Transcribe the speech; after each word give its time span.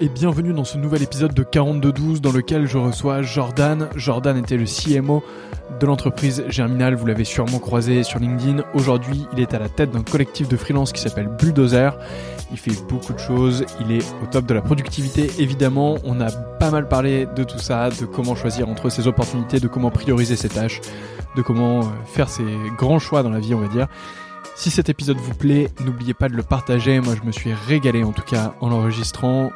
et 0.00 0.08
bienvenue 0.08 0.52
dans 0.52 0.64
ce 0.64 0.76
nouvel 0.76 1.02
épisode 1.02 1.32
de 1.32 1.42
4212 1.42 2.20
dans 2.20 2.32
lequel 2.32 2.66
je 2.66 2.76
reçois 2.76 3.22
Jordan. 3.22 3.88
Jordan 3.96 4.36
était 4.36 4.56
le 4.56 4.66
CMO 4.66 5.22
de 5.80 5.86
l'entreprise 5.86 6.44
Germinal, 6.48 6.94
vous 6.94 7.06
l'avez 7.06 7.24
sûrement 7.24 7.58
croisé 7.58 8.02
sur 8.02 8.18
LinkedIn. 8.18 8.62
Aujourd'hui, 8.74 9.26
il 9.32 9.40
est 9.40 9.54
à 9.54 9.58
la 9.58 9.68
tête 9.68 9.90
d'un 9.90 10.02
collectif 10.02 10.48
de 10.48 10.56
freelance 10.56 10.92
qui 10.92 11.00
s'appelle 11.00 11.28
Bulldozer. 11.28 11.96
Il 12.50 12.58
fait 12.58 12.72
beaucoup 12.88 13.14
de 13.14 13.18
choses, 13.18 13.64
il 13.80 13.92
est 13.92 14.04
au 14.22 14.26
top 14.30 14.44
de 14.46 14.54
la 14.54 14.60
productivité 14.60 15.30
évidemment. 15.38 15.96
On 16.04 16.20
a 16.20 16.30
pas 16.30 16.70
mal 16.70 16.88
parlé 16.88 17.26
de 17.34 17.44
tout 17.44 17.58
ça, 17.58 17.88
de 17.88 18.04
comment 18.04 18.34
choisir 18.34 18.68
entre 18.68 18.90
ses 18.90 19.06
opportunités, 19.06 19.60
de 19.60 19.68
comment 19.68 19.90
prioriser 19.90 20.36
ses 20.36 20.48
tâches, 20.48 20.80
de 21.36 21.42
comment 21.42 21.80
euh, 21.80 21.84
faire 22.04 22.28
ses 22.28 22.44
grands 22.76 22.98
choix 22.98 23.22
dans 23.22 23.30
la 23.30 23.40
vie 23.40 23.54
on 23.54 23.60
va 23.60 23.68
dire. 23.68 23.88
Si 24.56 24.70
cet 24.70 24.88
épisode 24.88 25.18
vous 25.18 25.34
plaît, 25.34 25.68
n'oubliez 25.84 26.14
pas 26.14 26.30
de 26.30 26.34
le 26.34 26.42
partager. 26.42 26.98
Moi, 27.00 27.14
je 27.14 27.26
me 27.26 27.30
suis 27.30 27.52
régalé 27.52 28.02
en 28.02 28.12
tout 28.12 28.22
cas 28.22 28.54
en 28.62 28.70
l'enregistrant. 28.70 29.52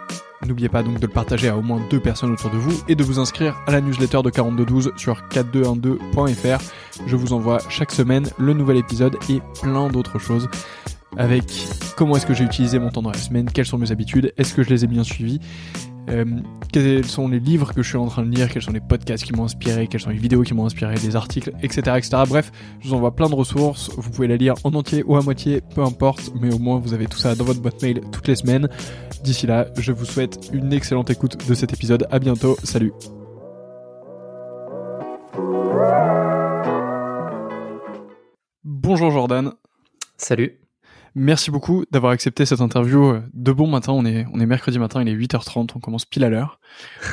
N'oubliez 0.46 0.68
pas 0.68 0.82
donc 0.82 1.00
de 1.00 1.06
le 1.06 1.12
partager 1.12 1.48
à 1.48 1.56
au 1.56 1.62
moins 1.62 1.80
deux 1.90 2.00
personnes 2.00 2.32
autour 2.32 2.50
de 2.50 2.58
vous 2.58 2.78
et 2.86 2.94
de 2.94 3.02
vous 3.02 3.18
inscrire 3.18 3.56
à 3.66 3.72
la 3.72 3.80
newsletter 3.80 4.22
de 4.22 4.30
4212 4.30 4.92
sur 4.96 5.22
4212.fr. 5.30 6.62
Je 7.06 7.16
vous 7.16 7.32
envoie 7.32 7.58
chaque 7.70 7.92
semaine 7.92 8.28
le 8.38 8.52
nouvel 8.52 8.76
épisode 8.76 9.16
et 9.30 9.40
plein 9.62 9.88
d'autres 9.88 10.18
choses 10.18 10.48
avec 11.16 11.44
comment 11.96 12.16
est-ce 12.16 12.26
que 12.26 12.34
j'ai 12.34 12.44
utilisé 12.44 12.78
mon 12.78 12.90
temps 12.90 13.02
dans 13.02 13.10
la 13.10 13.18
semaine, 13.18 13.50
quelles 13.50 13.66
sont 13.66 13.78
mes 13.78 13.90
habitudes, 13.90 14.32
est-ce 14.36 14.54
que 14.54 14.62
je 14.62 14.70
les 14.70 14.84
ai 14.84 14.86
bien 14.86 15.02
suivies, 15.02 15.40
euh, 16.08 16.24
quels 16.72 17.04
sont 17.04 17.28
les 17.28 17.40
livres 17.40 17.72
que 17.74 17.82
je 17.82 17.88
suis 17.88 17.98
en 17.98 18.06
train 18.06 18.24
de 18.24 18.34
lire, 18.34 18.48
quels 18.48 18.62
sont 18.62 18.72
les 18.72 18.80
podcasts 18.80 19.24
qui 19.24 19.32
m'ont 19.32 19.44
inspiré, 19.44 19.86
quelles 19.86 20.00
sont 20.00 20.10
les 20.10 20.16
vidéos 20.16 20.42
qui 20.42 20.54
m'ont 20.54 20.66
inspiré, 20.66 20.94
les 20.94 21.16
articles, 21.16 21.52
etc., 21.62 21.96
etc. 21.96 22.22
Bref, 22.28 22.52
je 22.80 22.88
vous 22.88 22.94
envoie 22.94 23.14
plein 23.14 23.28
de 23.28 23.34
ressources. 23.34 23.90
Vous 23.96 24.10
pouvez 24.10 24.28
la 24.28 24.36
lire 24.36 24.54
en 24.64 24.74
entier 24.74 25.02
ou 25.04 25.16
à 25.16 25.22
moitié, 25.22 25.62
peu 25.74 25.82
importe, 25.82 26.32
mais 26.40 26.52
au 26.52 26.58
moins 26.58 26.78
vous 26.78 26.94
avez 26.94 27.06
tout 27.06 27.18
ça 27.18 27.34
dans 27.34 27.44
votre 27.44 27.60
boîte 27.60 27.82
mail 27.82 28.00
toutes 28.12 28.28
les 28.28 28.36
semaines. 28.36 28.68
D'ici 29.22 29.46
là, 29.46 29.66
je 29.78 29.92
vous 29.92 30.04
souhaite 30.04 30.50
une 30.52 30.72
excellente 30.72 31.10
écoute 31.10 31.36
de 31.48 31.54
cet 31.54 31.72
épisode. 31.72 32.06
À 32.10 32.18
bientôt. 32.18 32.56
Salut. 32.64 32.92
Bonjour 38.64 39.10
Jordan. 39.10 39.52
Salut. 40.16 40.59
Merci 41.22 41.50
beaucoup 41.50 41.84
d'avoir 41.90 42.12
accepté 42.12 42.46
cette 42.46 42.62
interview 42.62 43.10
euh, 43.10 43.22
de 43.34 43.52
bon 43.52 43.66
matin. 43.66 43.92
On 43.92 44.06
est, 44.06 44.24
on 44.32 44.40
est 44.40 44.46
mercredi 44.46 44.78
matin, 44.78 45.02
il 45.02 45.08
est 45.10 45.14
8h30, 45.14 45.68
on 45.74 45.78
commence 45.78 46.06
pile 46.06 46.24
à 46.24 46.30
l'heure. 46.30 46.58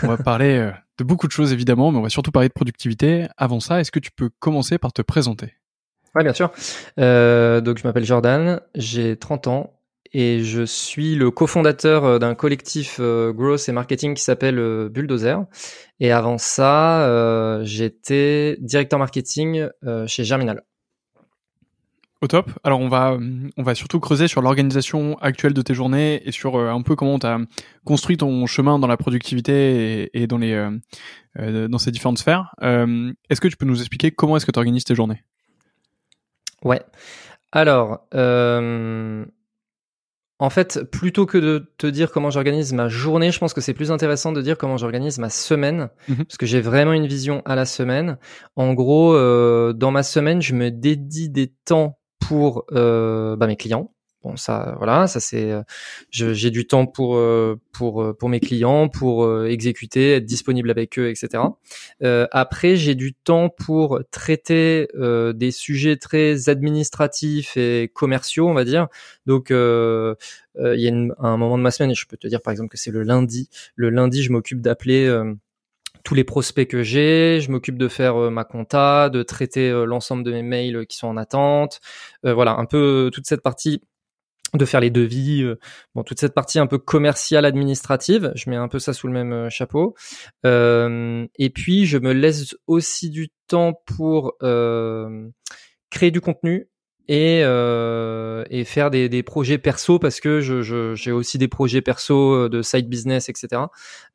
On 0.02 0.08
va 0.08 0.16
parler 0.24 0.60
euh, 0.60 0.72
de 0.98 1.04
beaucoup 1.04 1.28
de 1.28 1.34
choses 1.34 1.52
évidemment, 1.52 1.92
mais 1.92 1.98
on 1.98 2.04
va 2.04 2.08
surtout 2.08 2.32
parler 2.32 2.48
de 2.48 2.54
productivité. 2.54 3.28
Avant 3.36 3.60
ça, 3.60 3.82
est-ce 3.82 3.92
que 3.92 4.00
tu 4.00 4.12
peux 4.12 4.30
commencer 4.40 4.78
par 4.78 4.94
te 4.94 5.02
présenter? 5.02 5.56
Oui, 6.16 6.24
bien 6.24 6.32
sûr. 6.32 6.54
Euh, 7.02 7.60
donc, 7.60 7.80
je 7.80 7.84
m'appelle 7.84 8.06
Jordan, 8.06 8.62
j'ai 8.76 9.18
30 9.18 9.48
ans 9.48 9.74
et 10.14 10.42
je 10.42 10.64
suis 10.64 11.16
le 11.16 11.30
cofondateur 11.30 12.06
euh, 12.06 12.18
d'un 12.18 12.34
collectif 12.34 13.02
growth 13.02 13.68
et 13.68 13.74
marketing 13.74 14.14
qui 14.14 14.24
s'appelle 14.24 14.88
Bulldozer. 14.88 15.44
Et 16.00 16.14
avant 16.14 16.38
ça, 16.38 17.60
j'étais 17.66 18.56
directeur 18.62 19.00
marketing 19.00 19.68
chez 20.06 20.24
Germinal. 20.24 20.64
Au 22.20 22.28
top. 22.28 22.50
Alors 22.64 22.80
on 22.80 22.90
va 22.90 23.16
on 23.58 23.64
va 23.64 23.76
surtout 23.76 24.00
creuser 24.00 24.28
sur 24.28 24.42
l'organisation 24.42 25.20
actuelle 25.20 25.54
de 25.54 25.62
tes 25.62 25.76
journées 25.76 26.28
et 26.28 26.32
sur 26.32 26.56
euh, 26.56 26.72
un 26.72 26.82
peu 26.82 26.96
comment 26.96 27.20
tu 27.20 27.28
as 27.28 27.38
construit 27.86 28.18
ton 28.18 28.48
chemin 28.48 28.80
dans 28.80 28.88
la 28.88 28.98
productivité 28.98 30.10
et, 30.20 30.26
dans 30.26 30.40
les 30.40 30.54
euh, 30.54 30.72
euh, 31.38 31.68
dans 31.68 31.78
ces 31.78 31.92
différentes 31.92 32.18
sphères. 32.18 32.56
est-ce 32.60 33.40
que 33.40 33.48
tu 33.48 33.56
peux 33.56 33.68
nous 33.68 33.82
expliquer 33.82 34.10
comment 34.10 34.36
est-ce 34.36 34.48
que 34.48 34.52
tu 34.52 34.58
organises 34.58 34.84
tes 34.84 34.96
journées? 34.96 35.24
Ouais. 36.64 36.82
Alors 37.52 38.02
en 40.40 40.52
fait, 40.52 40.84
plutôt 40.92 41.26
que 41.26 41.38
de 41.40 41.72
te 41.78 41.88
dire 41.88 42.12
comment 42.12 42.30
j'organise 42.30 42.72
ma 42.74 42.90
journée, 42.90 43.32
je 43.32 43.40
pense 43.40 43.54
que 43.56 43.62
c'est 43.62 43.74
plus 43.74 43.92
intéressant 43.92 44.32
de 44.32 44.42
dire 44.42 44.58
comment 44.58 44.78
j'organise 44.78 45.18
ma 45.18 45.30
semaine, 45.30 45.90
mmh 46.08 46.16
parce 46.16 46.38
que 46.38 46.46
j'ai 46.48 46.62
vraiment 46.62 46.94
une 46.94 47.08
vision 47.08 47.42
à 47.46 47.56
la 47.56 47.66
semaine. 47.66 48.18
En 48.56 48.74
gros, 48.74 49.14
dans 49.74 49.92
ma 49.92 50.02
semaine, 50.02 50.42
je 50.42 50.56
me 50.56 50.72
dédie 50.72 51.30
des 51.30 51.54
temps 51.66 51.98
pour 52.28 52.66
euh, 52.72 53.36
bah, 53.36 53.48
mes 53.48 53.56
clients. 53.56 53.92
Bon, 54.24 54.36
ça, 54.36 54.74
voilà, 54.78 55.06
ça 55.06 55.20
c'est, 55.20 55.52
euh, 55.52 55.62
j'ai 56.10 56.50
du 56.50 56.66
temps 56.66 56.88
pour 56.88 57.18
euh, 57.18 57.60
pour 57.72 58.02
euh, 58.02 58.14
pour 58.14 58.30
mes 58.30 58.40
clients, 58.40 58.90
pour 58.90 59.46
exécuter, 59.46 60.16
être 60.16 60.26
disponible 60.26 60.72
avec 60.72 60.98
eux, 60.98 61.10
etc. 61.10 61.44
après, 62.32 62.76
j'ai 62.76 62.96
du 62.96 63.14
temps 63.14 63.50
pour 63.50 64.02
traiter 64.12 64.88
des 65.36 65.52
sujets 65.52 65.98
très 65.98 66.50
administratifs 66.50 67.58
et 67.58 67.90
commerciaux, 67.94 68.48
on 68.50 68.54
va 68.54 68.66
dire. 68.66 68.88
Donc, 69.28 69.50
il 69.52 69.56
y 70.56 70.90
a 70.90 70.94
un 71.20 71.38
moment 71.38 71.58
de 71.58 71.64
ma 71.64 71.72
semaine, 71.72 71.92
et 71.92 71.96
je 71.96 72.08
peux 72.08 72.18
te 72.18 72.28
dire 72.28 72.42
par 72.42 72.52
exemple 72.52 72.70
que 72.70 72.78
c'est 72.78 72.92
le 72.92 73.04
lundi. 73.04 73.50
Le 73.76 73.90
lundi, 73.92 74.24
je 74.24 74.32
m'occupe 74.32 74.62
d'appeler 74.62 75.08
tous 76.08 76.16
les 76.16 76.24
prospects 76.24 76.70
que 76.70 76.84
j'ai, 76.84 77.42
je 77.42 77.52
m'occupe 77.52 77.78
de 77.78 77.90
faire 77.90 78.16
euh, 78.16 78.30
ma 78.30 78.46
compta, 78.46 79.10
de 79.10 79.24
traiter 79.24 79.70
euh, 79.70 79.84
l'ensemble 79.84 80.24
de 80.24 80.32
mes 80.32 80.42
mails 80.42 80.88
qui 80.88 80.96
sont 80.96 81.10
en 81.10 81.18
attente, 81.18 81.82
euh, 82.26 82.34
voilà, 82.34 82.56
un 82.56 82.64
peu 82.64 83.12
toute 83.14 83.28
cette 83.28 83.42
partie 83.42 83.82
de 84.54 84.64
faire 84.64 84.80
les 84.80 84.90
devis, 84.90 85.44
bon 85.94 86.04
toute 86.04 86.22
cette 86.22 86.34
partie 86.34 86.60
un 86.60 86.68
peu 86.68 86.78
commerciale 86.78 87.44
administrative, 87.44 88.32
je 88.36 88.50
mets 88.50 88.56
un 88.56 88.70
peu 88.70 88.80
ça 88.80 88.94
sous 88.94 89.08
le 89.08 89.12
même 89.12 89.50
chapeau. 89.50 89.94
et 90.46 91.50
puis 91.54 91.86
je 91.86 91.98
me 91.98 92.14
laisse 92.14 92.56
aussi 92.68 93.10
du 93.10 93.28
temps 93.48 93.74
pour 93.86 94.38
créer 95.90 96.12
du 96.12 96.22
contenu, 96.22 96.70
et, 97.08 97.42
euh, 97.44 98.44
et 98.50 98.66
faire 98.66 98.90
des, 98.90 99.08
des, 99.10 99.24
projets 99.24 99.58
perso 99.58 99.98
parce 99.98 100.20
que 100.20 100.42
je, 100.42 100.62
je, 100.62 100.94
j'ai 100.96 101.12
aussi 101.12 101.38
des 101.38 101.48
projets 101.48 101.82
perso 101.82 102.34
euh, 102.34 102.50
de 102.50 102.62
side 102.62 102.90
business, 102.90 103.30
etc. 103.30 103.64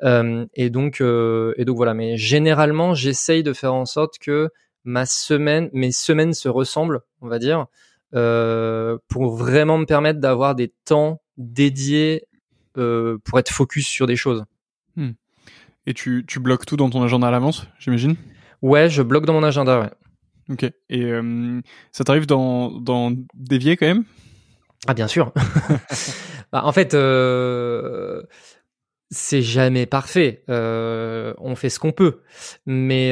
Euh, 0.02 0.44
et 0.54 0.70
donc 0.70 1.00
euh, 1.00 1.54
et 1.56 1.64
donc 1.64 1.76
voilà. 1.76 1.94
Mais 1.94 2.16
généralement, 2.16 2.94
j'essaye 2.94 3.42
de 3.42 3.52
faire 3.52 3.74
en 3.74 3.86
sorte 3.86 4.18
que 4.18 4.50
ma 4.84 5.06
semaine, 5.06 5.70
mes 5.72 5.92
semaines 5.92 6.34
se 6.34 6.48
ressemblent, 6.48 7.00
on 7.20 7.28
va 7.28 7.38
dire, 7.38 7.66
euh, 8.14 8.98
pour 9.08 9.34
vraiment 9.36 9.78
me 9.78 9.86
permettre 9.86 10.20
d'avoir 10.20 10.54
des 10.54 10.72
temps 10.84 11.22
dédiés 11.38 12.26
euh, 12.76 13.18
pour 13.24 13.38
être 13.38 13.50
focus 13.50 13.86
sur 13.86 14.06
des 14.06 14.16
choses. 14.16 14.44
Hmm. 14.96 15.12
Et 15.86 15.94
tu, 15.94 16.24
tu 16.28 16.40
bloques 16.40 16.66
tout 16.66 16.76
dans 16.76 16.90
ton 16.90 17.02
agenda 17.02 17.28
à 17.28 17.30
l'avance, 17.30 17.66
j'imagine? 17.78 18.16
Ouais, 18.60 18.88
je 18.88 19.02
bloque 19.02 19.26
dans 19.26 19.32
mon 19.32 19.42
agenda, 19.42 19.80
ouais. 19.80 19.90
Ok. 20.50 20.64
Et 20.88 21.04
euh, 21.04 21.60
ça 21.92 22.04
t'arrive 22.04 22.26
d'en, 22.26 23.12
dévier 23.34 23.76
quand 23.76 23.86
même? 23.86 24.04
Ah 24.86 24.94
bien 24.94 25.08
sûr. 25.08 25.32
bah, 26.52 26.62
en 26.64 26.72
fait, 26.72 26.94
euh, 26.94 28.22
c'est 29.10 29.42
jamais 29.42 29.86
parfait. 29.86 30.42
Euh, 30.48 31.34
on 31.38 31.54
fait 31.54 31.68
ce 31.70 31.78
qu'on 31.78 31.92
peut, 31.92 32.20
mais 32.66 33.10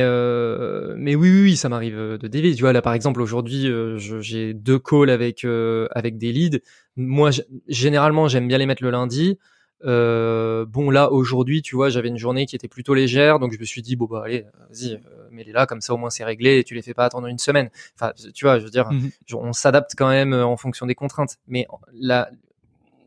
mais 0.96 1.14
oui, 1.14 1.30
oui, 1.30 1.42
oui, 1.42 1.56
ça 1.56 1.68
m'arrive 1.68 1.96
de 1.96 2.28
dévier. 2.28 2.54
Tu 2.54 2.62
vois 2.62 2.72
là, 2.72 2.82
par 2.82 2.94
exemple, 2.94 3.20
aujourd'hui, 3.20 3.70
j'ai 3.96 4.54
deux 4.54 4.78
calls 4.78 5.10
avec 5.10 5.44
avec 5.92 6.18
des 6.18 6.32
leads. 6.32 6.60
Moi, 6.96 7.30
généralement, 7.68 8.28
j'aime 8.28 8.48
bien 8.48 8.58
les 8.58 8.66
mettre 8.66 8.82
le 8.82 8.90
lundi. 8.90 9.38
Euh, 9.84 10.66
bon 10.66 10.90
là 10.90 11.10
aujourd'hui, 11.10 11.62
tu 11.62 11.74
vois, 11.74 11.88
j'avais 11.88 12.08
une 12.08 12.18
journée 12.18 12.46
qui 12.46 12.54
était 12.54 12.68
plutôt 12.68 12.94
légère, 12.94 13.38
donc 13.38 13.52
je 13.52 13.58
me 13.58 13.64
suis 13.64 13.82
dit 13.82 13.96
bon 13.96 14.06
bah 14.06 14.22
allez, 14.24 14.44
vas-y, 14.68 15.00
mets-les 15.30 15.52
là, 15.52 15.66
comme 15.66 15.80
ça 15.80 15.94
au 15.94 15.96
moins 15.96 16.10
c'est 16.10 16.24
réglé 16.24 16.58
et 16.58 16.64
tu 16.64 16.74
les 16.74 16.82
fais 16.82 16.94
pas 16.94 17.04
attendre 17.04 17.26
une 17.26 17.38
semaine. 17.38 17.70
Enfin, 17.94 18.12
tu 18.34 18.44
vois, 18.44 18.58
je 18.58 18.64
veux 18.64 18.70
dire, 18.70 18.90
mhm. 18.90 19.10
on 19.34 19.52
s'adapte 19.52 19.92
quand 19.96 20.08
même 20.08 20.32
euh, 20.32 20.44
en 20.44 20.56
fonction 20.56 20.86
des 20.86 20.94
contraintes. 20.94 21.36
Mais 21.46 21.66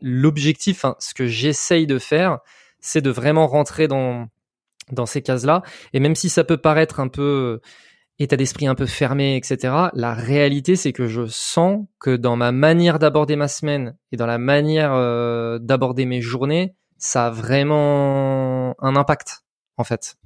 l'objectif, 0.00 0.84
hein, 0.84 0.96
ce 0.98 1.14
que 1.14 1.26
j'essaye 1.26 1.86
de 1.86 1.98
faire, 1.98 2.38
c'est 2.80 3.00
de 3.00 3.10
vraiment 3.10 3.46
rentrer 3.46 3.88
dans 3.88 4.28
dans 4.92 5.06
ces 5.06 5.22
cases-là. 5.22 5.62
Et 5.94 6.00
même 6.00 6.14
si 6.14 6.28
ça 6.28 6.44
peut 6.44 6.58
paraître 6.58 7.00
un 7.00 7.08
peu 7.08 7.60
état 8.18 8.36
d'esprit 8.36 8.66
un 8.66 8.74
peu 8.74 8.86
fermé, 8.86 9.36
etc. 9.36 9.74
La 9.94 10.14
réalité, 10.14 10.76
c'est 10.76 10.92
que 10.92 11.06
je 11.06 11.26
sens 11.26 11.86
que 11.98 12.14
dans 12.16 12.36
ma 12.36 12.52
manière 12.52 12.98
d'aborder 12.98 13.36
ma 13.36 13.48
semaine 13.48 13.96
et 14.12 14.16
dans 14.16 14.26
la 14.26 14.38
manière 14.38 14.92
euh, 14.94 15.58
d'aborder 15.58 16.06
mes 16.06 16.20
journées, 16.20 16.74
ça 16.98 17.26
a 17.26 17.30
vraiment 17.30 18.74
un 18.80 18.96
impact, 18.96 19.44
en 19.76 19.84
fait. 19.84 20.16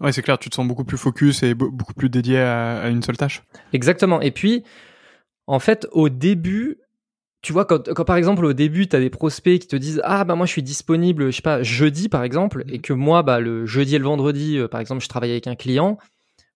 Ouais, 0.00 0.12
c'est 0.12 0.22
clair, 0.22 0.38
tu 0.38 0.50
te 0.50 0.54
sens 0.54 0.66
beaucoup 0.66 0.84
plus 0.84 0.98
focus 0.98 1.42
et 1.42 1.54
beaucoup 1.54 1.94
plus 1.94 2.10
dédié 2.10 2.38
à, 2.38 2.88
une 2.88 3.02
seule 3.02 3.16
tâche. 3.16 3.42
Exactement. 3.72 4.20
Et 4.20 4.30
puis, 4.30 4.64
en 5.46 5.58
fait, 5.58 5.86
au 5.92 6.08
début, 6.08 6.78
tu 7.42 7.52
vois, 7.52 7.64
quand, 7.64 7.92
quand 7.92 8.04
par 8.04 8.16
exemple 8.16 8.44
au 8.44 8.52
début, 8.52 8.88
tu 8.88 8.96
as 8.96 9.00
des 9.00 9.10
prospects 9.10 9.60
qui 9.60 9.68
te 9.68 9.76
disent 9.76 10.00
Ah, 10.04 10.24
bah 10.24 10.34
moi 10.34 10.46
je 10.46 10.52
suis 10.52 10.62
disponible, 10.62 11.30
je 11.30 11.36
sais 11.36 11.42
pas, 11.42 11.62
jeudi 11.62 12.08
par 12.08 12.24
exemple, 12.24 12.64
et 12.68 12.78
mmh. 12.78 12.82
que 12.82 12.92
moi, 12.92 13.22
bah, 13.22 13.38
le 13.38 13.66
jeudi 13.66 13.94
et 13.94 13.98
le 13.98 14.04
vendredi, 14.04 14.58
euh, 14.58 14.66
par 14.66 14.80
exemple, 14.80 15.02
je 15.02 15.08
travaille 15.08 15.30
avec 15.30 15.46
un 15.46 15.54
client, 15.54 15.98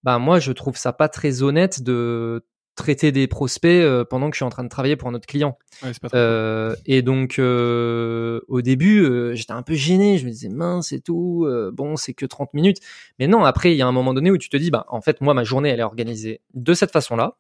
bah 0.02 0.18
moi 0.18 0.40
je 0.40 0.52
trouve 0.52 0.76
ça 0.76 0.92
pas 0.92 1.08
très 1.08 1.42
honnête 1.42 1.82
de 1.82 2.44
traiter 2.78 3.12
des 3.12 3.26
prospects 3.26 3.70
euh, 3.70 4.04
pendant 4.04 4.30
que 4.30 4.34
je 4.34 4.38
suis 4.38 4.44
en 4.44 4.50
train 4.50 4.64
de 4.64 4.68
travailler 4.68 4.96
pour 4.96 5.08
un 5.08 5.14
autre 5.14 5.26
client. 5.26 5.58
Ouais, 5.82 5.90
pas 6.00 6.08
euh, 6.14 6.74
et 6.86 7.02
donc 7.02 7.38
euh, 7.38 8.40
au 8.48 8.62
début, 8.62 9.04
euh, 9.04 9.34
j'étais 9.34 9.52
un 9.52 9.62
peu 9.62 9.74
gêné, 9.74 10.16
je 10.16 10.24
me 10.24 10.30
disais 10.30 10.48
mince 10.48 10.92
et 10.92 11.00
tout, 11.00 11.46
bon 11.72 11.96
c'est 11.96 12.14
que 12.14 12.24
30 12.24 12.54
minutes. 12.54 12.78
Mais 13.18 13.26
non, 13.26 13.44
après 13.44 13.72
il 13.72 13.76
y 13.76 13.82
a 13.82 13.86
un 13.86 13.92
moment 13.92 14.14
donné 14.14 14.30
où 14.30 14.38
tu 14.38 14.48
te 14.48 14.56
dis 14.56 14.70
bah 14.70 14.86
en 14.88 15.00
fait 15.00 15.20
moi 15.20 15.34
ma 15.34 15.44
journée 15.44 15.68
elle 15.68 15.80
est 15.80 15.84
organisée 15.84 16.40
de 16.54 16.72
cette 16.72 16.92
façon-là. 16.92 17.36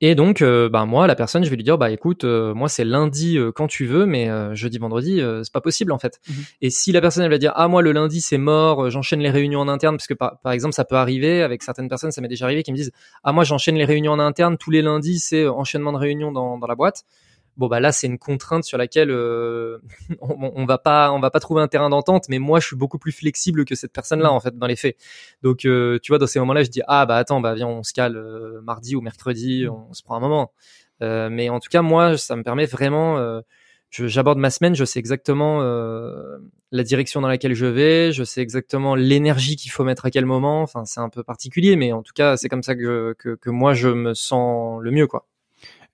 Et 0.00 0.14
donc, 0.14 0.42
euh, 0.42 0.68
bah 0.68 0.84
moi, 0.84 1.06
la 1.06 1.14
personne, 1.14 1.44
je 1.44 1.50
vais 1.50 1.56
lui 1.56 1.64
dire, 1.64 1.78
bah 1.78 1.90
écoute, 1.90 2.24
euh, 2.24 2.54
moi 2.54 2.68
c'est 2.68 2.84
lundi 2.84 3.36
euh, 3.36 3.52
quand 3.52 3.66
tu 3.66 3.86
veux, 3.86 4.06
mais 4.06 4.28
jeudi, 4.54 4.78
vendredi, 4.78 5.20
c'est 5.42 5.52
pas 5.52 5.60
possible 5.60 5.92
en 5.92 5.98
fait. 5.98 6.20
Mhm. 6.28 6.34
Et 6.62 6.70
si 6.70 6.92
la 6.92 7.00
personne 7.00 7.24
elle 7.24 7.30
va 7.30 7.38
dire, 7.38 7.52
ah 7.56 7.68
moi 7.68 7.82
le 7.82 7.92
lundi 7.92 8.20
c'est 8.20 8.38
mort, 8.38 8.90
j'enchaîne 8.90 9.20
les 9.20 9.30
réunions 9.30 9.60
en 9.60 9.68
interne, 9.68 9.96
parce 9.96 10.06
que 10.06 10.14
par, 10.14 10.38
par, 10.40 10.52
exemple 10.52 10.74
ça 10.74 10.84
peut 10.84 10.96
arriver 10.96 11.42
avec 11.42 11.62
certaines 11.62 11.88
personnes, 11.88 12.12
ça 12.12 12.20
m'est 12.20 12.28
déjà 12.28 12.44
arrivé 12.44 12.62
qui 12.62 12.72
me 12.72 12.76
disent, 12.76 12.92
ah 13.24 13.32
moi 13.32 13.44
j'enchaîne 13.44 13.76
les 13.76 13.84
réunions 13.84 14.12
en 14.12 14.18
interne 14.18 14.56
tous 14.58 14.70
les 14.70 14.82
lundis, 14.82 15.18
c'est 15.18 15.46
enchaînement 15.46 15.92
de 15.92 15.98
réunions 15.98 16.32
dans, 16.32 16.58
dans 16.58 16.66
la 16.66 16.74
boîte 16.74 17.04
bon 17.58 17.66
bah 17.66 17.80
là 17.80 17.92
c'est 17.92 18.06
une 18.06 18.18
contrainte 18.18 18.64
sur 18.64 18.78
laquelle 18.78 19.10
euh, 19.10 19.78
on, 20.20 20.52
on, 20.54 20.64
va 20.64 20.78
pas 20.78 21.12
on 21.12 21.20
va 21.20 21.30
pas 21.30 21.40
trouver 21.40 21.60
un 21.60 21.68
terrain 21.68 21.90
d'entente 21.90 22.28
mais 22.28 22.38
moi 22.38 22.60
je 22.60 22.68
suis 22.68 22.76
beaucoup 22.76 22.98
plus 22.98 23.12
flexible 23.12 23.64
que 23.64 23.74
cette 23.74 23.92
personne 23.92 24.20
là 24.20 24.30
mm. 24.30 24.34
en 24.34 24.40
fait 24.40 24.56
dans 24.56 24.66
les 24.66 24.76
faits 24.76 24.96
donc 25.42 25.64
euh, 25.64 25.98
tu 26.02 26.12
vois 26.12 26.18
dans 26.18 26.26
ces 26.26 26.38
moments 26.38 26.54
là 26.54 26.62
je 26.62 26.70
dis 26.70 26.80
ah 26.86 27.04
bah 27.04 27.16
attends 27.16 27.40
bah 27.40 27.54
viens 27.54 27.66
on 27.66 27.82
se 27.82 27.92
cale 27.92 28.16
euh, 28.16 28.60
mardi 28.62 28.94
ou 28.96 29.00
mercredi 29.00 29.66
mm. 29.66 29.70
on 29.70 29.92
se 29.92 30.02
prend 30.02 30.16
un 30.16 30.20
moment 30.20 30.52
mais 31.00 31.48
en 31.48 31.60
tout 31.60 31.68
cas 31.70 31.82
moi 31.82 32.16
ça 32.16 32.34
me 32.34 32.42
permet 32.42 32.66
vraiment 32.66 33.40
j'aborde 33.92 34.38
ma 34.38 34.50
semaine 34.50 34.74
je 34.74 34.84
sais 34.84 34.98
exactement 34.98 35.60
la 36.72 36.82
direction 36.82 37.20
dans 37.20 37.28
laquelle 37.28 37.54
je 37.54 37.66
vais 37.66 38.10
je 38.10 38.24
sais 38.24 38.40
exactement 38.40 38.96
l'énergie 38.96 39.54
qu'il 39.54 39.70
faut 39.70 39.84
mettre 39.84 40.06
à 40.06 40.10
quel 40.10 40.26
moment 40.26 40.60
enfin 40.60 40.84
c'est 40.86 40.98
un 40.98 41.08
peu 41.08 41.22
particulier 41.22 41.76
mais 41.76 41.92
en 41.92 42.02
tout 42.02 42.14
cas 42.16 42.36
c'est 42.36 42.48
comme 42.48 42.64
ça 42.64 42.74
que, 42.74 43.14
que, 43.16 43.36
que 43.36 43.50
moi 43.50 43.74
je 43.74 43.90
me 43.90 44.12
sens 44.12 44.82
le 44.82 44.90
mieux 44.90 45.06
quoi 45.06 45.28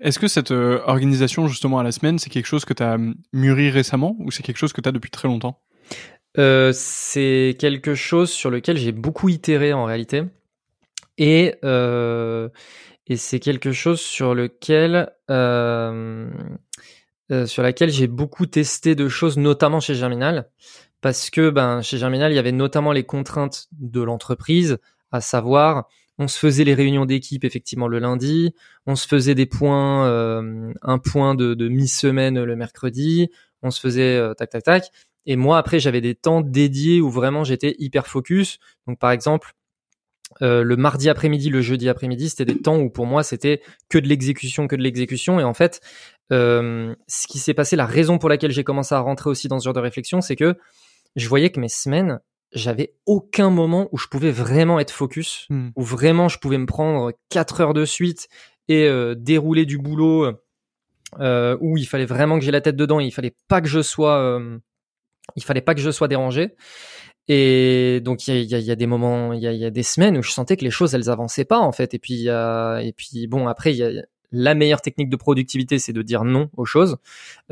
est-ce 0.00 0.18
que 0.18 0.28
cette 0.28 0.50
euh, 0.50 0.80
organisation 0.86 1.46
justement 1.46 1.78
à 1.78 1.82
la 1.82 1.92
semaine, 1.92 2.18
c'est 2.18 2.30
quelque 2.30 2.46
chose 2.46 2.64
que 2.64 2.74
tu 2.74 2.82
as 2.82 2.98
mûri 3.32 3.70
récemment 3.70 4.16
ou 4.18 4.30
c'est 4.30 4.42
quelque 4.42 4.58
chose 4.58 4.72
que 4.72 4.80
tu 4.80 4.88
as 4.88 4.92
depuis 4.92 5.10
très 5.10 5.28
longtemps? 5.28 5.60
Euh, 6.38 6.72
C'est 6.74 7.56
quelque 7.58 7.94
chose 7.94 8.30
sur 8.30 8.50
lequel 8.50 8.76
j'ai 8.76 8.92
beaucoup 8.92 9.28
itéré 9.28 9.72
en 9.72 9.84
réalité. 9.84 10.24
Et, 11.16 11.54
euh, 11.64 12.48
c'est 13.14 13.38
quelque 13.38 13.70
chose 13.72 14.00
sur 14.00 14.34
lequel 14.34 15.12
sur 17.46 17.62
laquelle 17.62 17.90
j'ai 17.90 18.06
beaucoup 18.06 18.46
testé 18.46 18.94
de 18.94 19.08
choses, 19.08 19.36
notamment 19.38 19.80
chez 19.80 19.94
Germinal, 19.94 20.50
parce 21.00 21.30
que 21.30 21.50
ben 21.50 21.82
chez 21.82 21.98
Germinal 21.98 22.32
il 22.32 22.34
y 22.34 22.38
avait 22.38 22.52
notamment 22.52 22.92
les 22.92 23.04
contraintes 23.04 23.68
de 23.72 24.02
l'entreprise, 24.02 24.78
à 25.12 25.20
savoir 25.20 25.88
on 26.18 26.28
se 26.28 26.38
faisait 26.38 26.64
les 26.64 26.74
réunions 26.74 27.06
d'équipe 27.06 27.44
effectivement 27.44 27.88
le 27.88 27.98
lundi, 27.98 28.54
on 28.86 28.96
se 28.96 29.06
faisait 29.06 29.34
des 29.34 29.46
points, 29.46 30.06
euh, 30.08 30.72
un 30.82 30.98
point 30.98 31.34
de, 31.34 31.68
mi-semaine 31.68 32.42
le 32.42 32.56
mercredi, 32.56 33.30
on 33.62 33.70
se 33.70 33.80
faisait 33.80 34.16
euh, 34.16 34.34
tac 34.34 34.50
tac 34.50 34.62
tac. 34.62 34.90
Et 35.26 35.36
moi 35.36 35.58
après 35.58 35.80
j'avais 35.80 36.00
des 36.00 36.14
temps 36.14 36.40
dédiés 36.40 37.00
où 37.00 37.10
vraiment 37.10 37.44
j'étais 37.44 37.74
hyper 37.78 38.06
focus. 38.06 38.58
Donc 38.86 38.98
par 38.98 39.10
exemple 39.10 39.52
euh, 40.42 40.62
le 40.62 40.76
mardi 40.76 41.08
après-midi, 41.08 41.48
le 41.50 41.60
jeudi 41.62 41.88
après-midi, 41.88 42.28
c'était 42.28 42.44
des 42.44 42.60
temps 42.60 42.78
où 42.78 42.90
pour 42.90 43.06
moi 43.06 43.22
c'était 43.22 43.60
que 43.88 43.98
de 43.98 44.08
l'exécution, 44.08 44.68
que 44.68 44.76
de 44.76 44.82
l'exécution. 44.82 45.40
Et 45.40 45.44
en 45.44 45.54
fait, 45.54 45.80
ce 46.30 47.26
qui 47.28 47.38
s'est 47.38 47.54
passé, 47.54 47.76
la 47.76 47.86
raison 47.86 48.18
pour 48.18 48.28
laquelle 48.28 48.50
j'ai 48.50 48.64
commencé 48.64 48.94
à 48.94 49.00
rentrer 49.00 49.30
aussi 49.30 49.48
dans 49.48 49.58
ce 49.58 49.64
genre 49.64 49.74
de 49.74 49.80
réflexion, 49.80 50.20
c'est 50.20 50.36
que 50.36 50.56
je 51.16 51.28
voyais 51.28 51.50
que 51.50 51.60
mes 51.60 51.68
semaines, 51.68 52.20
j'avais 52.54 52.94
aucun 53.06 53.50
moment 53.50 53.88
où 53.92 53.98
je 53.98 54.06
pouvais 54.06 54.30
vraiment 54.30 54.78
être 54.80 54.92
focus, 54.92 55.46
hmm. 55.50 55.70
où 55.76 55.82
vraiment 55.82 56.28
je 56.28 56.38
pouvais 56.38 56.58
me 56.58 56.66
prendre 56.66 57.12
quatre 57.28 57.60
heures 57.60 57.74
de 57.74 57.84
suite 57.84 58.28
et 58.68 58.86
euh, 58.86 59.14
dérouler 59.14 59.66
du 59.66 59.78
boulot 59.78 60.32
euh, 61.20 61.56
où 61.60 61.76
il 61.76 61.86
fallait 61.86 62.06
vraiment 62.06 62.38
que 62.38 62.44
j'ai 62.44 62.50
la 62.50 62.60
tête 62.60 62.76
dedans, 62.76 63.00
il 63.00 63.12
fallait 63.12 63.34
pas 63.48 63.60
que 63.60 63.68
je 63.68 63.82
sois, 63.82 64.18
euh, 64.18 64.58
il 65.36 65.44
fallait 65.44 65.60
pas 65.60 65.74
que 65.74 65.80
je 65.80 65.90
sois 65.90 66.08
dérangé. 66.08 66.54
Et 67.26 68.00
donc 68.04 68.28
il 68.28 68.42
y 68.42 68.54
a, 68.54 68.58
y 68.58 68.70
a, 68.70 68.76
des 68.76 68.86
moments, 68.86 69.32
il 69.32 69.40
y 69.40 69.46
a, 69.46 69.52
y 69.52 69.64
a, 69.64 69.70
des 69.70 69.82
semaines 69.82 70.18
où 70.18 70.22
je 70.22 70.30
sentais 70.30 70.58
que 70.58 70.64
les 70.64 70.70
choses 70.70 70.94
elles 70.94 71.08
avançaient 71.08 71.46
pas 71.46 71.58
en 71.58 71.72
fait. 71.72 71.94
Et 71.94 71.98
puis 71.98 72.26
et 72.26 72.94
puis 72.96 73.26
bon 73.26 73.48
après 73.48 73.72
il 73.72 73.78
y 73.78 73.82
a 73.82 74.02
la 74.34 74.54
meilleure 74.54 74.82
technique 74.82 75.08
de 75.08 75.16
productivité, 75.16 75.78
c'est 75.78 75.92
de 75.92 76.02
dire 76.02 76.24
non 76.24 76.50
aux 76.56 76.64
choses. 76.64 76.96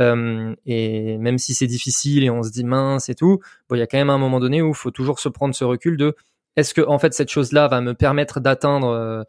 Euh, 0.00 0.55
et 0.67 1.17
même 1.19 1.38
si 1.38 1.55
c'est 1.55 1.67
difficile 1.67 2.25
et 2.25 2.31
on 2.31 2.43
se 2.43 2.50
dit 2.50 2.64
mince 2.64 3.08
et 3.08 3.14
tout, 3.14 3.40
bon, 3.69 3.76
il 3.76 3.79
y 3.79 3.82
a 3.82 3.87
quand 3.87 3.99
même 3.99 4.11
un 4.11 4.19
moment 4.19 4.40
donné 4.40 4.61
où 4.61 4.70
il 4.70 4.75
faut 4.75 4.90
toujours 4.90 5.20
se 5.20 5.29
prendre 5.29 5.55
ce 5.55 5.64
recul 5.64 5.96
de 5.96 6.14
est-ce 6.56 6.75
que 6.75 6.82
en 6.82 6.99
fait 6.99 7.14
cette 7.14 7.31
chose-là 7.31 7.69
va 7.69 7.81
me 7.81 7.94
permettre 7.94 8.40
d'atteindre, 8.40 8.88
euh, 8.88 9.23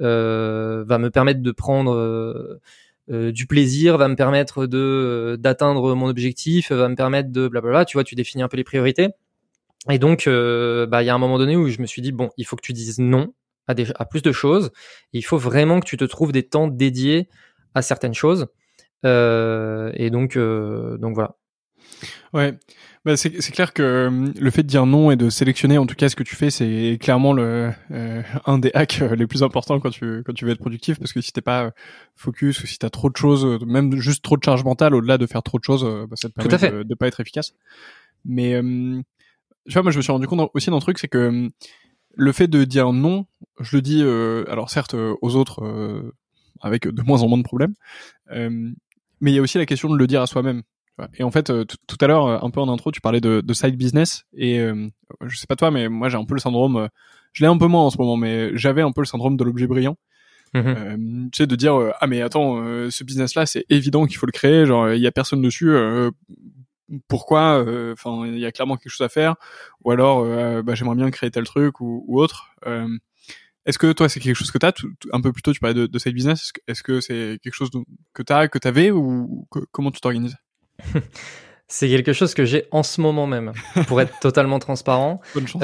euh 0.00 0.84
va 0.86 0.98
me 0.98 1.10
permettre 1.10 1.42
de 1.42 1.52
prendre 1.52 2.60
du 3.08 3.46
plaisir, 3.46 3.98
va 3.98 4.06
me 4.08 4.14
permettre 4.14 4.66
de 4.66 5.36
d'atteindre 5.40 5.94
mon 5.96 6.08
objectif, 6.08 6.70
va 6.70 6.88
me 6.88 6.94
permettre 6.94 7.30
de 7.32 7.48
blablabla. 7.48 7.84
Tu 7.84 7.96
vois, 7.96 8.04
tu 8.04 8.14
définis 8.14 8.42
un 8.44 8.48
peu 8.48 8.56
les 8.56 8.64
priorités. 8.64 9.08
Et 9.90 9.98
donc, 9.98 10.26
bah, 10.26 11.02
il 11.02 11.06
y 11.06 11.10
a 11.10 11.14
un 11.14 11.18
moment 11.18 11.38
donné 11.38 11.56
où 11.56 11.68
je 11.68 11.80
me 11.80 11.86
suis 11.86 12.02
dit 12.02 12.12
bon, 12.12 12.30
il 12.36 12.46
faut 12.46 12.56
que 12.56 12.62
tu 12.62 12.72
dises 12.72 12.98
non 12.98 13.32
à, 13.70 14.04
plus 14.04 14.22
de 14.22 14.32
choses. 14.32 14.70
il 15.12 15.24
faut 15.24 15.38
vraiment 15.38 15.80
que 15.80 15.86
tu 15.86 15.96
te 15.96 16.04
trouves 16.04 16.32
des 16.32 16.42
temps 16.42 16.68
dédiés 16.68 17.28
à 17.74 17.82
certaines 17.82 18.14
choses. 18.14 18.48
Euh, 19.04 19.92
et 19.94 20.10
donc, 20.10 20.36
euh, 20.36 20.98
donc 20.98 21.14
voilà. 21.14 21.36
Ouais, 22.32 22.54
bah 23.04 23.16
c'est 23.16 23.30
clair 23.52 23.74
que 23.74 23.82
euh, 23.82 24.32
le 24.38 24.50
fait 24.50 24.62
de 24.62 24.68
dire 24.68 24.86
non 24.86 25.10
et 25.10 25.16
de 25.16 25.28
sélectionner 25.28 25.76
en 25.76 25.86
tout 25.86 25.96
cas 25.96 26.08
ce 26.08 26.16
que 26.16 26.22
tu 26.22 26.36
fais, 26.36 26.50
c'est 26.50 26.98
clairement 27.00 27.32
le 27.32 27.72
un 28.46 28.58
des 28.58 28.70
hacks 28.74 29.00
les 29.00 29.26
plus 29.26 29.42
importants 29.42 29.80
quand 29.80 29.90
tu 29.90 30.22
quand 30.24 30.32
tu 30.32 30.44
veux 30.44 30.52
être 30.52 30.60
productif 30.60 30.98
parce 30.98 31.12
que 31.12 31.20
si 31.20 31.32
t'es 31.32 31.40
pas 31.40 31.72
focus 32.14 32.62
ou 32.62 32.66
si 32.66 32.78
t'as 32.78 32.90
trop 32.90 33.10
de 33.10 33.16
choses, 33.16 33.44
même 33.66 33.96
juste 33.96 34.22
trop 34.22 34.36
de 34.36 34.44
charge 34.44 34.64
mentale 34.64 34.94
au-delà 34.94 35.18
de 35.18 35.26
faire 35.26 35.42
trop 35.42 35.58
de 35.58 35.64
choses, 35.64 35.82
bah, 35.82 36.16
ça 36.16 36.28
te 36.28 36.34
permet 36.34 36.70
de, 36.70 36.82
de, 36.84 36.94
pas 36.94 37.08
être 37.08 37.20
efficace. 37.20 37.54
Mais 38.24 38.52
tu 39.66 39.72
vois, 39.72 39.82
moi 39.82 39.90
je 39.90 39.96
me 39.96 40.02
suis 40.02 40.12
rendu 40.12 40.26
compte 40.26 40.50
aussi 40.54 40.70
d'un 40.70 40.78
truc, 40.78 40.98
c'est 40.98 41.08
que 41.08 41.50
le 42.14 42.32
fait 42.32 42.48
de 42.48 42.64
dire 42.64 42.92
non, 42.92 43.26
je 43.60 43.76
le 43.76 43.82
dis, 43.82 44.02
euh, 44.02 44.44
alors 44.50 44.70
certes 44.70 44.94
euh, 44.94 45.14
aux 45.22 45.36
autres 45.36 45.64
euh, 45.64 46.14
avec 46.60 46.86
de 46.86 47.02
moins 47.06 47.22
en 47.22 47.28
moins 47.28 47.38
de 47.38 47.42
problèmes, 47.42 47.74
mais 48.30 49.32
il 49.32 49.34
y 49.34 49.38
a 49.38 49.42
aussi 49.42 49.58
la 49.58 49.66
question 49.66 49.90
de 49.90 49.96
le 49.96 50.06
dire 50.06 50.22
à 50.22 50.26
soi-même. 50.26 50.62
Et 51.14 51.22
en 51.22 51.30
fait, 51.30 51.46
tout 51.46 51.96
à 52.02 52.06
l'heure, 52.06 52.44
un 52.44 52.50
peu 52.50 52.60
en 52.60 52.68
intro, 52.68 52.90
tu 52.90 53.00
parlais 53.00 53.22
de, 53.22 53.52
side 53.52 53.76
business, 53.76 54.24
et 54.34 54.58
je 54.58 55.36
sais 55.36 55.46
pas 55.46 55.56
toi, 55.56 55.70
mais 55.70 55.88
moi 55.88 56.10
j'ai 56.10 56.18
un 56.18 56.24
peu 56.24 56.34
le 56.34 56.40
syndrome, 56.40 56.88
je 57.32 57.42
l'ai 57.42 57.48
un 57.48 57.56
peu 57.56 57.66
moins 57.66 57.84
en 57.84 57.90
ce 57.90 57.96
moment, 57.98 58.16
mais 58.16 58.50
j'avais 58.54 58.82
un 58.82 58.92
peu 58.92 59.00
le 59.00 59.06
syndrome 59.06 59.36
de 59.36 59.44
l'objet 59.44 59.66
brillant. 59.66 59.96
Mm-hmm. 60.52 61.30
tu 61.30 61.36
sais 61.36 61.46
de 61.46 61.54
dire 61.54 61.92
ah 62.00 62.08
mais 62.08 62.22
attends 62.22 62.56
ce 62.90 63.04
business 63.04 63.36
là 63.36 63.46
c'est 63.46 63.64
évident 63.68 64.06
qu'il 64.06 64.16
faut 64.16 64.26
le 64.26 64.32
créer 64.32 64.66
genre 64.66 64.90
il 64.90 65.00
y 65.00 65.06
a 65.06 65.12
personne 65.12 65.40
dessus 65.40 65.70
pourquoi 67.08 67.64
euh, 67.64 67.92
enfin 67.92 68.26
il 68.26 68.38
y 68.38 68.46
a 68.46 68.52
clairement 68.52 68.76
quelque 68.76 68.92
chose 68.92 69.04
à 69.04 69.08
faire 69.08 69.36
ou 69.84 69.90
alors 69.90 70.24
euh, 70.24 70.62
bah, 70.62 70.74
j'aimerais 70.74 70.96
bien 70.96 71.10
créer 71.10 71.30
tel 71.30 71.44
truc 71.44 71.80
ou, 71.80 72.04
ou 72.06 72.20
autre 72.20 72.54
euh, 72.66 72.88
est-ce 73.66 73.78
que 73.78 73.92
toi 73.92 74.08
c'est 74.08 74.20
quelque 74.20 74.36
chose 74.36 74.50
que 74.50 74.58
tu 74.58 74.66
as 74.66 74.72
un 75.12 75.20
peu 75.20 75.32
plus 75.32 75.42
tôt 75.42 75.52
tu 75.52 75.60
parlais 75.60 75.74
de, 75.74 75.86
de 75.86 75.98
cette 75.98 76.14
business 76.14 76.52
est-ce 76.66 76.82
que 76.82 77.00
c'est 77.00 77.38
quelque 77.42 77.54
chose 77.54 77.70
que 78.12 78.22
tu 78.22 78.32
as 78.32 78.48
que 78.48 78.58
tu 78.58 78.68
avais 78.68 78.90
ou 78.90 79.46
comment 79.72 79.90
tu 79.90 80.00
t'organises? 80.00 80.36
C'est 81.72 81.88
quelque 81.88 82.12
chose 82.12 82.34
que 82.34 82.44
j'ai 82.44 82.66
en 82.72 82.82
ce 82.82 83.00
moment 83.00 83.28
même, 83.28 83.52
pour 83.86 84.00
être 84.00 84.18
totalement 84.20 84.58
transparent. 84.58 85.20
Bonne 85.34 85.46
chance. 85.46 85.62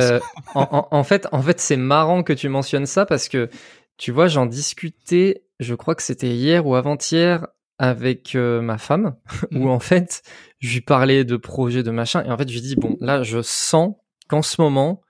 en, 0.55 0.87
en, 0.89 1.03
fait, 1.03 1.27
en 1.33 1.43
fait, 1.43 1.59
c'est 1.59 1.77
marrant 1.77 2.23
que 2.23 2.33
tu 2.33 2.49
mentionnes 2.49 2.87
ça 2.87 3.07
parce 3.07 3.29
que 3.29 3.51
tu 3.97 4.13
vois, 4.13 4.29
j'en 4.29 4.47
discutais, 4.47 5.43
je 5.59 5.75
crois 5.75 5.97
que 5.97 6.05
c'était 6.05 6.31
hier 6.31 6.65
ou 6.65 6.77
avant-hier 6.77 7.49
avec 7.79 8.35
ma 8.35 8.79
femme, 8.79 9.17
où 9.53 9.67
mmh. 9.67 9.71
en 9.71 9.81
fait, 9.81 10.23
je 10.61 10.75
lui 10.75 10.81
parlais 10.81 11.25
de 11.25 11.37
projets, 11.37 11.83
de 11.83 11.91
machin, 11.91 12.25
et 12.25 12.31
en 12.31 12.39
fait, 12.39 12.49
je 12.49 12.55
lui 12.55 12.63
dis, 12.63 12.77
bon, 12.77 12.97
là, 13.01 13.23
je 13.23 13.43
sens 13.43 13.95
qu'en 14.29 14.43
ce 14.43 14.61
moment, 14.61 15.03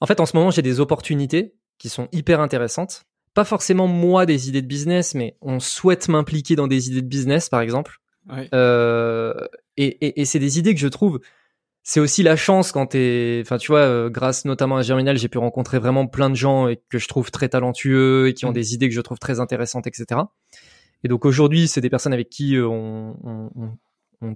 en 0.00 0.06
fait, 0.06 0.20
en 0.20 0.26
ce 0.26 0.36
moment, 0.36 0.50
j'ai 0.50 0.62
des 0.62 0.80
opportunités 0.80 1.54
qui 1.78 1.88
sont 1.88 2.08
hyper 2.12 2.40
intéressantes. 2.40 3.04
Pas 3.34 3.44
forcément 3.44 3.86
moi 3.86 4.26
des 4.26 4.48
idées 4.48 4.62
de 4.62 4.66
business, 4.66 5.14
mais 5.14 5.36
on 5.40 5.60
souhaite 5.60 6.08
m'impliquer 6.08 6.56
dans 6.56 6.66
des 6.66 6.88
idées 6.88 7.02
de 7.02 7.08
business, 7.08 7.48
par 7.48 7.60
exemple. 7.60 7.98
Euh, 8.54 9.34
et, 9.76 9.86
et, 10.06 10.20
et 10.20 10.24
c'est 10.24 10.38
des 10.38 10.58
idées 10.58 10.74
que 10.74 10.80
je 10.80 10.88
trouve. 10.88 11.20
C'est 11.82 12.00
aussi 12.00 12.24
la 12.24 12.34
chance 12.34 12.72
quand 12.72 12.86
t'es, 12.86 13.40
enfin 13.44 13.58
tu 13.58 13.68
vois, 13.70 13.80
euh, 13.80 14.10
grâce 14.10 14.44
notamment 14.44 14.76
à 14.76 14.82
Germinal, 14.82 15.16
j'ai 15.16 15.28
pu 15.28 15.38
rencontrer 15.38 15.78
vraiment 15.78 16.08
plein 16.08 16.30
de 16.30 16.34
gens 16.34 16.66
et 16.66 16.82
que 16.90 16.98
je 16.98 17.06
trouve 17.06 17.30
très 17.30 17.48
talentueux 17.48 18.26
et 18.26 18.34
qui 18.34 18.44
ont 18.44 18.50
mmh. 18.50 18.54
des 18.54 18.74
idées 18.74 18.88
que 18.88 18.94
je 18.94 19.00
trouve 19.00 19.20
très 19.20 19.38
intéressantes, 19.38 19.86
etc. 19.86 20.22
Et 21.04 21.08
donc 21.08 21.24
aujourd'hui, 21.24 21.68
c'est 21.68 21.80
des 21.80 21.90
personnes 21.90 22.12
avec 22.12 22.28
qui 22.30 22.56
euh, 22.56 22.66
on, 22.66 23.78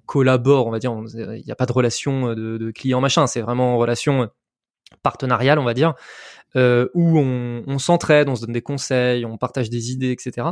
collabore, 0.06 0.66
on 0.66 0.70
va 0.70 0.78
dire. 0.78 0.94
Il 1.14 1.42
n'y 1.44 1.52
a 1.52 1.56
pas 1.56 1.66
de 1.66 1.72
relation 1.72 2.28
euh, 2.28 2.34
de, 2.34 2.58
de 2.58 2.70
client 2.70 3.00
machin, 3.00 3.26
c'est 3.26 3.40
vraiment 3.40 3.76
relation 3.78 4.22
euh, 4.22 4.26
partenariale, 5.02 5.58
on 5.58 5.64
va 5.64 5.74
dire, 5.74 5.94
où 6.54 7.18
on, 7.18 7.62
on 7.66 7.78
s'entraide, 7.78 8.28
on 8.28 8.34
se 8.34 8.42
donne 8.42 8.52
des 8.52 8.62
conseils, 8.62 9.24
on 9.24 9.38
partage 9.38 9.70
des 9.70 9.92
idées, 9.92 10.10
etc. 10.10 10.48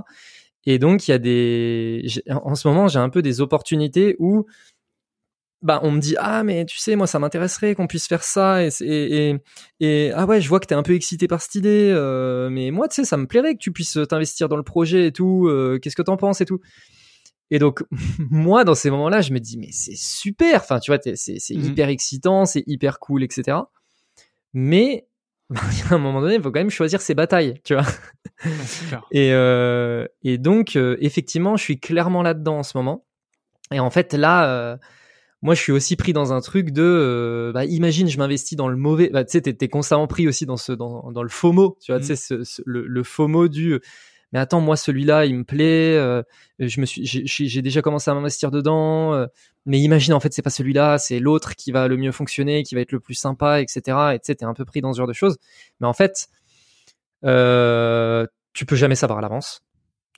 Et 0.65 0.79
donc 0.79 1.09
il 1.09 1.11
y 1.11 1.15
a 1.15 1.19
des, 1.19 2.07
en 2.31 2.55
ce 2.55 2.69
moment, 2.69 2.89
j'ai 2.89 2.99
un 2.99 3.09
peu 3.09 3.23
des 3.23 3.41
opportunités 3.41 4.17
où 4.19 4.47
bah 5.63 5.81
on 5.83 5.91
me 5.91 6.01
dit 6.01 6.15
ah 6.19 6.45
mais 6.45 6.65
tu 6.67 6.79
sais 6.79 6.95
moi 6.95 7.07
ça 7.07 7.19
m'intéresserait 7.19 7.75
qu'on 7.75 7.89
puisse 7.89 8.07
faire 8.07 8.23
ça 8.23 8.65
et, 8.65 8.71
et, 8.81 9.37
et, 9.81 10.13
ah 10.15 10.25
ouais 10.25 10.41
je 10.41 10.49
vois 10.49 10.61
que 10.61 10.67
t'es 10.67 10.75
un 10.75 10.85
peu 10.85 10.95
excité 10.95 11.27
par 11.27 11.41
cette 11.41 11.57
idée 11.57 11.91
euh, 11.93 12.49
mais 12.49 12.71
moi 12.71 12.87
tu 12.87 12.97
sais 12.97 13.05
ça 13.05 13.17
me 13.17 13.27
plairait 13.27 13.55
que 13.55 13.59
tu 13.59 13.73
puisses 13.73 13.99
t'investir 14.09 14.49
dans 14.49 14.57
le 14.57 14.63
projet 14.63 15.09
et 15.09 15.13
tout 15.13 15.49
euh, 15.49 15.79
qu'est-ce 15.83 15.97
que 15.97 16.03
t'en 16.03 16.17
penses 16.17 16.41
et 16.41 16.45
tout. 16.45 16.61
Et 17.51 17.59
donc 17.59 17.83
moi 18.31 18.65
dans 18.65 18.75
ces 18.75 18.91
moments 18.91 19.09
là 19.09 19.21
je 19.21 19.33
me 19.33 19.41
dis 19.41 19.59
mais 19.59 19.73
c'est 19.73 19.97
super! 19.97 20.61
Enfin 20.61 20.79
tu 20.79 20.91
vois 20.93 21.01
c'est 21.03 21.17
c'est 21.17 21.55
mmh 21.55 21.65
hyper 21.65 21.89
excitant 21.89 22.45
c'est 22.45 22.63
hyper 22.67 23.01
cool 23.01 23.25
etc 23.25 23.59
mais 24.53 25.09
à 25.91 25.95
un 25.95 25.99
moment 25.99 26.21
donné, 26.21 26.35
il 26.35 26.43
faut 26.43 26.51
quand 26.51 26.61
même 26.61 26.71
choisir 26.71 27.01
ses 27.01 27.15
batailles, 27.15 27.61
tu 27.65 27.75
vois. 27.75 27.87
et, 29.13 29.33
euh, 29.33 30.07
et 30.23 30.37
donc, 30.37 30.77
euh, 30.77 30.97
effectivement, 31.01 31.57
je 31.57 31.63
suis 31.63 31.81
clairement 31.81 32.23
là-dedans 32.23 32.59
en 32.59 32.63
ce 32.63 32.77
moment. 32.77 33.07
Et 33.73 33.81
en 33.81 33.91
fait, 33.91 34.13
là, 34.13 34.51
euh, 34.51 34.77
moi, 35.43 35.55
je 35.55 35.61
suis 35.61 35.73
aussi 35.73 35.97
pris 35.97 36.13
dans 36.13 36.33
un 36.33 36.41
truc 36.41 36.71
de, 36.73 36.83
euh, 36.83 37.53
bah, 37.53 37.65
imagine, 37.65 38.09
je 38.09 38.19
m'investis 38.19 38.57
dans 38.57 38.69
le 38.69 38.77
mauvais. 38.77 39.09
Bah, 39.11 39.25
tu 39.25 39.33
sais, 39.33 39.41
t'es, 39.41 39.69
constamment 39.69 40.07
pris 40.07 40.27
aussi 40.27 40.47
dans 40.47 40.57
ce, 40.57 40.73
dans, 40.73 41.13
dans 41.13 41.23
le 41.23 41.29
FOMO, 41.29 41.77
tu 41.81 41.93
vois, 41.93 42.01
tu 42.01 42.13
mmh. 42.13 42.17
sais, 42.17 42.45
ce, 42.45 42.63
le, 42.65 42.87
le, 42.87 43.03
FOMO 43.05 43.49
du 43.49 43.81
mais 44.33 44.39
attends, 44.39 44.61
moi 44.61 44.77
celui-là, 44.77 45.25
il 45.25 45.37
me 45.37 45.45
plaît, 45.45 45.97
euh, 45.97 46.23
je 46.59 46.81
me 46.81 46.87
suis, 46.87 47.05
j'ai 47.05 47.63
déjà 47.63 47.81
commencé 47.81 48.11
à 48.11 48.15
m'investir 48.15 48.51
dedans, 48.51 49.15
euh, 49.15 49.27
mais 49.65 49.81
imagine 49.81 50.13
en 50.13 50.21
fait 50.21 50.33
c'est 50.35 50.43
pas 50.43 50.51
celui-là, 50.51 50.99
c'est 50.99 51.19
l'autre 51.19 51.55
qui 51.57 51.73
va 51.73 51.89
le 51.89 51.97
mieux 51.97 52.13
fonctionner, 52.13 52.63
qui 52.63 52.75
va 52.75 52.83
être 52.83 52.93
le 52.93 53.01
plus 53.01 53.15
sympa, 53.15 53.63
etc. 53.63 53.81
Et 54.15 54.19
tu 54.19 54.27
sais, 54.27 54.35
t'es 54.35 54.45
un 54.45 54.55
peu 54.55 54.65
pris 54.67 54.81
dans 54.83 54.93
ce 54.93 54.99
genre 54.99 55.07
de 55.07 55.15
choses, 55.15 55.39
mais 55.81 55.87
en 55.87 55.95
fait, 55.95 56.29
euh, 57.25 58.27
tu 58.53 58.67
peux 58.67 58.77
jamais 58.77 58.97
savoir 58.97 59.21
à 59.21 59.23
l'avance, 59.23 59.63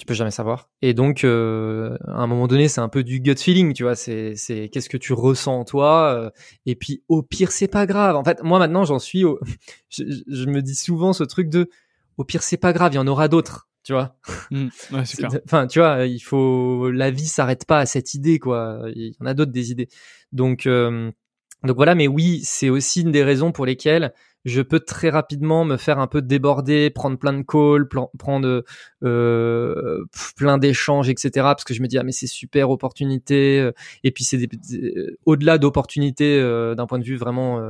tu 0.00 0.07
peux 0.07 0.14
jamais 0.14 0.30
savoir, 0.30 0.71
et 0.80 0.95
donc 0.95 1.25
euh, 1.25 1.97
à 2.07 2.23
un 2.23 2.26
moment 2.26 2.47
donné, 2.47 2.69
c'est 2.69 2.80
un 2.80 2.88
peu 2.88 3.04
du 3.04 3.21
gut 3.21 3.37
feeling, 3.37 3.75
tu 3.75 3.83
vois, 3.83 3.95
c'est, 3.95 4.35
c'est 4.35 4.71
qu'est-ce 4.71 4.88
que 4.88 4.97
tu 4.97 5.12
ressens 5.12 5.61
en 5.61 5.64
toi, 5.64 6.14
euh, 6.14 6.30
et 6.64 6.75
puis 6.75 7.04
au 7.09 7.23
pire 7.23 7.52
c'est 7.52 7.69
pas 7.69 7.85
grave. 7.85 8.16
En 8.16 8.25
fait, 8.25 8.42
moi 8.42 8.59
maintenant 8.59 8.85
j'en 8.85 8.99
suis, 8.99 9.25
au... 9.25 9.38
je, 9.90 10.04
je 10.26 10.47
me 10.47 10.62
dis 10.62 10.75
souvent 10.75 11.12
ce 11.12 11.25
truc 11.25 11.50
de 11.50 11.69
au 12.16 12.25
pire 12.25 12.42
c'est 12.42 12.57
pas 12.57 12.73
grave, 12.73 12.95
il 12.95 12.97
y 12.97 12.99
en 12.99 13.07
aura 13.07 13.28
d'autres 13.28 13.69
tu 13.83 13.92
vois. 13.92 14.16
Mmh. 14.50 14.69
Enfin, 15.45 15.66
tu 15.66 15.78
vois, 15.78 16.07
il 16.07 16.21
faut 16.21 16.90
la 16.90 17.11
vie 17.11 17.26
s'arrête 17.26 17.64
pas 17.64 17.78
à 17.78 17.87
cette 17.87 18.14
idée 18.14 18.38
quoi. 18.38 18.83
Il 18.95 19.09
y 19.09 19.16
en 19.21 19.26
a 19.26 19.35
d'autres 19.35 19.52
des 19.52 19.71
idées. 19.71 19.88
Donc 20.33 20.66
euh, 20.66 21.11
donc 21.64 21.76
voilà, 21.76 21.95
mais 21.95 22.09
oui, 22.09 22.40
c'est 22.45 22.71
aussi 22.71 23.02
une 23.02 23.12
des 23.12 23.23
raisons 23.23 23.52
pour 23.52 23.66
lesquelles 23.66 24.14
je 24.44 24.62
peux 24.62 24.80
très 24.80 25.11
rapidement 25.11 25.64
me 25.64 25.76
faire 25.76 25.99
un 25.99 26.06
peu 26.06 26.23
déborder, 26.23 26.90
prendre 26.90 27.18
plein 27.18 27.32
de 27.32 27.42
calls, 27.42 27.88
prendre 28.18 28.64
euh, 29.02 30.04
plein 30.37 30.59
d'échanges, 30.59 31.09
etc. 31.09 31.30
Parce 31.35 31.64
que 31.64 31.75
je 31.75 31.82
me 31.82 31.88
dis 31.88 31.99
ah 31.99 32.02
mais 32.02 32.12
c'est 32.12 32.26
super 32.26 32.70
opportunité. 32.70 33.61
Euh, 33.61 33.73
et 34.04 34.11
puis 34.11 34.25
c'est 34.25 34.49
au-delà 35.26 35.59
d'opportunité 35.59 36.40
d'un 36.76 36.87
point 36.87 36.99
de 36.99 37.04
vue 37.04 37.16
vraiment 37.16 37.61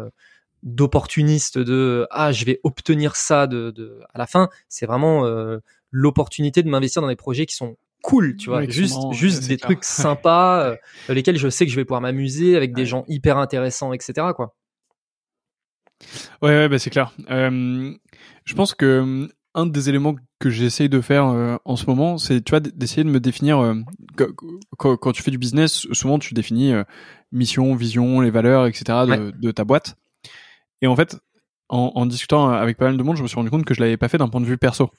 d'opportuniste 0.62 1.59
de 1.59 2.07
ah 2.11 2.33
je 2.33 2.45
vais 2.45 2.61
obtenir 2.65 3.17
ça 3.17 3.47
de, 3.47 3.71
de 3.71 4.00
à 4.12 4.19
la 4.19 4.27
fin. 4.27 4.49
C'est 4.69 4.87
vraiment 4.87 5.25
l'opportunité 5.91 6.62
de 6.62 6.69
m'investir 6.69 7.03
dans 7.03 7.09
des 7.09 7.17
projets 7.17 7.47
qui 7.47 7.55
sont 7.55 7.77
cool, 8.03 8.37
tu 8.37 8.49
vois, 8.49 8.67
juste 8.67 8.99
juste 9.12 9.49
des 9.49 9.57
trucs 9.57 9.85
sympas 9.85 10.65
euh, 10.65 10.77
lesquels 11.09 11.37
je 11.37 11.49
sais 11.49 11.67
que 11.67 11.71
je 11.71 11.77
vais 11.77 11.85
pouvoir 11.85 12.00
m'amuser 12.00 12.57
avec 12.57 12.75
des 12.75 12.87
gens 12.87 13.05
hyper 13.09 13.39
intéressants, 13.39 13.93
etc. 13.93 14.29
Quoi. 14.35 14.55
Ouais, 16.42 16.50
ouais 16.50 16.69
bah 16.69 16.78
c'est 16.78 16.90
clair. 16.90 17.12
Euh, 17.30 17.92
je 18.45 18.54
pense 18.54 18.75
que 18.75 19.00
hum, 19.00 19.28
un 19.54 19.66
des 19.66 19.88
éléments 19.88 20.14
que 20.38 20.50
j'essaye 20.50 20.88
de 20.88 21.00
faire 21.00 21.26
euh, 21.26 21.57
en 21.64 21.76
ce 21.76 21.87
moment, 21.87 22.19
c'est 22.19 22.42
tu 22.42 22.50
vois 22.50 22.61
d'essayer 22.61 23.04
de 23.04 23.11
me 23.11 23.21
définir 23.21 23.75
quand, 24.78 25.12
tu 25.12 25.23
fais 25.23 25.30
du 25.30 25.38
business, 25.38 25.87
souvent 25.92 26.19
tu 26.19 26.35
définis 26.35 26.73
mission, 27.33 27.75
vision, 27.75 28.21
les 28.21 28.30
valeurs, 28.30 28.66
etc. 28.66 28.85
de, 29.07 29.33
de, 29.37 29.50
ta 29.50 29.64
boîte. 29.64 29.97
Et 30.83 30.87
en 30.87 30.97
fait, 30.97 31.19
en, 31.69 31.92
en, 31.95 32.07
discutant 32.07 32.50
avec 32.50 32.76
pas 32.76 32.87
mal 32.87 32.97
de 32.97 33.02
monde, 33.02 33.16
je 33.16 33.23
me 33.23 33.28
suis 33.28 33.37
rendu 33.37 33.50
compte 33.50 33.64
que 33.64 33.75
je 33.75 33.80
l'avais 33.80 33.97
pas 33.97 34.09
fait 34.09 34.19
d'un 34.19 34.28
point 34.28 34.40
de 34.40 34.47
vue 34.47 34.59
perso 34.59 34.90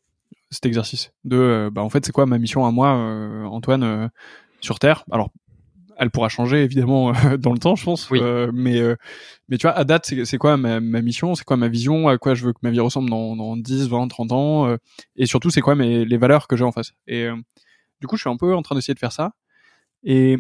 cet 0.52 0.66
exercice 0.66 1.14
de 1.24 1.38
euh, 1.38 1.70
bah 1.72 1.82
en 1.82 1.90
fait 1.90 2.06
c'est 2.06 2.12
quoi 2.12 2.26
ma 2.26 2.38
mission 2.38 2.66
à 2.66 2.72
moi 2.72 2.96
euh, 2.96 3.46
Antoine 3.46 3.84
euh, 3.84 4.08
sur 4.60 4.80
terre? 4.80 5.06
Alors 5.12 5.32
elle 6.02 6.10
pourra 6.10 6.30
changer 6.30 6.64
évidemment 6.64 7.14
dans 7.40 7.54
le 7.54 7.60
temps 7.60 7.76
je 7.76 7.86
pense. 7.86 8.10
Mais 8.12 8.82
mais 9.48 9.58
tu 9.58 9.68
vois 9.68 9.78
à 9.78 9.84
date 9.84 10.12
c'est 10.26 10.38
quoi 10.40 10.58
ma, 10.58 10.80
ma 10.80 11.02
mission? 11.02 11.36
C'est 11.36 11.44
quoi 11.46 11.58
ma 11.58 11.68
vision? 11.68 12.08
À 12.10 12.18
quoi 12.18 12.34
je 12.34 12.44
veux 12.44 12.54
que 12.54 12.60
ma 12.64 12.72
vie 12.72 12.80
ressemble 12.80 13.10
dans, 13.10 13.36
dans 13.36 13.56
10 13.56 13.88
20 13.88 14.08
30 14.08 14.32
ans 14.32 14.76
et 15.16 15.26
surtout 15.28 15.52
c'est 15.52 15.62
quoi 15.62 15.76
mes 15.76 16.04
les 16.04 16.18
valeurs 16.18 16.48
que 16.48 16.58
j'ai 16.58 16.64
en 16.64 16.72
face? 16.72 16.94
Et 17.06 17.28
du 18.02 18.08
coup 18.08 18.18
je 18.18 18.22
suis 18.22 18.30
un 18.32 18.38
peu 18.38 18.56
en 18.56 18.64
train 18.64 18.74
d'essayer 18.76 18.96
de 18.96 19.00
faire 19.00 19.12
ça. 19.12 19.34
Et 20.04 20.38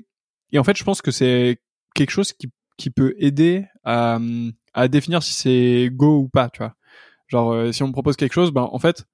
et 0.51 0.57
en 0.57 0.63
fait 0.63 0.75
je 0.75 0.83
pense 0.83 1.03
que 1.03 1.11
c'est 1.11 1.59
quelque 1.93 2.11
chose 2.11 2.33
qui 2.33 2.51
qui 2.77 2.89
peut 2.89 3.13
aider 3.19 3.65
à 3.83 4.17
à 4.73 4.87
définir 4.87 5.21
si 5.21 5.33
c'est 5.33 5.89
go 5.91 6.21
ou 6.21 6.27
pas 6.27 6.49
tu 6.49 6.57
vois. 6.57 6.73
Genre 7.27 7.71
si 7.71 7.83
on 7.83 7.87
me 7.87 7.93
propose 7.93 8.15
quelque 8.15 8.33
chose 8.33 8.51
ben 8.51 8.67
en 8.71 8.79
fait 8.79 9.05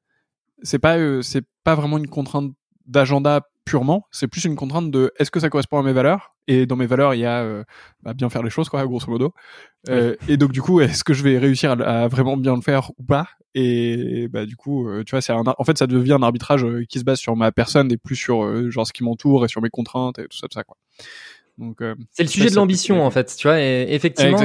c'est 0.62 0.80
pas 0.80 0.98
euh, 0.98 1.22
c'est 1.22 1.46
pas 1.66 1.76
vraiment 1.76 1.98
une 1.98 2.08
contrainte 2.08 2.54
d'agenda 2.86 3.42
purement, 3.68 4.06
c'est 4.12 4.28
plus 4.28 4.46
une 4.46 4.56
contrainte 4.56 4.90
de 4.92 5.12
est-ce 5.20 5.30
que 5.30 5.40
ça 5.40 5.50
correspond 5.50 5.78
à 5.78 5.84
mes 5.84 5.92
valeurs? 5.92 6.36
Et 6.48 6.66
dans 6.66 6.78
mes 6.78 6.86
valeurs 6.86 7.14
il 7.14 7.20
y 7.20 7.26
a 7.26 7.42
euh, 7.44 7.64
bah, 8.02 8.14
bien 8.14 8.30
faire 8.30 8.42
les 8.42 8.50
choses 8.50 8.70
quoi 8.70 8.86
grosso 8.86 9.12
modo. 9.12 9.34
Euh, 9.90 10.16
et 10.30 10.38
donc 10.38 10.54
du 10.54 10.62
coup 10.62 10.80
est-ce 10.80 11.04
que 11.04 11.14
je 11.14 11.22
vais 11.22 11.38
réussir 11.38 11.72
à, 11.72 12.08
vraiment 12.08 12.38
bien 12.38 12.56
le 12.56 12.62
faire 12.62 12.92
ou 12.98 13.04
pas? 13.04 13.28
Et 13.54 14.28
bah 14.30 14.46
du 14.46 14.56
coup 14.56 14.88
tu 15.06 15.12
vois 15.12 15.22
c'est 15.22 15.34
en 15.34 15.64
fait 15.66 15.78
ça 15.78 15.88
devient 15.88 16.14
un 16.14 16.24
arbitrage 16.24 16.66
qui 16.88 17.00
se 17.00 17.04
base 17.04 17.20
sur 17.20 17.36
ma 17.36 17.52
personne 17.52 17.92
et 17.92 17.98
plus 17.98 18.16
sur 18.16 18.72
genre 18.72 18.88
ce 18.88 18.94
qui 18.94 19.04
m'entoure 19.04 19.46
et 19.46 19.48
sur 19.48 19.62
mes 19.62 19.70
contraintes 19.70 20.20
et 20.20 20.28
tout 20.28 20.38
ça 20.38 20.48
tout 20.48 20.56
ça 20.56 20.64
quoi 20.64 20.78
donc 21.58 21.78
c'est 22.12 22.24
le 22.24 22.30
sujet 22.30 22.50
de 22.50 22.56
l'ambition 22.56 23.04
en 23.04 23.10
fait 23.10 23.36
tu 23.36 23.48
vois 23.48 23.60
et 23.60 23.88
effectivement 23.90 24.38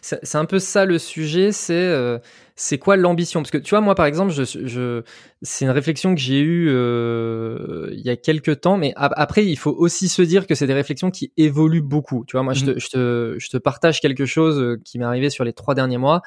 c'est 0.00 0.36
un, 0.36 0.44
peu 0.46 0.58
ça 0.58 0.84
le 0.84 0.98
sujet 0.98 1.52
c'est 1.52 2.20
c'est 2.58 2.78
quoi 2.78 2.96
l'ambition? 2.96 3.42
Parce 3.42 3.50
que 3.50 3.58
tu 3.58 3.70
vois, 3.70 3.82
moi 3.82 3.94
par 3.94 4.06
exemple, 4.06 4.32
je, 4.32 4.42
je 4.44 5.02
c'est 5.42 5.66
une 5.66 5.70
réflexion 5.70 6.14
que 6.14 6.20
j'ai 6.20 6.40
eue 6.40 6.68
euh, 6.70 7.90
il 7.92 8.00
y 8.00 8.08
a 8.08 8.16
quelques 8.16 8.62
temps, 8.62 8.78
mais 8.78 8.94
après 8.96 9.44
il 9.44 9.56
faut 9.56 9.72
aussi 9.72 10.08
se 10.08 10.22
dire 10.22 10.46
que 10.46 10.54
c'est 10.54 10.66
des 10.66 10.74
réflexions 10.74 11.10
qui 11.10 11.32
évoluent 11.36 11.82
beaucoup. 11.82 12.24
Tu 12.26 12.32
vois, 12.32 12.42
moi 12.42 12.54
je, 12.54 12.64
te, 12.64 12.70
mmh. 12.70 12.80
je, 12.80 12.88
te, 12.88 13.36
je 13.38 13.48
te 13.50 13.58
partage 13.58 14.00
quelque 14.00 14.24
chose 14.24 14.58
euh, 14.58 14.80
qui 14.82 14.98
m'est 14.98 15.04
arrivé 15.04 15.28
sur 15.28 15.44
les 15.44 15.52
trois 15.52 15.74
derniers 15.74 15.98
mois. 15.98 16.22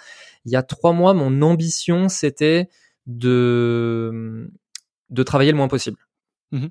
Il 0.45 0.51
y 0.51 0.55
a 0.55 0.61
trois 0.61 0.93
mois, 0.93 1.15
mon 1.15 1.41
ambition 1.41 2.09
c'était 2.09 2.69
de 3.07 4.51
de 5.09 5.23
travailler 5.23 5.51
le 5.51 5.57
moins 5.57 5.67
possible. 5.67 5.97
Mmh 6.51 6.67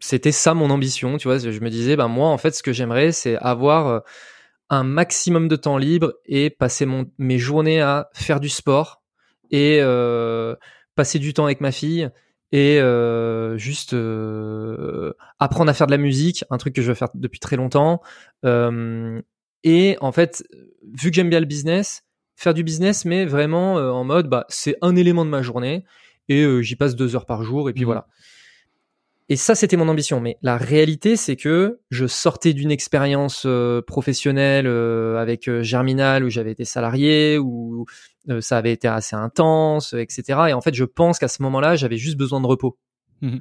c'était 0.00 0.32
ça 0.32 0.54
mon 0.54 0.70
ambition, 0.70 1.16
tu 1.16 1.28
vois. 1.28 1.38
Je 1.38 1.60
me 1.60 1.70
disais, 1.70 1.96
ben 1.96 2.08
moi 2.08 2.28
en 2.28 2.38
fait, 2.38 2.52
ce 2.52 2.62
que 2.62 2.72
j'aimerais, 2.72 3.12
c'est 3.12 3.36
avoir 3.36 3.86
euh, 3.88 4.00
un 4.70 4.84
maximum 4.84 5.48
de 5.48 5.56
temps 5.56 5.78
libre 5.78 6.14
et 6.26 6.50
passer 6.50 6.86
mon, 6.86 7.10
mes 7.18 7.38
journées 7.38 7.80
à 7.80 8.10
faire 8.14 8.40
du 8.40 8.48
sport 8.48 9.02
et 9.50 9.78
euh, 9.80 10.54
passer 10.94 11.18
du 11.18 11.32
temps 11.32 11.46
avec 11.46 11.60
ma 11.60 11.72
fille 11.72 12.10
et 12.52 12.80
euh, 12.80 13.56
juste 13.58 13.94
euh, 13.94 15.12
apprendre 15.38 15.70
à 15.70 15.74
faire 15.74 15.86
de 15.86 15.92
la 15.92 15.98
musique, 15.98 16.44
un 16.50 16.58
truc 16.58 16.74
que 16.74 16.82
je 16.82 16.88
veux 16.88 16.94
faire 16.94 17.08
depuis 17.14 17.40
très 17.40 17.56
longtemps. 17.56 18.00
Et 19.64 19.96
en 20.00 20.12
fait, 20.12 20.44
vu 20.82 21.10
que 21.10 21.16
j'aime 21.16 21.30
bien 21.30 21.40
le 21.40 21.46
business, 21.46 22.04
faire 22.36 22.54
du 22.54 22.62
business, 22.62 23.04
mais 23.04 23.26
vraiment 23.26 23.74
en 23.74 24.04
mode, 24.04 24.28
bah, 24.28 24.46
c'est 24.48 24.76
un 24.82 24.94
élément 24.96 25.24
de 25.24 25.30
ma 25.30 25.42
journée 25.42 25.84
et 26.28 26.62
j'y 26.62 26.76
passe 26.76 26.94
deux 26.94 27.16
heures 27.16 27.26
par 27.26 27.42
jour 27.42 27.68
et 27.68 27.72
puis 27.72 27.82
mmh. 27.82 27.86
voilà. 27.86 28.06
Et 29.30 29.36
ça, 29.36 29.54
c'était 29.54 29.76
mon 29.76 29.88
ambition. 29.88 30.20
Mais 30.20 30.38
la 30.42 30.56
réalité, 30.56 31.16
c'est 31.16 31.36
que 31.36 31.80
je 31.90 32.06
sortais 32.06 32.54
d'une 32.54 32.70
expérience 32.70 33.42
euh, 33.44 33.82
professionnelle 33.82 34.66
euh, 34.66 35.18
avec 35.18 35.48
euh, 35.48 35.62
Germinal 35.62 36.24
où 36.24 36.30
j'avais 36.30 36.52
été 36.52 36.64
salarié, 36.64 37.38
où 37.38 37.84
ça 38.40 38.58
avait 38.58 38.72
été 38.72 38.88
assez 38.88 39.16
intense, 39.16 39.94
etc. 39.94 40.22
Et 40.48 40.52
en 40.52 40.60
fait, 40.60 40.74
je 40.74 40.84
pense 40.84 41.18
qu'à 41.18 41.28
ce 41.28 41.42
moment-là, 41.42 41.76
j'avais 41.76 41.96
juste 41.96 42.18
besoin 42.18 42.40
de 42.40 42.46
repos. 42.46 42.78
Mmh 43.22 43.38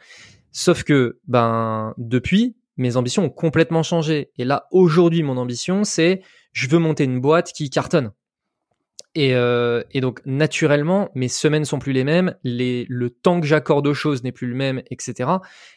Sauf 0.53 0.83
que, 0.83 1.19
ben, 1.27 1.93
depuis, 1.97 2.55
mes 2.77 2.95
ambitions 2.95 3.25
ont 3.25 3.29
complètement 3.29 3.83
changé. 3.83 4.31
Et 4.37 4.45
là, 4.45 4.65
aujourd'hui, 4.71 5.21
mon 5.21 5.37
ambition, 5.37 5.83
c'est 5.83 6.21
je 6.51 6.67
veux 6.67 6.79
monter 6.79 7.03
une 7.03 7.19
boîte 7.19 7.51
qui 7.53 7.69
cartonne. 7.69 8.11
Et, 9.19 9.33
euh, 9.33 9.81
et, 9.93 9.99
donc 9.99 10.21
naturellement, 10.27 11.09
mes 11.15 11.27
semaines 11.27 11.65
sont 11.65 11.79
plus 11.79 11.91
les 11.91 12.03
mêmes, 12.03 12.35
les, 12.43 12.85
le 12.87 13.09
temps 13.09 13.41
que 13.41 13.47
j'accorde 13.47 13.87
aux 13.87 13.95
choses 13.95 14.23
n'est 14.23 14.31
plus 14.31 14.45
le 14.45 14.53
même, 14.53 14.83
etc. 14.91 15.31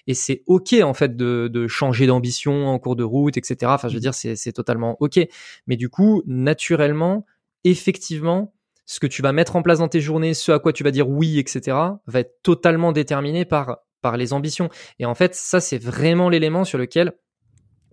Et 0.07 0.13
c'est 0.13 0.43
ok 0.47 0.75
en 0.83 0.93
fait 0.93 1.17
de, 1.17 1.49
de 1.49 1.67
changer 1.67 2.07
d'ambition 2.07 2.69
en 2.69 2.79
cours 2.79 2.97
de 2.97 3.03
route, 3.03 3.39
etc. 3.39 3.57
Enfin, 3.75 3.89
je 3.89 3.95
veux 3.95 4.01
dire, 4.01 4.13
c'est 4.13 4.53
totalement 4.53 4.99
ok. 5.01 5.21
Mais 5.67 5.77
du 5.77 5.89
coup, 5.89 6.23
naturellement, 6.27 7.25
effectivement, 7.65 8.53
ce 8.85 9.01
que 9.01 9.07
tu 9.07 9.23
vas 9.23 9.33
mettre 9.33 9.57
en 9.57 9.63
place 9.63 9.79
dans 9.79 9.89
tes 9.89 10.03
journées, 10.03 10.35
ce 10.35 10.53
à 10.53 10.59
quoi 10.59 10.75
tu 10.75 10.85
vas 10.85 10.91
dire 10.91 11.09
oui, 11.09 11.39
etc., 11.39 11.79
va 12.07 12.21
être 12.21 12.43
totalement 12.43 12.93
déterminé 12.93 13.47
par 13.47 13.79
par 14.03 14.19
les 14.19 14.35
ambitions. 14.35 14.69
Et 14.99 15.07
en 15.07 15.15
fait, 15.15 15.35
ça 15.35 15.61
c'est 15.61 15.83
vraiment 15.83 16.29
l'élément 16.29 16.65
sur 16.65 16.77
lequel 16.77 17.15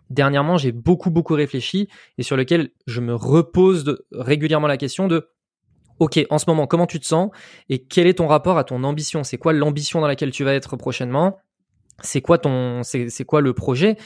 dernièrement 0.10 0.58
j'ai 0.58 0.74
beaucoup 0.74 1.10
beaucoup 1.10 1.36
réfléchi 1.36 1.88
et 2.18 2.24
sur 2.24 2.36
lequel 2.36 2.72
je 2.86 3.00
me 3.00 3.16
repose 3.16 4.04
régulièrement 4.12 4.68
la 4.68 4.76
question 4.76 5.08
de 5.08 5.30
ok, 6.00 6.26
en 6.30 6.38
ce 6.38 6.46
moment, 6.48 6.68
comment 6.68 6.88
tu 6.88 7.00
te 7.00 7.06
sens 7.06 7.30
et 7.70 7.80
quel 7.80 8.08
est 8.08 8.16
ton 8.16 8.28
rapport 8.28 8.58
à 8.58 8.64
ton 8.64 8.84
ambition? 8.84 9.24
C'est 9.24 9.38
quoi 9.38 9.54
l'ambition 9.54 10.02
dans 10.02 10.08
laquelle 10.08 10.32
tu 10.32 10.44
vas 10.44 10.54
être 10.54 10.76
prochainement? 10.76 11.38
C'est 12.02 12.22
quoi 12.22 12.38
ton, 12.38 12.84
c'est 12.84 13.26
quoi 13.26 13.42
le 13.42 13.54
projet? 13.54 13.98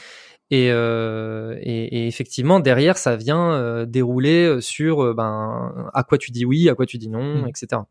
Et, 0.50 0.70
euh, 0.70 1.56
et, 1.62 2.02
et, 2.02 2.06
effectivement, 2.06 2.60
derrière, 2.60 2.98
ça 2.98 3.16
vient 3.16 3.52
euh, 3.52 3.86
dérouler 3.86 4.44
euh, 4.44 4.60
sur 4.60 5.02
euh, 5.02 5.14
ben, 5.14 5.90
à 5.94 6.02
quoi 6.02 6.18
tu 6.18 6.30
dis 6.30 6.44
oui, 6.44 6.68
à 6.68 6.74
quoi 6.74 6.84
tu 6.84 6.98
dis 6.98 7.08
non, 7.08 7.42
mmh. 7.42 7.48
etc. 7.48 7.82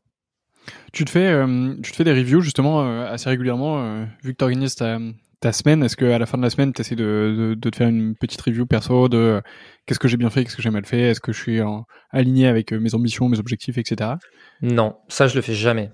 Tu 0.94 1.06
te 1.06 1.10
fais, 1.10 1.44
tu 1.82 1.92
te 1.92 1.96
fais 1.96 2.04
des 2.04 2.14
reviews 2.14 2.42
justement 2.42 2.82
assez 3.02 3.28
régulièrement, 3.28 4.06
vu 4.24 4.34
que 4.34 4.38
tu 4.38 4.44
organises 4.44 4.76
ta, 4.76 5.00
ta 5.42 5.52
semaine, 5.52 5.84
est-ce 5.84 5.98
qu'à 5.98 6.18
la 6.18 6.26
fin 6.26 6.38
de 6.38 6.44
la 6.44 6.50
semaine, 6.50 6.72
tu 6.72 6.82
essaies 6.82 6.96
de, 6.96 7.56
de, 7.58 7.70
te 7.70 7.76
faire 7.76 7.90
une 7.90 8.16
petite 8.16 8.42
review 8.42 8.66
perso 8.66 9.10
de 9.10 9.42
qu'est-ce 9.86 10.00
que 10.00 10.08
j'ai 10.08 10.18
bien 10.18 10.30
fait, 10.30 10.44
qu'est-ce 10.44 10.56
que 10.56 10.62
j'ai 10.62 10.70
mal 10.70 10.86
fait, 10.86 11.02
est-ce 11.02 11.20
que 11.20 11.34
je 11.34 11.42
suis 11.42 11.60
aligné 12.12 12.48
avec 12.48 12.72
mes 12.72 12.96
ambitions, 12.96 13.28
mes 13.28 13.40
objectifs, 13.40 13.78
etc. 13.78 14.12
Non, 14.62 14.96
ça 15.10 15.28
je 15.28 15.36
le 15.36 15.42
fais 15.42 15.56
jamais. 15.56 15.92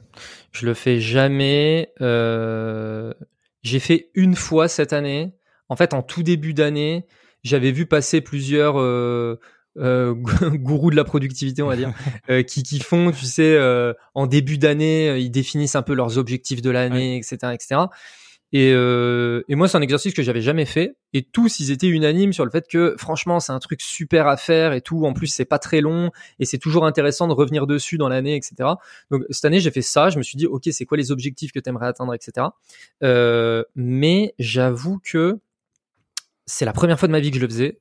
Je 0.51 0.65
le 0.65 0.73
fais 0.73 0.99
jamais. 0.99 1.93
Euh... 2.01 3.13
J'ai 3.63 3.79
fait 3.79 4.11
une 4.13 4.35
fois 4.35 4.67
cette 4.67 4.93
année. 4.93 5.33
En 5.69 5.75
fait, 5.75 5.93
en 5.93 6.01
tout 6.01 6.23
début 6.23 6.53
d'année, 6.53 7.05
j'avais 7.43 7.71
vu 7.71 7.85
passer 7.85 8.21
plusieurs 8.21 8.79
euh, 8.79 9.39
euh, 9.77 10.13
gourous 10.53 10.91
de 10.91 10.95
la 10.95 11.03
productivité, 11.03 11.61
on 11.61 11.67
va 11.67 11.75
dire, 11.75 11.93
euh, 12.29 12.43
qui, 12.43 12.63
qui 12.63 12.79
font, 12.79 13.11
tu 13.11 13.25
sais, 13.25 13.55
euh, 13.55 13.93
en 14.13 14.27
début 14.27 14.57
d'année, 14.57 15.19
ils 15.19 15.29
définissent 15.29 15.75
un 15.75 15.81
peu 15.81 15.93
leurs 15.93 16.17
objectifs 16.17 16.61
de 16.61 16.69
l'année, 16.69 17.17
etc., 17.17 17.53
etc. 17.53 17.81
Et, 18.53 18.71
euh, 18.73 19.43
et 19.49 19.55
moi, 19.55 19.67
c'est 19.67 19.77
un 19.77 19.81
exercice 19.81 20.13
que 20.13 20.21
j'avais 20.21 20.41
jamais 20.41 20.65
fait. 20.65 20.95
Et 21.13 21.23
tous, 21.23 21.59
ils 21.59 21.71
étaient 21.71 21.87
unanimes 21.87 22.31
sur 22.31 22.45
le 22.45 22.51
fait 22.51 22.65
que, 22.67 22.95
franchement, 22.97 23.39
c'est 23.39 23.51
un 23.51 23.59
truc 23.59 23.81
super 23.81 24.27
à 24.27 24.37
faire 24.37 24.73
et 24.73 24.81
tout. 24.81 25.05
En 25.05 25.13
plus, 25.13 25.27
c'est 25.27 25.45
pas 25.45 25.59
très 25.59 25.81
long 25.81 26.11
et 26.39 26.45
c'est 26.45 26.57
toujours 26.57 26.85
intéressant 26.85 27.27
de 27.27 27.33
revenir 27.33 27.67
dessus 27.67 27.97
dans 27.97 28.07
l'année, 28.07 28.35
etc. 28.35 28.69
Donc 29.11 29.23
cette 29.29 29.45
année, 29.45 29.59
j'ai 29.59 29.71
fait 29.71 29.81
ça. 29.81 30.09
Je 30.09 30.17
me 30.17 30.23
suis 30.23 30.37
dit, 30.37 30.47
ok, 30.47 30.63
c'est 30.71 30.85
quoi 30.85 30.97
les 30.97 31.11
objectifs 31.11 31.51
que 31.51 31.59
tu 31.59 31.69
aimerais 31.69 31.87
atteindre, 31.87 32.13
etc. 32.13 32.47
Euh, 33.03 33.63
mais 33.75 34.33
j'avoue 34.39 34.99
que 34.99 35.39
c'est 36.45 36.65
la 36.65 36.73
première 36.73 36.97
fois 36.97 37.07
de 37.07 37.11
ma 37.11 37.19
vie 37.19 37.31
que 37.31 37.37
je 37.37 37.41
le 37.41 37.49
faisais. 37.49 37.79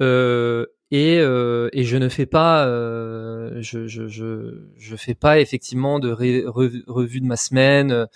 Euh, 0.00 0.66
et, 0.90 1.18
euh, 1.20 1.70
et 1.72 1.84
je 1.84 1.96
ne 1.96 2.08
fais 2.08 2.26
pas, 2.26 2.66
euh, 2.66 3.56
je, 3.60 3.86
je, 3.86 4.08
je, 4.08 4.66
je, 4.76 4.96
fais 4.96 5.14
pas 5.14 5.40
effectivement 5.40 6.00
de 6.00 6.10
revue 6.10 7.20
de 7.20 7.26
ma 7.26 7.36
semaine. 7.36 8.06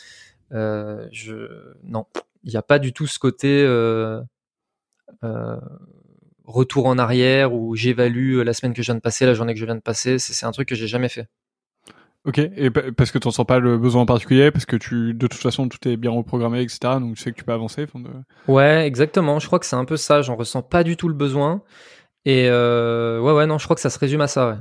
Euh, 0.52 1.06
je, 1.12 1.74
non, 1.82 2.06
il 2.44 2.50
n'y 2.50 2.56
a 2.56 2.62
pas 2.62 2.78
du 2.78 2.92
tout 2.92 3.06
ce 3.06 3.18
côté 3.18 3.64
euh, 3.64 4.20
euh, 5.24 5.56
retour 6.44 6.86
en 6.86 6.98
arrière 6.98 7.52
où 7.52 7.74
j'évalue 7.74 8.40
la 8.40 8.52
semaine 8.52 8.72
que 8.72 8.82
je 8.82 8.86
viens 8.86 8.94
de 8.94 9.00
passer, 9.00 9.26
la 9.26 9.34
journée 9.34 9.54
que 9.54 9.60
je 9.60 9.64
viens 9.64 9.74
de 9.74 9.80
passer. 9.80 10.18
C'est 10.18 10.46
un 10.46 10.52
truc 10.52 10.68
que 10.68 10.74
j'ai 10.74 10.88
jamais 10.88 11.08
fait. 11.08 11.28
Ok, 12.24 12.38
et 12.38 12.70
parce 12.70 13.12
que 13.12 13.18
tu 13.18 13.28
n'en 13.28 13.32
sens 13.32 13.46
pas 13.46 13.60
le 13.60 13.78
besoin 13.78 14.02
en 14.02 14.06
particulier, 14.06 14.50
parce 14.50 14.66
que 14.66 14.74
tu, 14.74 15.14
de 15.14 15.26
toute 15.28 15.40
façon, 15.40 15.68
tout 15.68 15.86
est 15.88 15.96
bien 15.96 16.10
reprogrammé, 16.10 16.60
etc. 16.60 16.78
Donc 16.98 17.14
tu 17.14 17.22
sais 17.22 17.30
que 17.30 17.36
tu 17.36 17.44
peux 17.44 17.52
avancer. 17.52 17.86
Ouais, 18.48 18.84
exactement. 18.84 19.38
Je 19.38 19.46
crois 19.46 19.60
que 19.60 19.66
c'est 19.66 19.76
un 19.76 19.84
peu 19.84 19.96
ça. 19.96 20.22
J'en 20.22 20.34
ressens 20.34 20.62
pas 20.62 20.82
du 20.82 20.96
tout 20.96 21.06
le 21.06 21.14
besoin. 21.14 21.62
Et 22.24 22.48
euh, 22.48 23.20
ouais, 23.20 23.32
ouais, 23.32 23.46
non, 23.46 23.58
je 23.58 23.64
crois 23.64 23.76
que 23.76 23.80
ça 23.80 23.90
se 23.90 23.98
résume 24.00 24.20
à 24.20 24.26
ça. 24.26 24.48
Ouais. 24.50 24.56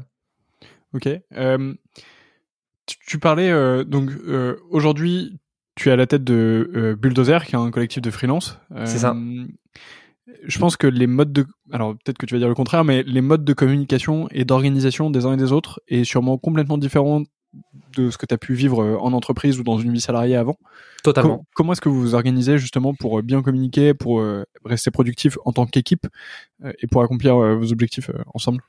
Ok. 0.94 1.10
Euh, 1.34 1.74
tu, 2.86 3.18
parlais 3.18 3.50
euh, 3.50 3.84
donc 3.84 4.12
aujourd'hui, 4.70 5.40
tu 5.76 5.90
es 5.90 5.92
à 5.92 5.96
la 5.96 6.08
tête 6.08 6.24
de 6.24 6.72
euh, 6.76 6.96
Bulldozer, 6.96 7.46
qui 7.46 7.56
est 7.56 7.60
un 7.60 7.72
collectif 7.72 8.02
de 8.02 8.12
freelance. 8.12 8.60
C'est 8.86 9.00
ça. 9.00 9.16
Je 10.48 10.60
pense 10.60 10.76
que 10.78 10.88
les 10.88 11.08
modes 11.08 11.34
de, 11.34 11.46
alors 11.72 11.94
peut-être 11.94 12.18
que 12.18 12.26
tu 12.26 12.34
vas 12.34 12.40
dire 12.40 12.48
le 12.48 12.56
contraire, 12.56 12.84
mais 12.84 13.04
les 13.04 13.22
modes 13.22 13.46
de 13.46 13.54
communication 13.54 14.28
et 14.32 14.46
d'organisation 14.46 15.10
des 15.10 15.26
uns 15.26 15.34
et 15.34 15.38
des 15.38 15.52
autres 15.52 15.82
est 15.88 16.04
sûrement 16.04 16.38
complètement 16.38 16.78
différent 16.78 17.24
de 17.96 18.10
ce 18.10 18.18
que 18.18 18.26
tu 18.26 18.34
as 18.34 18.38
pu 18.38 18.54
vivre 18.54 18.84
euh, 18.84 18.98
en 18.98 19.14
entreprise 19.14 19.60
ou 19.60 19.64
dans 19.64 19.78
une 19.80 19.94
vie 19.94 20.02
salariée 20.02 20.36
avant. 20.36 20.58
Totalement. 21.04 21.46
comment 21.54 21.74
est-ce 21.74 21.82
que 21.82 21.90
vous 21.90 22.02
vous 22.02 22.16
organisez 22.16 22.58
justement 22.58 22.94
pour 22.96 23.20
euh, 23.20 23.22
bien 23.22 23.42
communiquer, 23.44 23.94
pour 23.94 24.20
euh, 24.20 24.44
rester 24.66 24.92
productif 24.92 25.38
en 25.46 25.54
tant 25.54 25.66
qu'équipe 25.66 26.08
et 26.80 26.88
pour 26.88 27.04
accomplir 27.04 27.36
vos 27.36 27.72
objectifs 27.72 28.10
ensemble? 28.34 28.62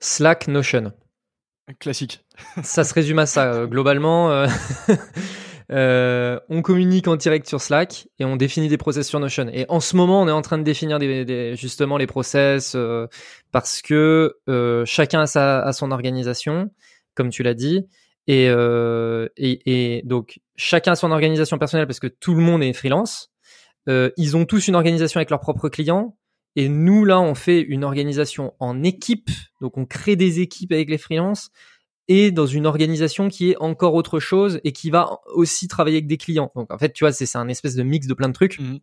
Slack, 0.00 0.48
Notion. 0.48 0.92
Classique. 1.78 2.24
ça 2.62 2.84
se 2.84 2.94
résume 2.94 3.18
à 3.18 3.26
ça. 3.26 3.66
globalement, 3.66 4.46
on 5.72 6.62
communique 6.62 7.08
en 7.08 7.16
direct 7.16 7.48
sur 7.48 7.60
Slack 7.60 8.08
et 8.18 8.24
on 8.24 8.36
définit 8.36 8.68
des 8.68 8.76
process 8.76 9.08
sur 9.08 9.20
Notion. 9.20 9.48
Et 9.52 9.66
en 9.68 9.80
ce 9.80 9.96
moment, 9.96 10.22
on 10.22 10.28
est 10.28 10.32
en 10.32 10.42
train 10.42 10.58
de 10.58 10.62
définir 10.62 10.98
des, 10.98 11.54
justement 11.56 11.96
les 11.96 12.06
process 12.06 12.76
parce 13.50 13.82
que 13.82 14.34
chacun 14.86 15.22
a, 15.22 15.26
sa, 15.26 15.62
a 15.62 15.72
son 15.72 15.90
organisation 15.90 16.70
comme 17.14 17.30
tu 17.30 17.42
l'as 17.42 17.54
dit. 17.54 17.86
Et, 18.26 18.48
euh, 18.48 19.28
et, 19.36 19.96
et, 19.96 20.02
donc, 20.02 20.40
chacun 20.56 20.92
a 20.92 20.96
son 20.96 21.10
organisation 21.10 21.58
personnelle 21.58 21.86
parce 21.86 22.00
que 22.00 22.06
tout 22.06 22.34
le 22.34 22.40
monde 22.40 22.62
est 22.62 22.72
freelance. 22.72 23.30
Euh, 23.88 24.10
ils 24.16 24.36
ont 24.36 24.44
tous 24.44 24.68
une 24.68 24.76
organisation 24.76 25.18
avec 25.18 25.30
leurs 25.30 25.40
propres 25.40 25.68
clients. 25.68 26.16
Et 26.54 26.68
nous, 26.68 27.04
là, 27.04 27.20
on 27.20 27.34
fait 27.34 27.60
une 27.60 27.82
organisation 27.82 28.54
en 28.60 28.82
équipe. 28.82 29.30
Donc, 29.60 29.78
on 29.78 29.86
crée 29.86 30.16
des 30.16 30.40
équipes 30.40 30.72
avec 30.72 30.90
les 30.90 30.98
freelances 30.98 31.50
et 32.12 32.30
dans 32.30 32.44
une 32.44 32.66
organisation 32.66 33.28
qui 33.28 33.52
est 33.52 33.56
encore 33.56 33.94
autre 33.94 34.20
chose 34.20 34.60
et 34.64 34.72
qui 34.72 34.90
va 34.90 35.20
aussi 35.34 35.66
travailler 35.66 35.96
avec 35.96 36.06
des 36.06 36.18
clients. 36.18 36.52
Donc, 36.54 36.70
en 36.70 36.76
fait, 36.76 36.92
tu 36.92 37.04
vois, 37.04 37.12
c'est 37.12 37.38
un 37.38 37.48
espèce 37.48 37.74
de 37.74 37.82
mix 37.82 38.06
de 38.06 38.12
plein 38.12 38.28
de 38.28 38.34
trucs. 38.34 38.58
Mmh. 38.58 38.78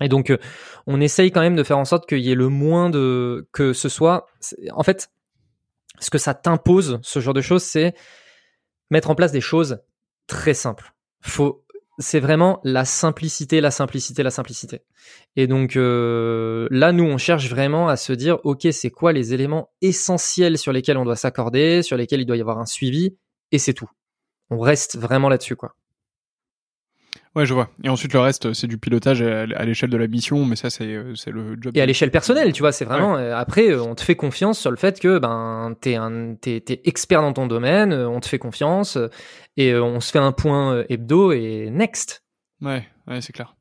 Et 0.00 0.08
donc, 0.08 0.30
euh, 0.30 0.38
on 0.86 1.00
essaye 1.00 1.32
quand 1.32 1.40
même 1.40 1.56
de 1.56 1.64
faire 1.64 1.78
en 1.78 1.84
sorte 1.84 2.08
qu'il 2.08 2.20
y 2.20 2.30
ait 2.30 2.36
le 2.36 2.48
moins 2.48 2.88
de 2.88 3.48
que 3.52 3.72
ce 3.72 3.88
soit. 3.88 4.26
En 4.72 4.84
fait, 4.84 5.10
ce 5.98 6.08
que 6.10 6.18
ça 6.18 6.34
t'impose, 6.34 7.00
ce 7.02 7.18
genre 7.18 7.34
de 7.34 7.40
choses, 7.40 7.64
c'est 7.64 7.94
mettre 8.90 9.10
en 9.10 9.16
place 9.16 9.32
des 9.32 9.40
choses 9.40 9.80
très 10.28 10.54
simples. 10.54 10.94
Faut, 11.20 11.64
c'est 11.98 12.20
vraiment 12.20 12.60
la 12.64 12.84
simplicité, 12.84 13.60
la 13.60 13.70
simplicité, 13.70 14.22
la 14.22 14.30
simplicité. 14.30 14.82
Et 15.36 15.46
donc 15.46 15.76
euh, 15.76 16.68
là, 16.70 16.92
nous, 16.92 17.04
on 17.04 17.18
cherche 17.18 17.48
vraiment 17.50 17.88
à 17.88 17.96
se 17.96 18.12
dire, 18.12 18.38
ok, 18.44 18.68
c'est 18.70 18.90
quoi 18.90 19.12
les 19.12 19.34
éléments 19.34 19.70
essentiels 19.82 20.58
sur 20.58 20.72
lesquels 20.72 20.96
on 20.96 21.04
doit 21.04 21.16
s'accorder, 21.16 21.82
sur 21.82 21.96
lesquels 21.96 22.20
il 22.20 22.26
doit 22.26 22.36
y 22.36 22.40
avoir 22.40 22.58
un 22.58 22.66
suivi, 22.66 23.16
et 23.52 23.58
c'est 23.58 23.74
tout. 23.74 23.90
On 24.50 24.58
reste 24.58 24.96
vraiment 24.96 25.28
là-dessus, 25.28 25.56
quoi. 25.56 25.74
Ouais, 27.34 27.46
je 27.46 27.54
vois. 27.54 27.68
Et 27.84 27.88
ensuite, 27.88 28.12
le 28.12 28.20
reste, 28.20 28.52
c'est 28.52 28.66
du 28.66 28.78
pilotage 28.78 29.22
à 29.22 29.64
l'échelle 29.64 29.90
de 29.90 29.96
la 29.96 30.06
mission, 30.06 30.44
mais 30.44 30.56
ça, 30.56 30.70
c'est 30.70 30.86
euh, 30.86 31.14
le 31.26 31.56
job. 31.60 31.76
Et 31.76 31.80
à 31.80 31.86
l'échelle 31.86 32.10
personnelle, 32.10 32.52
tu 32.52 32.62
vois, 32.62 32.72
c'est 32.72 32.84
vraiment. 32.84 33.16
Euh, 33.16 33.36
après, 33.36 33.70
euh, 33.70 33.82
on 33.82 33.94
te 33.94 34.02
fait 34.02 34.16
confiance 34.16 34.58
sur 34.58 34.70
le 34.70 34.76
fait 34.76 34.98
que 34.98 35.18
ben 35.18 35.74
t'es 35.80 35.98
t'es 36.40 36.80
expert 36.84 37.22
dans 37.22 37.32
ton 37.32 37.46
domaine, 37.46 37.92
on 37.92 38.20
te 38.20 38.26
fait 38.26 38.38
confiance 38.38 38.98
et 39.56 39.74
on 39.74 40.00
se 40.00 40.10
fait 40.10 40.18
un 40.18 40.32
point 40.32 40.84
hebdo 40.88 41.32
et 41.32 41.70
next. 41.70 42.24
Ouais, 42.60 42.86
ouais, 43.06 43.20
c'est 43.20 43.32
clair. 43.32 43.54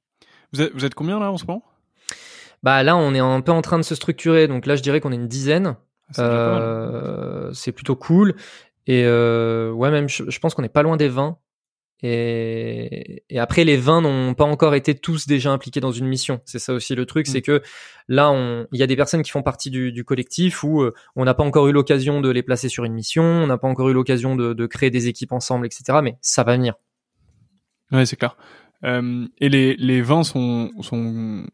Vous 0.54 0.62
êtes, 0.62 0.74
vous 0.74 0.86
êtes 0.86 0.96
combien 0.96 1.20
là 1.20 1.32
en 1.32 1.38
ce 1.38 1.46
moment? 1.46 1.64
Bah 2.64 2.82
là, 2.84 2.96
on 2.96 3.14
est 3.14 3.20
un 3.20 3.42
peu 3.42 3.52
en 3.52 3.62
train 3.62 3.78
de 3.78 3.84
se 3.84 3.96
structurer, 3.96 4.48
donc 4.48 4.66
là, 4.66 4.76
je 4.76 4.82
dirais 4.82 5.02
qu'on 5.02 5.12
est 5.12 5.16
une 5.18 5.28
dizaine. 5.28 5.76
Euh, 6.18 7.52
c'est 7.54 7.74
plutôt 7.74 7.96
cool. 7.96 8.36
Et 8.88 9.04
ouais, 9.06 9.92
même, 9.92 10.08
je, 10.08 10.24
je 10.30 10.40
pense 10.40 10.56
qu'on 10.56 10.64
est 10.64 10.70
pas 10.70 10.84
loin 10.84 10.98
des 10.98 11.10
20 11.10 11.38
et, 12.04 13.24
et, 13.30 13.40
après, 13.40 13.64
les 13.64 13.76
20 13.76 14.02
n'ont 14.02 14.34
pas 14.36 14.44
encore 14.44 14.76
été 14.76 14.94
tous 14.94 15.26
déjà 15.26 15.52
impliqués 15.52 15.80
dans 15.80 15.92
une 15.92 16.06
mission. 16.06 16.42
C'est 16.46 16.60
ça 16.60 16.74
aussi 16.74 16.94
le 16.94 17.06
truc, 17.08 17.28
mm. 17.28 17.32
c'est 17.32 17.42
que 17.42 17.64
là, 18.08 18.32
il 18.72 18.80
y 18.80 18.84
a 18.84 18.88
des 18.88 18.96
personnes 18.96 19.24
qui 19.24 19.32
font 19.32 19.42
partie 19.42 19.72
du, 19.72 19.92
du 19.92 20.04
collectif 20.04 20.64
où 20.64 20.82
euh, 20.84 20.94
on 21.16 21.26
n'a 21.26 21.34
pas 21.34 21.44
encore 21.44 21.68
eu 21.68 21.72
l'occasion 21.72 22.22
de 22.22 22.30
les 22.30 22.44
placer 22.44 22.70
sur 22.70 22.86
une 22.86 22.94
mission, 22.94 23.24
on 23.24 23.48
n'a 23.48 23.58
pas 23.58 23.68
encore 23.68 23.90
eu 23.90 23.94
l'occasion 23.94 24.36
de, 24.36 24.54
de, 24.54 24.66
créer 24.68 24.92
des 24.92 25.08
équipes 25.08 25.32
ensemble, 25.32 25.66
etc. 25.66 26.00
Mais 26.04 26.18
ça 26.22 26.44
va 26.44 26.56
venir. 26.56 26.76
Ouais, 27.92 28.06
c'est 28.06 28.16
clair. 28.16 28.38
Euh, 28.84 29.28
et 29.40 29.50
les, 29.50 29.76
les 29.78 30.02
20 30.04 30.24
sont, 30.24 30.72
sont 30.82 31.48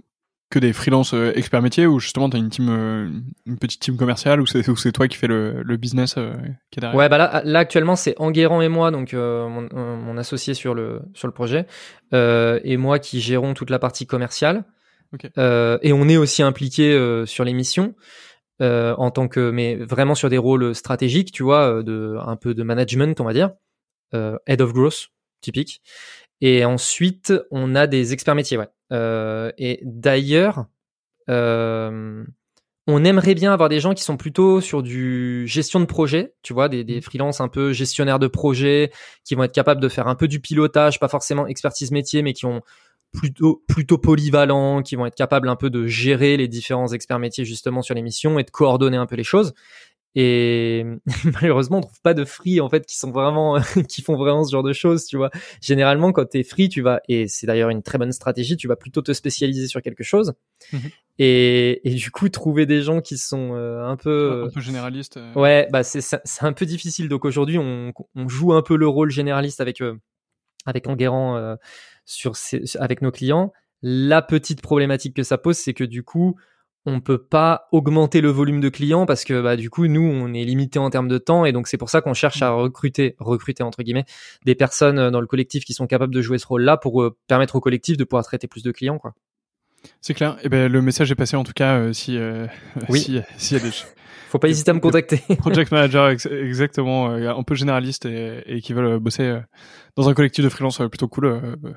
que 0.54 0.60
des 0.60 0.72
freelances 0.72 1.16
euh, 1.16 1.34
experts 1.36 1.64
métiers 1.64 1.88
ou 1.88 2.00
justement 2.00 2.30
tu 2.30 2.38
as 2.38 2.40
une 2.40 2.50
team 2.50 2.68
euh, 2.70 3.10
une 3.48 3.58
petite 3.58 3.82
team 3.82 3.98
commerciale 3.98 4.40
ou 4.40 4.46
c'est 4.46 4.62
c'est 4.62 4.92
toi 4.92 5.08
qui 5.08 5.18
fais 5.18 5.26
le, 5.26 5.64
le 5.64 5.78
business 5.78 6.14
euh, 6.16 6.36
qui 6.70 6.78
est 6.78 6.82
derrière 6.82 6.96
Ouais 6.96 7.10
bah 7.10 7.18
là, 7.18 7.42
là 7.44 7.60
actuellement 7.60 7.96
c'est 7.96 8.14
Enguerrand 8.20 8.62
et 8.62 8.70
moi 8.70 8.92
donc 8.92 9.14
mon, 9.14 9.68
mon, 9.72 10.18
associé 10.18 10.54
sur 10.54 10.76
le 10.76 11.02
sur 11.16 11.28
le 11.28 11.34
projet 11.34 11.66
et 12.12 12.78
moi 12.78 13.00
qui 13.00 13.20
gérons 13.20 13.56
toute 13.56 13.72
la 13.72 13.80
partie 13.80 14.06
commerciale. 14.06 14.66
Et 15.36 15.94
on 15.94 16.08
est 16.10 16.18
aussi 16.18 16.44
impliqué 16.44 17.24
sur 17.26 17.44
les 17.44 17.54
missions 17.54 17.96
en 18.60 19.12
tant 19.12 19.28
que 19.28 19.50
mais 19.50 19.76
vraiment 19.76 20.14
sur 20.14 20.30
des 20.30 20.38
rôles 20.38 20.76
stratégiques 20.76 21.32
tu 21.32 21.42
vois 21.42 21.82
de 21.82 22.18
un 22.24 22.36
peu 22.36 22.54
de 22.54 22.62
management 22.62 23.20
on 23.20 23.24
va 23.24 23.34
dire 23.34 23.52
head 24.14 24.62
of 24.62 24.74
growth 24.74 25.08
typique 25.42 25.82
et 26.46 26.66
ensuite 26.66 27.34
on 27.50 27.74
a 27.74 27.88
des 27.88 28.14
experts 28.14 28.36
métiers 28.36 28.58
ouais 28.58 28.70
euh, 28.94 29.52
et 29.58 29.80
d'ailleurs, 29.84 30.66
euh, 31.30 32.24
on 32.86 33.04
aimerait 33.04 33.34
bien 33.34 33.54
avoir 33.54 33.70
des 33.70 33.80
gens 33.80 33.94
qui 33.94 34.04
sont 34.04 34.18
plutôt 34.18 34.62
sur 34.62 34.84
du 34.84 35.48
gestion 35.48 35.80
de 35.80 35.86
projet, 35.86 36.36
tu 36.44 36.54
vois, 36.54 36.70
des, 36.70 36.84
des 36.84 36.98
mmh. 36.98 37.02
freelances 37.02 37.42
un 37.42 37.48
peu 37.48 37.74
gestionnaires 37.74 38.20
de 38.20 38.28
projet, 38.28 38.92
qui 39.26 39.36
vont 39.36 39.44
être 39.44 39.54
capables 39.54 39.82
de 39.82 39.90
faire 39.90 40.08
un 40.08 40.16
peu 40.16 40.28
du 40.28 40.40
pilotage, 40.40 41.00
pas 41.00 41.08
forcément 41.08 41.48
expertise 41.48 41.92
métier, 41.92 42.22
mais 42.22 42.34
qui 42.34 42.46
ont 42.46 42.62
plutôt 43.14 43.64
plutôt 43.68 43.98
polyvalents, 43.98 44.82
qui 44.82 44.96
vont 44.96 45.06
être 45.06 45.16
capables 45.16 45.48
un 45.48 45.56
peu 45.56 45.70
de 45.70 45.88
gérer 45.88 46.36
les 46.36 46.48
différents 46.48 46.92
experts 46.92 47.20
métiers 47.20 47.46
justement 47.46 47.82
sur 47.82 47.96
les 47.96 48.02
missions 48.02 48.40
et 48.40 48.44
de 48.44 48.52
coordonner 48.52 48.98
un 48.98 49.06
peu 49.06 49.16
les 49.16 49.24
choses. 49.24 49.54
Et 50.16 50.86
malheureusement, 51.42 51.78
on 51.80 51.82
trouve 51.82 52.02
pas 52.02 52.14
de 52.14 52.24
free 52.24 52.62
en 52.62 52.70
fait 52.70 52.86
qui 52.86 52.98
sont 52.98 53.12
vraiment 53.12 53.60
qui 53.90 54.02
font 54.02 54.16
vraiment 54.16 54.44
ce 54.44 54.52
genre 54.52 54.64
de 54.64 54.74
choses, 54.74 55.06
tu 55.06 55.18
vois. 55.18 55.32
Généralement, 55.62 56.12
quand 56.12 56.30
tu 56.30 56.40
es 56.40 56.44
free, 56.44 56.70
tu 56.70 56.82
vas 56.82 57.02
et 57.10 57.28
c'est 57.28 57.48
d'ailleurs 57.48 57.70
une 57.70 57.82
très 57.82 57.98
bonne 57.98 58.12
stratégie, 58.12 58.56
tu 58.56 58.68
vas 58.68 58.76
plutôt 58.76 59.02
te 59.02 59.12
spécialiser 59.12 59.68
sur 59.68 59.82
quelque 59.82 60.04
chose. 60.04 60.34
Mhm. 60.72 60.82
Et, 61.20 61.88
et, 61.88 61.94
du 61.94 62.10
coup, 62.10 62.28
trouver 62.30 62.66
des 62.66 62.82
gens 62.82 63.00
qui 63.00 63.18
sont 63.18 63.54
euh, 63.54 63.86
un 63.86 63.98
peu 63.98 64.46
un 64.48 64.50
peu 64.50 64.62
généralistes. 64.62 65.18
Euh. 65.18 65.34
Ouais, 65.34 65.68
bah 65.72 65.84
c'est 65.84 66.02
c'est 66.02 66.44
un 66.44 66.54
peu 66.54 66.66
difficile. 66.66 67.10
Donc 67.10 67.26
aujourd'hui, 67.26 67.58
on, 67.58 67.94
on 68.16 68.28
joue 68.28 68.54
un 68.54 68.62
peu 68.62 68.76
le 68.76 68.88
rôle 68.88 69.10
généraliste 69.10 69.62
avec 69.62 69.82
euh, 69.82 69.96
avec 70.66 70.88
Enguerrand 70.88 71.58
sur 72.06 72.34
avec 72.80 73.02
nos 73.02 73.12
clients. 73.12 73.52
La 73.82 74.22
petite 74.22 74.62
problématique 74.62 75.16
que 75.16 75.24
ça 75.24 75.38
pose, 75.38 75.58
c'est 75.58 75.74
que 75.74 75.84
du 75.84 76.04
coup, 76.04 76.38
on 76.86 77.00
peut 77.00 77.18
pas 77.18 77.68
augmenter 77.72 78.22
le 78.22 78.30
volume 78.30 78.60
de 78.60 78.70
clients 78.70 79.06
parce 79.06 79.24
que 79.24 79.42
bah, 79.42 79.56
du 79.56 79.70
coup 79.70 79.88
nous 79.88 80.02
on 80.02 80.34
est 80.34 80.44
limité 80.44 80.80
en 80.80 80.90
termes 80.90 81.08
de 81.08 81.18
temps 81.18 81.46
et 81.46 81.52
donc 81.52 81.68
c'est 81.68 81.78
pour 81.78 81.90
ça 81.90 82.02
qu'on 82.02 82.14
cherche 82.14 82.42
à 82.42 82.52
recruter 82.52 83.16
recruter 83.20 83.64
entre 83.64 83.84
guillemets 83.84 84.06
des 84.46 84.56
personnes 84.56 85.00
euh, 85.00 85.12
dans 85.12 85.22
le 85.22 85.28
collectif 85.28 85.64
qui 85.64 85.74
sont 85.74 85.88
capables 85.88 86.14
de 86.14 86.22
jouer 86.22 86.38
ce 86.38 86.48
rôle 86.48 86.64
là 86.64 86.78
pour 86.78 87.02
euh, 87.02 87.16
permettre 87.28 87.56
au 87.56 87.62
collectif 87.62 87.96
de 87.96 88.04
pouvoir 88.04 88.26
traiter 88.26 88.48
plus 88.48 88.64
de 88.64 88.72
clients 88.72 88.98
quoi. 88.98 89.14
C'est 90.00 90.14
clair. 90.14 90.38
Et 90.40 90.46
eh 90.46 90.50
ben 90.50 90.72
le 90.72 90.82
message 90.82 91.12
est 91.12 91.16
passé 91.16 91.36
en 91.36 91.44
tout 91.44 91.54
cas 91.54 91.78
euh, 91.78 91.94
si 91.94 92.18
oui. 92.90 93.06
y 93.10 93.18
a 93.18 93.60
des 93.60 93.72
faut 94.30 94.40
pas 94.40 94.50
hésiter 94.50 94.72
à 94.72 94.74
me 94.74 94.80
contacter. 94.80 95.22
Project 95.38 95.72
manager 95.72 96.10
exactement 96.10 97.12
un 97.12 97.44
peu 97.44 97.54
généraliste 97.54 98.08
et, 98.08 98.62
qui 98.62 98.74
veulent 98.74 98.98
bosser 98.98 99.40
dans 99.96 100.10
un 100.10 100.14
collectif 100.16 100.44
de 100.44 100.50
freelance 100.50 100.82
plutôt 100.90 101.08
cool. 101.08 101.56
vous 101.62 101.70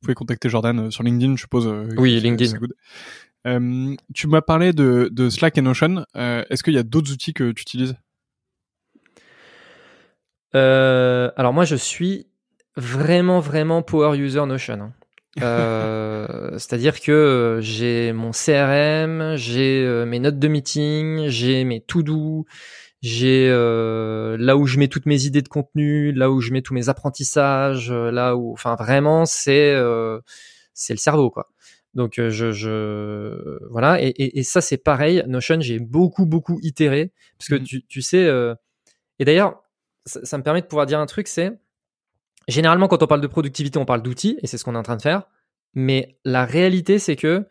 pouvez 0.00 0.14
contacter 0.14 0.48
Jordan 0.48 0.92
sur 0.92 1.02
LinkedIn, 1.02 1.34
je 1.34 1.40
suppose. 1.40 1.66
oui, 1.98 2.20
LinkedIn. 2.20 2.56
Euh, 3.46 3.94
tu 4.14 4.26
m'as 4.26 4.40
parlé 4.40 4.72
de, 4.72 5.08
de, 5.12 5.28
Slack 5.28 5.58
et 5.58 5.62
Notion. 5.62 6.04
Euh, 6.16 6.44
Est-ce 6.50 6.62
qu'il 6.62 6.74
y 6.74 6.78
a 6.78 6.82
d'autres 6.82 7.12
outils 7.12 7.34
que 7.34 7.52
tu 7.52 7.62
utilises? 7.62 7.96
Euh, 10.54 11.30
Alors 11.36 11.52
moi, 11.52 11.64
je 11.64 11.76
suis 11.76 12.26
vraiment, 12.76 13.40
vraiment 13.40 13.82
power 13.82 14.16
user 14.18 14.44
Notion. 14.46 14.80
Hein. 14.80 14.92
Euh, 15.42 16.52
c'est-à-dire 16.52 17.00
que 17.00 17.58
j'ai 17.60 18.12
mon 18.12 18.30
CRM, 18.30 19.34
j'ai 19.34 19.84
mes 20.06 20.20
notes 20.20 20.38
de 20.38 20.46
meeting, 20.46 21.26
j'ai 21.26 21.64
mes 21.64 21.80
to-do, 21.80 22.46
j'ai 23.02 23.48
là 23.48 24.56
où 24.56 24.66
je 24.66 24.78
mets 24.78 24.86
toutes 24.86 25.06
mes 25.06 25.24
idées 25.24 25.42
de 25.42 25.48
contenu, 25.48 26.12
là 26.12 26.30
où 26.30 26.40
je 26.40 26.52
mets 26.52 26.62
tous 26.62 26.72
mes 26.72 26.88
apprentissages, 26.88 27.90
là 27.90 28.36
où, 28.36 28.52
enfin 28.52 28.76
vraiment, 28.76 29.26
c'est 29.26 29.74
c'est 30.72 30.92
le 30.92 30.98
cerveau 30.98 31.30
quoi. 31.30 31.48
Donc 31.94 32.18
euh, 32.18 32.30
je, 32.30 32.50
je 32.50 33.58
voilà 33.70 34.02
et, 34.02 34.08
et, 34.08 34.38
et 34.38 34.42
ça 34.42 34.60
c'est 34.60 34.76
pareil. 34.76 35.22
Notion 35.26 35.60
j'ai 35.60 35.78
beaucoup 35.78 36.26
beaucoup 36.26 36.58
itéré 36.62 37.12
parce 37.38 37.48
que 37.48 37.54
mmh 37.54 37.64
tu, 37.64 37.86
tu 37.86 38.02
sais 38.02 38.24
euh... 38.24 38.54
et 39.18 39.24
d'ailleurs 39.24 39.62
ça, 40.06 40.24
ça, 40.24 40.36
me 40.36 40.42
permet 40.42 40.60
de 40.60 40.66
pouvoir 40.66 40.86
dire 40.86 40.98
un 40.98 41.06
truc 41.06 41.28
c'est 41.28 41.52
généralement 42.48 42.88
quand 42.88 43.02
on 43.02 43.06
parle 43.06 43.20
de 43.20 43.26
productivité 43.26 43.78
on 43.78 43.84
parle 43.84 44.02
d'outils 44.02 44.38
et 44.42 44.46
c'est 44.46 44.58
ce 44.58 44.64
qu'on 44.64 44.74
est 44.74 44.78
en 44.78 44.82
train 44.82 44.96
de 44.96 45.02
faire. 45.02 45.28
Mais 45.74 46.18
la 46.24 46.44
réalité 46.44 46.98
c'est 46.98 47.16
que 47.16 47.46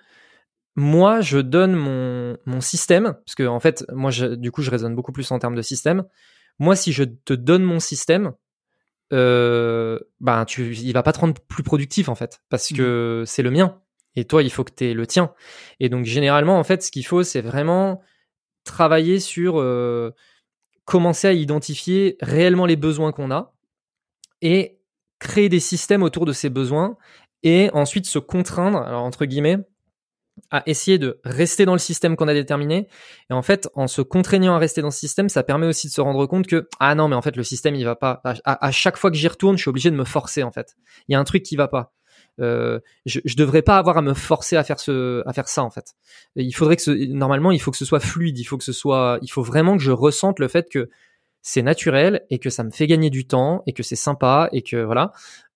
moi 0.75 1.21
je 1.21 1.39
donne 1.39 1.73
mon, 1.73 2.37
mon 2.45 2.59
système 2.59 3.13
parce 3.25 3.35
que 3.35 3.43
en 3.43 3.59
fait 3.61 3.85
moi 3.93 4.11
je, 4.11 4.25
du 4.25 4.51
coup 4.51 4.61
je 4.61 4.71
raisonne 4.71 4.95
beaucoup 4.95 5.13
plus 5.13 5.31
en 5.31 5.39
termes 5.39 5.55
de 5.55 5.61
système. 5.61 6.03
Moi 6.59 6.75
si 6.75 6.91
je 6.91 7.03
te 7.03 7.33
donne 7.33 7.63
mon 7.63 7.79
système 7.79 8.33
euh, 9.13 9.99
ben 10.19 10.43
tu 10.43 10.75
il 10.75 10.91
va 10.91 11.03
pas 11.03 11.13
te 11.13 11.19
rendre 11.19 11.35
plus 11.47 11.63
productif 11.63 12.09
en 12.09 12.15
fait 12.15 12.41
parce 12.49 12.71
mmh 12.71 12.75
que 12.75 13.23
c'est 13.25 13.43
le 13.43 13.51
mien 13.51 13.79
et 14.15 14.25
toi, 14.25 14.43
il 14.43 14.51
faut 14.51 14.63
que 14.63 14.73
tu 14.75 14.85
aies 14.85 14.93
le 14.93 15.07
tien. 15.07 15.33
Et 15.79 15.89
donc, 15.89 16.05
généralement, 16.05 16.59
en 16.59 16.63
fait, 16.63 16.83
ce 16.83 16.91
qu'il 16.91 17.05
faut, 17.05 17.23
c'est 17.23 17.41
vraiment 17.41 18.01
travailler 18.63 19.19
sur 19.19 19.59
euh, 19.59 20.11
commencer 20.85 21.27
à 21.27 21.33
identifier 21.33 22.17
réellement 22.21 22.65
les 22.65 22.75
besoins 22.75 23.11
qu'on 23.11 23.31
a 23.31 23.53
et 24.41 24.79
créer 25.19 25.49
des 25.49 25.59
systèmes 25.59 26.03
autour 26.03 26.25
de 26.25 26.33
ces 26.33 26.49
besoins 26.49 26.97
et 27.43 27.69
ensuite 27.73 28.05
se 28.05 28.19
contraindre, 28.19 28.79
alors 28.79 29.03
entre 29.03 29.25
guillemets, 29.25 29.57
à 30.49 30.63
essayer 30.65 30.97
de 30.97 31.19
rester 31.23 31.65
dans 31.65 31.73
le 31.73 31.79
système 31.79 32.15
qu'on 32.15 32.27
a 32.27 32.33
déterminé. 32.33 32.87
Et 33.29 33.33
en 33.33 33.41
fait, 33.41 33.69
en 33.75 33.87
se 33.87 34.01
contraignant 34.01 34.55
à 34.55 34.57
rester 34.57 34.81
dans 34.81 34.91
ce 34.91 34.99
système, 34.99 35.29
ça 35.29 35.43
permet 35.43 35.67
aussi 35.67 35.87
de 35.87 35.93
se 35.93 36.01
rendre 36.01 36.25
compte 36.25 36.47
que 36.47 36.67
ah 36.79 36.95
non, 36.95 37.07
mais 37.07 37.15
en 37.15 37.21
fait, 37.21 37.35
le 37.35 37.43
système 37.43 37.75
il 37.75 37.85
va 37.85 37.95
pas. 37.95 38.21
À, 38.23 38.65
à 38.65 38.71
chaque 38.71 38.97
fois 38.97 39.11
que 39.11 39.17
j'y 39.17 39.27
retourne, 39.27 39.57
je 39.57 39.61
suis 39.61 39.69
obligé 39.69 39.91
de 39.91 39.95
me 39.95 40.05
forcer 40.05 40.43
en 40.43 40.51
fait. 40.51 40.75
Il 41.07 41.13
y 41.13 41.15
a 41.15 41.19
un 41.19 41.23
truc 41.23 41.43
qui 41.43 41.55
va 41.55 41.67
pas. 41.67 41.93
Euh, 42.41 42.79
je, 43.05 43.19
je 43.25 43.35
devrais 43.35 43.61
pas 43.61 43.77
avoir 43.77 43.97
à 43.97 44.01
me 44.01 44.13
forcer 44.13 44.55
à 44.55 44.63
faire 44.63 44.79
ce, 44.79 45.21
à 45.27 45.33
faire 45.33 45.47
ça 45.47 45.63
en 45.63 45.69
fait. 45.69 45.93
il 46.35 46.53
faudrait 46.55 46.75
que 46.75 46.81
ce, 46.81 46.91
normalement, 46.91 47.51
il 47.51 47.59
faut 47.59 47.71
que 47.71 47.77
ce 47.77 47.85
soit 47.85 47.99
fluide, 47.99 48.39
il 48.39 48.43
faut 48.43 48.57
que 48.57 48.63
ce 48.63 48.73
soit, 48.73 49.19
il 49.21 49.29
faut 49.29 49.43
vraiment 49.43 49.77
que 49.77 49.83
je 49.83 49.91
ressente 49.91 50.39
le 50.39 50.47
fait 50.47 50.69
que 50.69 50.89
c'est 51.43 51.61
naturel 51.61 52.25
et 52.29 52.39
que 52.39 52.49
ça 52.49 52.63
me 52.63 52.71
fait 52.71 52.87
gagner 52.87 53.09
du 53.09 53.27
temps 53.27 53.63
et 53.67 53.73
que 53.73 53.83
c'est 53.83 53.97
sympa 53.97 54.49
et 54.53 54.63
que 54.63 54.77
voilà. 54.77 55.11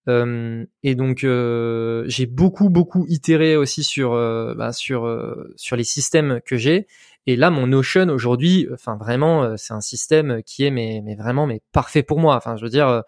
Euh, 0.10 0.66
et 0.84 0.96
donc 0.96 1.24
euh, 1.24 2.06
j'ai 2.08 2.26
beaucoup 2.26 2.70
beaucoup 2.70 3.06
itéré 3.10 3.58
aussi 3.58 3.84
sur 3.84 4.14
euh, 4.14 4.54
bah, 4.56 4.72
sur 4.72 5.06
euh, 5.06 5.54
sur 5.58 5.76
les 5.76 5.84
systèmes 5.84 6.40
que 6.46 6.58
j'ai. 6.58 6.88
Et 7.26 7.36
là, 7.36 7.50
mon 7.50 7.68
Notion 7.68 8.08
aujourd'hui, 8.08 8.68
enfin 8.74 8.96
vraiment, 8.96 9.58
c'est 9.58 9.74
un 9.74 9.82
système 9.82 10.42
qui 10.44 10.64
est 10.64 10.72
mais 10.72 11.02
mais 11.04 11.16
vraiment 11.16 11.46
mais 11.46 11.62
parfait 11.74 12.04
pour 12.04 12.20
moi. 12.20 12.36
Enfin, 12.38 12.56
je 12.56 12.64
veux 12.64 12.70
dire 12.70 13.04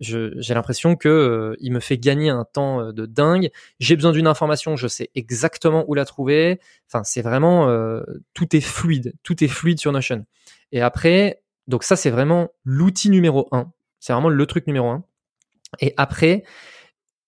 j'ai 0.00 0.54
l'impression 0.54 0.96
que 0.96 1.08
euh, 1.08 1.56
il 1.60 1.72
me 1.72 1.80
fait 1.80 1.98
gagner 1.98 2.30
un 2.30 2.44
temps 2.44 2.80
euh, 2.80 2.92
de 2.92 3.06
dingue. 3.06 3.50
J'ai 3.78 3.96
besoin 3.96 4.12
d'une 4.12 4.26
information, 4.26 4.76
je 4.76 4.88
sais 4.88 5.10
exactement 5.14 5.84
où 5.88 5.94
la 5.94 6.04
trouver. 6.04 6.58
Enfin, 6.88 7.04
c'est 7.04 7.22
vraiment 7.22 7.68
euh, 7.68 8.00
tout 8.32 8.56
est 8.56 8.60
fluide, 8.60 9.14
tout 9.22 9.44
est 9.44 9.48
fluide 9.48 9.78
sur 9.78 9.92
Notion. 9.92 10.24
Et 10.72 10.80
après, 10.80 11.42
donc 11.66 11.84
ça 11.84 11.96
c'est 11.96 12.10
vraiment 12.10 12.48
l'outil 12.64 13.10
numéro 13.10 13.48
un. 13.52 13.70
C'est 13.98 14.12
vraiment 14.14 14.30
le 14.30 14.46
truc 14.46 14.66
numéro 14.66 14.88
un. 14.88 15.04
Et 15.80 15.92
après, 15.98 16.44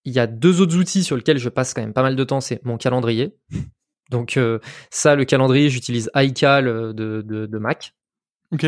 il 0.05 0.13
y 0.13 0.19
a 0.19 0.27
deux 0.27 0.61
autres 0.61 0.77
outils 0.77 1.05
sur 1.05 1.17
lesquels 1.17 1.39
je 1.39 1.49
passe 1.49 1.75
quand 1.75 1.83
même 1.83 1.93
pas 1.93 2.03
mal 2.03 2.17
de 2.17 2.25
temps. 2.25 2.41
C'est 2.41 2.65
mon 2.65 2.79
calendrier. 2.79 3.37
Donc 4.11 4.39
ça, 4.91 5.15
le 5.15 5.25
calendrier, 5.25 5.71
j'utilise 5.71 6.11
iCal 6.15 6.65
de, 6.65 6.93
de, 6.93 7.47
de 7.47 7.59
Mac. 7.59 7.95
Ok. 8.51 8.67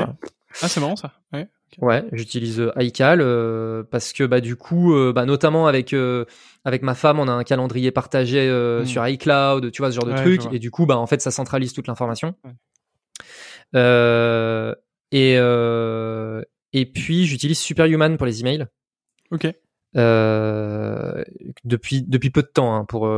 Ah, 0.62 0.68
c'est 0.68 0.80
marrant 0.80 0.96
ça. 0.96 1.12
Ouais. 1.32 1.48
Ouais, 1.80 2.04
j'utilise 2.12 2.60
euh, 2.60 2.72
iCal 2.78 3.20
euh, 3.20 3.82
parce 3.90 4.12
que 4.12 4.24
bah 4.24 4.40
du 4.40 4.56
coup, 4.56 4.94
euh, 4.94 5.12
bah, 5.12 5.24
notamment 5.26 5.66
avec 5.66 5.94
avec 6.64 6.82
ma 6.82 6.94
femme, 6.94 7.18
on 7.18 7.28
a 7.28 7.32
un 7.32 7.44
calendrier 7.44 7.90
partagé 7.90 8.50
hmm. 8.50 8.86
sur 8.86 9.06
iCloud, 9.06 9.70
tu 9.70 9.82
vois 9.82 9.90
ce 9.90 9.96
genre 9.96 10.06
de 10.06 10.14
truc, 10.14 10.42
et 10.52 10.58
du 10.58 10.70
coup, 10.70 10.86
bah 10.86 10.96
en 10.96 11.06
fait, 11.06 11.20
ça 11.20 11.30
centralise 11.30 11.72
toute 11.72 11.86
l'information. 11.86 12.34
et 13.74 15.34
et 16.76 16.86
puis 16.86 17.26
j'utilise 17.26 17.58
Superhuman 17.58 18.16
pour 18.16 18.26
les 18.26 18.40
emails. 18.40 18.66
Ok. 19.30 19.46
depuis 21.64 22.02
depuis 22.02 22.30
peu 22.30 22.42
de 22.42 22.48
temps, 22.48 22.74
hein, 22.74 22.84
pour 22.84 23.10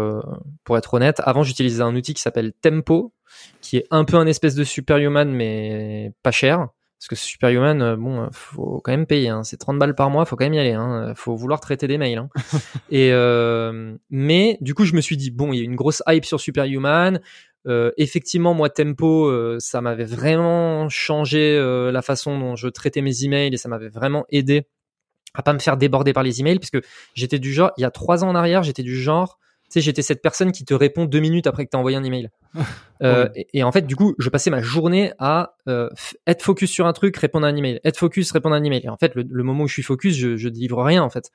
pour 0.64 0.78
être 0.78 0.94
honnête. 0.94 1.20
Avant, 1.24 1.42
j'utilisais 1.42 1.82
un 1.82 1.94
outil 1.94 2.14
qui 2.14 2.22
s'appelle 2.22 2.52
Tempo, 2.52 3.12
qui 3.60 3.76
est 3.76 3.86
un 3.90 4.04
peu 4.04 4.16
un 4.16 4.26
espèce 4.26 4.54
de 4.54 4.64
Superhuman 4.64 5.30
mais 5.30 6.12
pas 6.22 6.30
cher. 6.30 6.68
Parce 6.98 7.08
que 7.08 7.14
Superhuman, 7.14 7.82
euh, 7.82 7.96
bon, 7.96 8.22
euh, 8.22 8.28
faut 8.32 8.80
quand 8.82 8.90
même 8.90 9.06
payer. 9.06 9.28
Hein. 9.28 9.44
C'est 9.44 9.58
30 9.58 9.78
balles 9.78 9.94
par 9.94 10.10
mois, 10.10 10.24
faut 10.24 10.36
quand 10.36 10.44
même 10.44 10.54
y 10.54 10.58
aller. 10.58 10.72
Hein. 10.72 11.12
Faut 11.14 11.36
vouloir 11.36 11.60
traiter 11.60 11.86
des 11.86 11.98
mails. 11.98 12.18
Hein. 12.18 12.28
et 12.90 13.12
euh, 13.12 13.94
mais 14.10 14.58
du 14.60 14.74
coup, 14.74 14.84
je 14.84 14.94
me 14.94 15.00
suis 15.00 15.16
dit 15.16 15.30
bon, 15.30 15.52
il 15.52 15.58
y 15.58 15.60
a 15.60 15.64
une 15.64 15.76
grosse 15.76 16.02
hype 16.08 16.24
sur 16.24 16.40
Superhuman. 16.40 17.20
Euh, 17.66 17.90
effectivement, 17.96 18.54
moi, 18.54 18.70
Tempo, 18.70 19.26
euh, 19.26 19.56
ça 19.58 19.80
m'avait 19.80 20.04
vraiment 20.04 20.88
changé 20.88 21.58
la 21.92 22.02
façon 22.02 22.38
dont 22.38 22.56
je 22.56 22.68
traitais 22.68 23.02
mes 23.02 23.24
emails 23.24 23.52
et 23.52 23.58
ça 23.58 23.68
m'avait 23.68 23.88
vraiment 23.88 24.24
aidé 24.30 24.66
à 25.36 25.42
pas 25.42 25.52
me 25.52 25.58
faire 25.58 25.76
déborder 25.76 26.12
par 26.12 26.22
les 26.22 26.40
emails, 26.40 26.58
puisque 26.58 26.78
j'étais 27.14 27.38
du 27.38 27.52
genre, 27.52 27.70
il 27.76 27.82
y 27.82 27.84
a 27.84 27.90
trois 27.90 28.24
ans 28.24 28.28
en 28.30 28.34
arrière, 28.34 28.62
j'étais 28.62 28.82
du 28.82 28.96
genre, 28.96 29.38
sais, 29.68 29.80
j'étais 29.80 30.02
cette 30.02 30.22
personne 30.22 30.52
qui 30.52 30.64
te 30.64 30.74
répond 30.74 31.04
deux 31.04 31.20
minutes 31.20 31.46
après 31.46 31.64
que 31.64 31.70
tu 31.70 31.76
as 31.76 31.80
envoyé 31.80 31.96
un 31.96 32.04
email. 32.04 32.30
euh, 33.02 33.28
et, 33.52 33.62
en 33.62 33.72
fait, 33.72 33.86
du 33.86 33.96
coup, 33.96 34.14
je 34.18 34.28
passais 34.28 34.50
ma 34.50 34.62
journée 34.62 35.12
à 35.18 35.56
euh, 35.68 35.88
être 36.26 36.42
focus 36.42 36.70
sur 36.70 36.86
un 36.86 36.92
truc, 36.92 37.16
répondre 37.16 37.46
à 37.46 37.50
un 37.50 37.56
email, 37.56 37.80
être 37.84 37.98
focus, 37.98 38.30
répondre 38.32 38.54
à 38.54 38.58
un 38.58 38.64
email. 38.64 38.82
Et 38.84 38.88
en 38.88 38.96
fait, 38.96 39.14
le, 39.14 39.42
moment 39.42 39.64
où 39.64 39.68
je 39.68 39.74
suis 39.74 39.82
focus, 39.82 40.16
je, 40.16 40.36
je 40.36 40.48
délivre 40.48 40.82
rien 40.82 41.02
en 41.02 41.10
fait. 41.10 41.30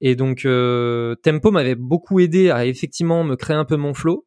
Et 0.00 0.16
donc, 0.16 0.44
euh, 0.44 1.14
Tempo 1.16 1.50
m'avait 1.50 1.74
beaucoup 1.74 2.20
aidé 2.20 2.50
à 2.50 2.66
effectivement 2.66 3.24
me 3.24 3.36
créer 3.36 3.56
un 3.56 3.64
peu 3.64 3.76
mon 3.76 3.94
flow. 3.94 4.26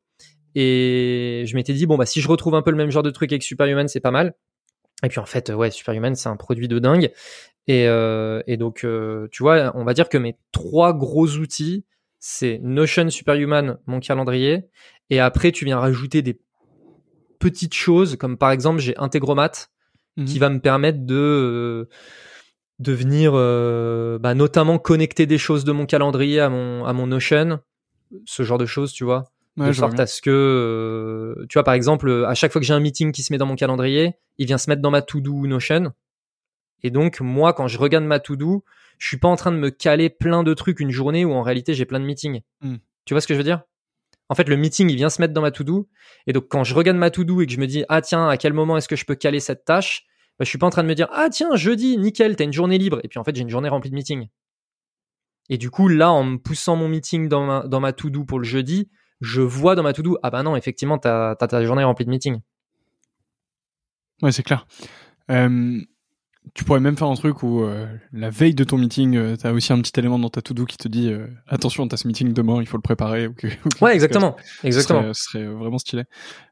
Et 0.54 1.46
je 1.48 1.56
m'étais 1.56 1.74
dit 1.74 1.86
bon 1.86 1.98
bah 1.98 2.06
si 2.06 2.20
je 2.20 2.28
retrouve 2.28 2.56
un 2.56 2.62
peu 2.62 2.72
le 2.72 2.78
même 2.78 2.92
genre 2.92 3.04
de 3.04 3.10
truc 3.10 3.32
avec 3.32 3.42
Superhuman, 3.42 3.88
c'est 3.88 4.02
pas 4.02 4.12
mal. 4.12 4.34
Et 5.04 5.08
puis 5.08 5.20
en 5.20 5.26
fait, 5.26 5.50
ouais, 5.50 5.72
Superhuman, 5.72 6.14
c'est 6.16 6.30
un 6.30 6.36
produit 6.36 6.68
de 6.68 6.78
dingue. 6.78 7.12
Et, 7.68 7.88
euh, 7.88 8.42
et 8.48 8.58
donc, 8.58 8.84
euh, 8.84 9.28
tu 9.32 9.44
vois, 9.44 9.72
on 9.76 9.84
va 9.84 9.94
dire 9.94 10.10
que 10.10 10.18
mes 10.18 10.36
trois 10.52 10.94
gros 10.94 11.28
outils, 11.28 11.86
c'est 12.22 12.60
Notion 12.62 13.10
Superhuman, 13.10 13.80
mon 13.88 14.00
calendrier. 14.00 14.70
Et 15.10 15.20
après, 15.20 15.52
tu 15.52 15.66
viens 15.66 15.80
rajouter 15.80 16.22
des 16.22 16.40
petites 17.40 17.74
choses, 17.74 18.16
comme 18.16 18.38
par 18.38 18.52
exemple, 18.52 18.80
j'ai 18.80 18.96
Integromat, 18.98 19.52
qui 20.26 20.36
mhm. 20.36 20.40
va 20.40 20.50
me 20.52 20.60
permettre 20.60 21.00
de, 21.04 21.16
euh, 21.16 21.90
de 22.78 22.94
venir 22.94 23.32
euh, 23.34 24.20
bah, 24.20 24.36
notamment 24.36 24.78
connecter 24.78 25.26
des 25.26 25.40
choses 25.40 25.66
de 25.66 25.72
mon 25.72 25.88
calendrier 25.88 26.40
à 26.40 26.50
mon, 26.50 26.86
à 26.86 26.94
mon 26.94 27.08
Notion, 27.08 27.60
ce 28.26 28.44
genre 28.44 28.60
de 28.60 28.68
choses, 28.68 28.94
tu 28.94 29.04
vois. 29.04 29.32
de 29.58 29.74
sorte 29.74 30.00
à 30.00 30.06
ce 30.06 30.22
que, 30.22 30.30
euh, 30.30 31.46
tu 31.50 31.54
vois, 31.56 31.64
par 31.64 31.74
exemple, 31.74 32.26
à 32.28 32.36
chaque 32.36 32.52
fois 32.52 32.62
que 32.62 32.68
j'ai 32.68 32.74
un 32.74 32.80
meeting 32.80 33.12
qui 33.12 33.24
se 33.24 33.34
met 33.34 33.40
dans 33.40 33.48
mon 33.48 33.56
calendrier, 33.56 34.14
il 34.38 34.46
vient 34.46 34.60
se 34.60 34.70
mettre 34.70 34.84
dans 34.84 34.92
ma 34.92 35.02
to-do 35.02 35.48
Notion. 35.48 35.92
Et 36.84 36.92
donc, 36.92 37.22
moi, 37.22 37.54
quand 37.54 37.68
je 37.68 37.78
regarde 37.78 38.06
ma 38.06 38.20
to-do, 38.20 38.64
je 38.98 39.08
suis 39.08 39.18
pas 39.18 39.28
en 39.28 39.36
train 39.36 39.52
de 39.52 39.58
me 39.58 39.70
caler 39.70 40.10
plein 40.10 40.44
de 40.44 40.54
trucs 40.54 40.80
une 40.80 40.92
journée 40.92 41.26
où 41.26 41.34
en 41.34 41.42
réalité 41.42 41.74
j'ai 41.74 41.86
plein 41.86 42.00
de 42.00 42.06
meetings. 42.06 42.42
Hmm. 42.62 42.78
Tu 43.06 43.14
vois 43.14 43.22
ce 43.22 43.28
que 43.28 43.34
je 43.34 43.40
veux 43.40 43.44
dire? 43.44 43.64
En 44.30 44.36
fait, 44.36 44.48
le 44.48 44.56
meeting, 44.56 44.90
il 44.90 44.96
vient 44.96 45.10
se 45.10 45.22
mettre 45.22 45.34
dans 45.34 45.42
ma 45.42 45.52
to-do. 45.52 45.90
Et 46.28 46.34
donc, 46.34 46.48
quand 46.50 46.64
je 46.64 46.74
regarde 46.74 46.98
ma 46.98 47.10
to-do 47.10 47.42
et 47.42 47.48
que 47.48 47.52
je 47.52 47.60
me 47.60 47.68
dis, 47.68 47.84
ah 47.90 48.02
tiens, 48.02 48.30
à 48.30 48.38
quel 48.38 48.54
moment 48.54 48.78
est-ce 48.78 48.88
que 48.88 48.96
je 48.96 49.06
peux 49.06 49.16
caler 49.16 49.40
cette 49.40 49.66
tâche? 49.66 50.06
Bah, 50.40 50.46
Je 50.46 50.50
suis 50.50 50.58
pas 50.58 50.68
en 50.68 50.70
train 50.70 50.84
de 50.84 50.88
me 50.88 50.96
dire, 50.96 51.10
ah 51.12 51.30
tiens, 51.30 51.56
jeudi, 51.56 51.98
nickel, 51.98 52.36
t'as 52.36 52.46
une 52.46 52.54
journée 52.54 52.78
libre. 52.78 53.00
Et 53.04 53.08
puis 53.08 53.20
en 53.20 53.24
fait, 53.24 53.36
j'ai 53.36 53.42
une 53.42 53.50
journée 53.50 53.70
remplie 53.70 53.90
de 53.90 53.96
meetings. 53.96 54.30
Et 55.50 55.58
du 55.58 55.70
coup, 55.70 55.90
là, 55.90 56.12
en 56.12 56.24
me 56.24 56.38
poussant 56.38 56.78
mon 56.78 56.88
meeting 56.88 57.28
dans 57.28 57.46
ma, 57.46 57.68
dans 57.68 57.80
ma 57.80 57.92
to-do 57.92 58.24
pour 58.24 58.40
le 58.40 58.46
jeudi, 58.46 58.90
je 59.20 59.42
vois 59.42 59.76
dans 59.76 59.84
ma 59.84 59.94
to-do, 59.94 60.18
ah 60.24 60.30
bah 60.30 60.44
non, 60.44 60.56
effectivement, 60.56 60.98
t'as 60.98 61.32
as 61.32 61.48
ta 61.48 61.66
journée 61.66 61.84
remplie 61.84 62.06
de 62.06 62.10
meetings. 62.10 62.40
Ouais, 64.22 64.32
c'est 64.32 64.44
clair. 64.44 64.66
Tu 66.54 66.64
pourrais 66.64 66.80
même 66.80 66.98
faire 66.98 67.08
un 67.08 67.16
truc 67.16 67.44
où 67.44 67.64
la 68.14 68.30
veille 68.30 68.54
de 68.54 68.64
ton 68.64 68.78
meeting, 68.78 69.38
tu 69.38 69.48
as 69.48 69.54
aussi 69.54 69.74
un 69.74 69.82
petit 69.82 69.98
élément 70.00 70.20
dans 70.20 70.30
ta 70.30 70.42
to-do 70.42 70.66
qui 70.66 70.78
te 70.78 70.88
dit 70.88 71.12
attention, 71.48 71.88
t'as 71.88 71.98
ce 71.98 72.08
meeting 72.08 72.34
demain, 72.34 72.62
il 72.62 72.68
faut 72.68 72.78
le 72.78 72.82
préparer. 72.82 73.28
ouais, 73.82 73.94
exactement. 73.94 74.36
exactement. 74.64 75.14
Ce 75.14 75.24
serait, 75.24 75.46
vraiment 75.46 75.78
stylé. 75.78 76.04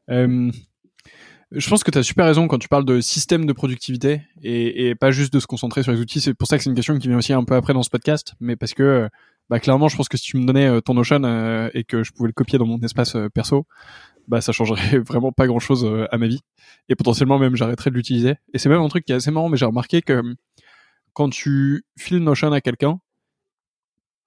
Je 0.08 1.68
pense 1.68 1.82
que 1.82 1.90
tu 1.90 1.98
as 1.98 2.04
super 2.04 2.26
raison 2.26 2.46
quand 2.46 2.58
tu 2.58 2.68
parles 2.68 2.84
de 2.84 3.00
système 3.00 3.44
de 3.44 3.52
productivité 3.52 4.22
et, 4.40 4.88
et, 4.88 4.94
pas 4.94 5.10
juste 5.10 5.32
de 5.32 5.40
se 5.40 5.48
concentrer 5.48 5.82
sur 5.82 5.90
les 5.90 5.98
outils. 5.98 6.20
C'est 6.20 6.32
pour 6.32 6.46
ça 6.46 6.56
que 6.56 6.62
c'est 6.62 6.70
une 6.70 6.76
question 6.76 6.96
qui 6.96 7.08
vient 7.08 7.18
aussi 7.18 7.32
un 7.32 7.42
peu 7.42 7.56
après 7.56 7.72
dans 7.72 7.82
ce 7.82 7.90
podcast, 7.90 8.34
mais 8.38 8.54
parce 8.54 8.72
que 8.72 9.08
bah 9.50 9.58
clairement, 9.58 9.88
je 9.88 9.96
pense 9.96 10.08
que 10.08 10.16
si 10.16 10.22
tu 10.22 10.36
me 10.36 10.46
donnais 10.46 10.68
euh, 10.68 10.80
ton 10.80 10.94
Notion 10.94 11.24
euh, 11.24 11.68
et 11.74 11.82
que 11.82 12.04
je 12.04 12.12
pouvais 12.12 12.28
le 12.28 12.32
copier 12.32 12.56
dans 12.56 12.66
mon 12.66 12.78
espace 12.78 13.16
euh, 13.16 13.28
perso, 13.28 13.66
bah 14.30 14.40
ça 14.40 14.52
changerait 14.52 14.98
vraiment 15.06 15.32
pas 15.32 15.46
grand 15.46 15.58
chose 15.58 15.90
à 16.10 16.16
ma 16.16 16.28
vie 16.28 16.40
et 16.88 16.94
potentiellement 16.94 17.38
même 17.38 17.56
j'arrêterais 17.56 17.90
de 17.90 17.96
l'utiliser. 17.96 18.36
Et 18.54 18.58
c'est 18.58 18.68
même 18.68 18.80
un 18.80 18.88
truc 18.88 19.04
qui 19.04 19.12
est 19.12 19.16
assez 19.16 19.30
marrant, 19.30 19.48
mais 19.48 19.56
j'ai 19.56 19.66
remarqué 19.66 20.00
que 20.02 20.22
quand 21.12 21.28
tu 21.28 21.84
files 21.98 22.18
Notion 22.18 22.52
à 22.52 22.60
quelqu'un, 22.60 23.00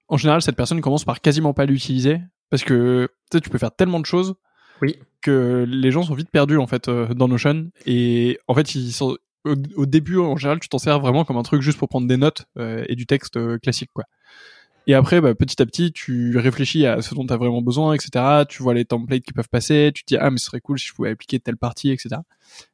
en 0.08 0.18
général, 0.18 0.42
cette 0.42 0.56
personne 0.56 0.82
commence 0.82 1.04
par 1.04 1.20
quasiment 1.22 1.54
pas 1.54 1.64
l'utiliser 1.64 2.20
parce 2.50 2.62
que 2.62 3.08
tu 3.30 3.38
sais, 3.38 3.40
tu 3.40 3.48
peux 3.48 3.58
faire 3.58 3.74
tellement 3.74 3.98
de 3.98 4.06
choses 4.06 4.34
oui. 4.82 4.96
que 5.22 5.64
les 5.66 5.90
gens 5.90 6.02
sont 6.02 6.14
vite 6.14 6.30
perdus 6.30 6.58
en 6.58 6.66
fait 6.66 6.90
dans 6.90 7.26
Notion 7.26 7.70
et 7.86 8.38
en 8.46 8.54
fait 8.54 8.74
ils 8.74 8.92
sont 8.92 9.16
au, 9.44 9.86
début 9.86 10.18
en 10.18 10.36
général 10.36 10.60
tu 10.60 10.68
t'en 10.68 10.78
sers 10.78 11.00
vraiment 11.00 11.24
comme 11.24 11.36
un 11.38 11.42
truc 11.42 11.62
juste 11.62 11.78
pour 11.78 11.88
prendre 11.88 12.06
des 12.06 12.16
notes 12.18 12.44
et 12.58 12.94
du 12.94 13.06
texte 13.06 13.38
classique 13.60 13.90
quoi. 13.94 14.04
Et 14.86 14.94
après, 14.94 15.20
bah, 15.20 15.34
petit 15.34 15.60
à 15.62 15.66
petit, 15.66 15.92
tu 15.92 16.36
réfléchis 16.36 16.86
à 16.86 17.00
ce 17.00 17.14
dont 17.14 17.26
tu 17.26 17.32
as 17.32 17.36
vraiment 17.36 17.62
besoin, 17.62 17.94
etc. 17.94 18.44
Tu 18.48 18.62
vois 18.62 18.74
les 18.74 18.84
templates 18.84 19.22
qui 19.22 19.32
peuvent 19.32 19.48
passer, 19.48 19.92
tu 19.94 20.04
te 20.04 20.08
dis, 20.08 20.18
ah, 20.18 20.30
mais 20.30 20.38
ce 20.38 20.46
serait 20.46 20.60
cool 20.60 20.78
si 20.78 20.88
je 20.88 20.94
pouvais 20.94 21.10
appliquer 21.10 21.40
telle 21.40 21.56
partie, 21.56 21.90
etc. 21.90 22.16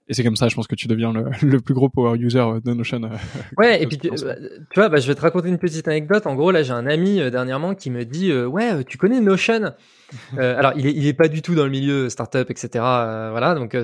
Et 0.08 0.14
c'est 0.14 0.24
comme 0.24 0.34
ça, 0.34 0.48
je 0.48 0.56
pense 0.56 0.66
que 0.66 0.74
tu 0.74 0.88
deviens 0.88 1.12
le, 1.12 1.26
le 1.46 1.60
plus 1.60 1.72
gros 1.72 1.88
power 1.88 2.18
user 2.18 2.44
de 2.64 2.72
Notion. 2.72 3.04
Euh, 3.04 3.16
ouais, 3.58 3.80
et 3.80 3.86
puis 3.86 3.96
tu, 3.96 4.10
bah, 4.10 4.34
tu 4.70 4.80
vois, 4.80 4.88
bah, 4.88 4.98
je 4.98 5.06
vais 5.06 5.14
te 5.14 5.20
raconter 5.20 5.48
une 5.48 5.58
petite 5.58 5.86
anecdote. 5.86 6.26
En 6.26 6.34
gros, 6.34 6.50
là, 6.50 6.64
j'ai 6.64 6.72
un 6.72 6.86
ami 6.86 7.20
euh, 7.20 7.30
dernièrement 7.30 7.76
qui 7.76 7.90
me 7.90 8.04
dit, 8.04 8.32
euh, 8.32 8.44
ouais, 8.44 8.82
tu 8.84 8.98
connais 8.98 9.20
Notion? 9.20 9.72
Alors, 10.36 10.72
il 10.74 10.88
est, 10.88 10.92
il 10.92 11.06
est 11.06 11.14
pas 11.14 11.28
du 11.28 11.42
tout 11.42 11.54
dans 11.54 11.64
le 11.64 11.70
milieu 11.70 12.08
startup, 12.08 12.50
etc. 12.50 12.68
voilà, 12.74 13.54
donc 13.54 13.76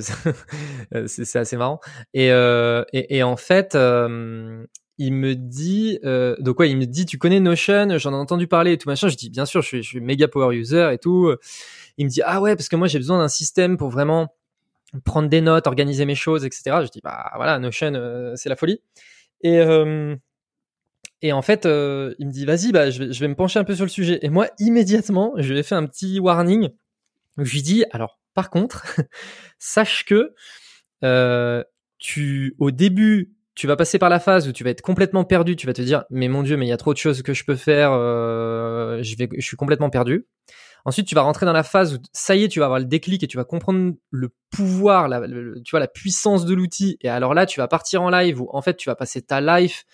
c'est 1.06 1.38
assez 1.38 1.56
marrant. 1.56 1.78
Et, 2.12 2.26
et, 2.26 3.16
et, 3.16 3.22
en 3.22 3.36
fait, 3.36 3.76
il 4.98 5.12
me 5.12 5.34
dit, 5.34 5.98
euh, 6.04 6.36
donc 6.38 6.58
ouais, 6.60 6.70
il 6.70 6.76
me 6.76 6.86
dit, 6.86 7.06
tu 7.06 7.18
connais 7.18 7.40
Notion, 7.40 7.98
j'en 7.98 8.12
ai 8.12 8.16
entendu 8.16 8.46
parler 8.46 8.72
et 8.72 8.78
tout 8.78 8.88
machin. 8.88 9.08
Je 9.08 9.16
dis, 9.16 9.30
bien 9.30 9.46
sûr, 9.46 9.62
je 9.62 9.66
suis, 9.68 9.82
je 9.82 9.88
suis 9.88 10.00
méga 10.00 10.28
power 10.28 10.56
user 10.56 10.90
et 10.92 10.98
tout. 10.98 11.34
Il 11.98 12.06
me 12.06 12.10
dit, 12.10 12.22
ah 12.24 12.40
ouais, 12.40 12.56
parce 12.56 12.68
que 12.68 12.76
moi 12.76 12.88
j'ai 12.88 12.98
besoin 12.98 13.18
d'un 13.18 13.28
système 13.28 13.76
pour 13.76 13.90
vraiment 13.90 14.34
prendre 15.04 15.28
des 15.28 15.40
notes, 15.40 15.66
organiser 15.66 16.04
mes 16.04 16.14
choses, 16.14 16.44
etc. 16.44 16.78
Je 16.82 16.88
dis, 16.88 17.00
bah 17.02 17.32
voilà, 17.36 17.58
Notion, 17.58 17.94
euh, 17.94 18.34
c'est 18.36 18.48
la 18.48 18.56
folie. 18.56 18.80
Et 19.42 19.58
euh, 19.60 20.16
et 21.22 21.32
en 21.32 21.42
fait, 21.42 21.66
euh, 21.66 22.14
il 22.18 22.26
me 22.26 22.32
dit, 22.32 22.44
vas-y, 22.44 22.72
bah 22.72 22.90
je 22.90 23.04
vais, 23.04 23.12
je 23.12 23.20
vais 23.20 23.28
me 23.28 23.34
pencher 23.34 23.58
un 23.58 23.64
peu 23.64 23.74
sur 23.74 23.84
le 23.84 23.90
sujet. 23.90 24.18
Et 24.22 24.28
moi, 24.28 24.48
immédiatement, 24.58 25.32
je 25.36 25.52
lui 25.52 25.58
ai 25.58 25.62
fait 25.62 25.74
un 25.74 25.86
petit 25.86 26.20
warning. 26.20 26.70
Je 27.38 27.52
lui 27.52 27.62
dis, 27.62 27.84
alors, 27.90 28.18
par 28.34 28.50
contre, 28.50 28.84
sache 29.58 30.04
que 30.04 30.34
euh, 31.04 31.64
tu, 31.98 32.54
au 32.58 32.70
début 32.70 33.32
tu 33.56 33.66
vas 33.66 33.74
passer 33.74 33.98
par 33.98 34.10
la 34.10 34.20
phase 34.20 34.46
où 34.46 34.52
tu 34.52 34.62
vas 34.62 34.70
être 34.70 34.82
complètement 34.82 35.24
perdu, 35.24 35.56
tu 35.56 35.66
vas 35.66 35.72
te 35.72 35.82
dire 35.82 36.04
mais 36.10 36.28
mon 36.28 36.42
dieu 36.42 36.56
mais 36.56 36.66
il 36.66 36.68
y 36.68 36.72
a 36.72 36.76
trop 36.76 36.92
de 36.92 36.98
choses 36.98 37.22
que 37.22 37.32
je 37.32 37.44
peux 37.44 37.56
faire, 37.56 37.90
euh, 37.92 39.02
je 39.02 39.16
vais, 39.16 39.28
je 39.36 39.44
suis 39.44 39.56
complètement 39.56 39.90
perdu. 39.90 40.26
Ensuite 40.84 41.08
tu 41.08 41.16
vas 41.16 41.22
rentrer 41.22 41.46
dans 41.46 41.54
la 41.54 41.64
phase 41.64 41.94
où 41.94 41.98
ça 42.12 42.36
y 42.36 42.44
est 42.44 42.48
tu 42.48 42.60
vas 42.60 42.66
avoir 42.66 42.78
le 42.78 42.84
déclic 42.84 43.24
et 43.24 43.26
tu 43.26 43.38
vas 43.38 43.44
comprendre 43.44 43.94
le 44.10 44.30
pouvoir, 44.50 45.08
la, 45.08 45.22
tu 45.26 45.70
vois 45.70 45.80
la 45.80 45.88
puissance 45.88 46.44
de 46.44 46.54
l'outil 46.54 46.98
et 47.00 47.08
alors 47.08 47.32
là 47.32 47.46
tu 47.46 47.58
vas 47.58 47.66
partir 47.66 48.02
en 48.02 48.10
live 48.10 48.40
où 48.42 48.48
en 48.52 48.60
fait 48.60 48.76
tu 48.76 48.90
vas 48.90 48.94
passer 48.94 49.22
ta 49.22 49.40
life 49.40 49.84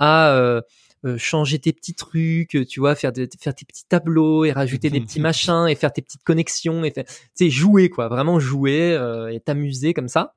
à 0.00 0.32
euh, 0.32 0.60
euh 1.04 1.16
changer 1.16 1.60
tes 1.60 1.72
petits 1.72 1.94
trucs, 1.94 2.58
tu 2.68 2.80
vois, 2.80 2.96
faire, 2.96 3.12
faire 3.14 3.54
tes 3.54 3.64
petits 3.64 3.86
tableaux 3.88 4.44
et 4.44 4.50
rajouter 4.50 4.90
des 4.90 5.00
petits 5.00 5.20
machins 5.20 5.66
et 5.68 5.76
faire 5.76 5.92
tes 5.92 6.02
petites 6.02 6.24
connexions 6.24 6.82
et 6.82 6.92
tu 6.92 7.02
sais 7.34 7.50
jouer 7.50 7.88
quoi, 7.88 8.08
vraiment 8.08 8.40
jouer 8.40 8.92
euh, 8.94 9.28
et 9.28 9.38
t'amuser 9.38 9.94
comme 9.94 10.08
ça. 10.08 10.34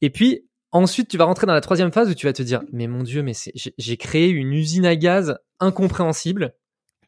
Et 0.00 0.10
puis 0.10 0.47
Ensuite, 0.70 1.08
tu 1.08 1.16
vas 1.16 1.24
rentrer 1.24 1.46
dans 1.46 1.54
la 1.54 1.60
troisième 1.60 1.92
phase 1.92 2.10
où 2.10 2.14
tu 2.14 2.26
vas 2.26 2.32
te 2.32 2.42
dire, 2.42 2.62
mais 2.72 2.86
mon 2.86 3.02
Dieu, 3.02 3.22
mais 3.22 3.32
j'ai 3.54 3.96
créé 3.96 4.28
une 4.28 4.52
usine 4.52 4.84
à 4.84 4.96
gaz 4.96 5.38
incompréhensible. 5.60 6.54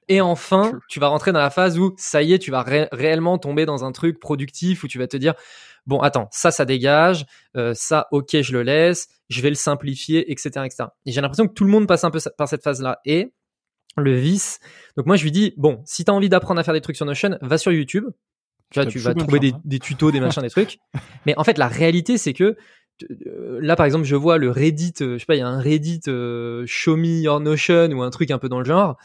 Et 0.08 0.20
enfin, 0.20 0.72
tu 0.88 0.98
vas 0.98 1.08
rentrer 1.08 1.30
dans 1.32 1.38
la 1.38 1.50
phase 1.50 1.78
où 1.78 1.94
ça 1.96 2.22
y 2.22 2.32
est, 2.32 2.38
tu 2.38 2.50
vas 2.50 2.62
réellement 2.62 3.38
tomber 3.38 3.66
dans 3.66 3.84
un 3.84 3.92
truc 3.92 4.18
productif 4.18 4.82
où 4.82 4.88
tu 4.88 4.98
vas 4.98 5.06
te 5.06 5.16
dire, 5.16 5.34
bon, 5.86 6.00
attends, 6.00 6.28
ça, 6.32 6.50
ça 6.50 6.64
dégage, 6.64 7.26
euh, 7.56 7.74
ça, 7.74 8.08
ok, 8.10 8.40
je 8.40 8.52
le 8.52 8.62
laisse, 8.62 9.08
je 9.28 9.40
vais 9.40 9.50
le 9.50 9.54
simplifier, 9.54 10.32
etc., 10.32 10.64
etc. 10.64 10.84
Et 11.06 11.12
j'ai 11.12 11.20
l'impression 11.20 11.46
que 11.46 11.52
tout 11.52 11.64
le 11.64 11.70
monde 11.70 11.86
passe 11.86 12.02
un 12.02 12.10
peu 12.10 12.18
par 12.36 12.48
cette 12.48 12.62
phase-là. 12.62 13.00
Et 13.04 13.32
le 13.96 14.16
vice, 14.16 14.58
donc 14.96 15.06
moi, 15.06 15.16
je 15.16 15.22
lui 15.22 15.32
dis, 15.32 15.54
bon, 15.56 15.82
si 15.84 16.04
tu 16.04 16.10
as 16.10 16.14
envie 16.14 16.28
d'apprendre 16.28 16.60
à 16.60 16.64
faire 16.64 16.74
des 16.74 16.80
trucs 16.80 16.96
sur 16.96 17.06
Notion, 17.06 17.38
va 17.42 17.58
sur 17.58 17.72
YouTube. 17.72 18.06
Tu 18.72 18.80
vois, 18.80 18.90
tu 18.90 18.98
vas 19.00 19.14
trouver 19.14 19.40
des, 19.40 19.52
des, 19.64 19.80
tutos, 19.80 20.12
des 20.12 20.20
machins, 20.20 20.42
des 20.42 20.50
trucs. 20.50 20.78
Mais 21.26 21.36
en 21.36 21.44
fait, 21.44 21.58
la 21.58 21.66
réalité, 21.66 22.18
c'est 22.18 22.32
que 22.32 22.56
là 23.08 23.76
par 23.76 23.86
exemple 23.86 24.04
je 24.04 24.16
vois 24.16 24.38
le 24.38 24.50
Reddit 24.50 24.94
euh, 25.00 25.14
je 25.14 25.18
sais 25.18 25.26
pas 25.26 25.36
il 25.36 25.38
y 25.38 25.42
a 25.42 25.48
un 25.48 25.60
Reddit 25.60 26.02
euh, 26.08 26.64
Show 26.66 26.96
Me 26.96 27.20
Your 27.20 27.40
Notion 27.40 27.90
ou 27.90 28.02
un 28.02 28.10
truc 28.10 28.30
un 28.30 28.38
peu 28.38 28.48
dans 28.48 28.58
le 28.58 28.64
genre. 28.64 28.96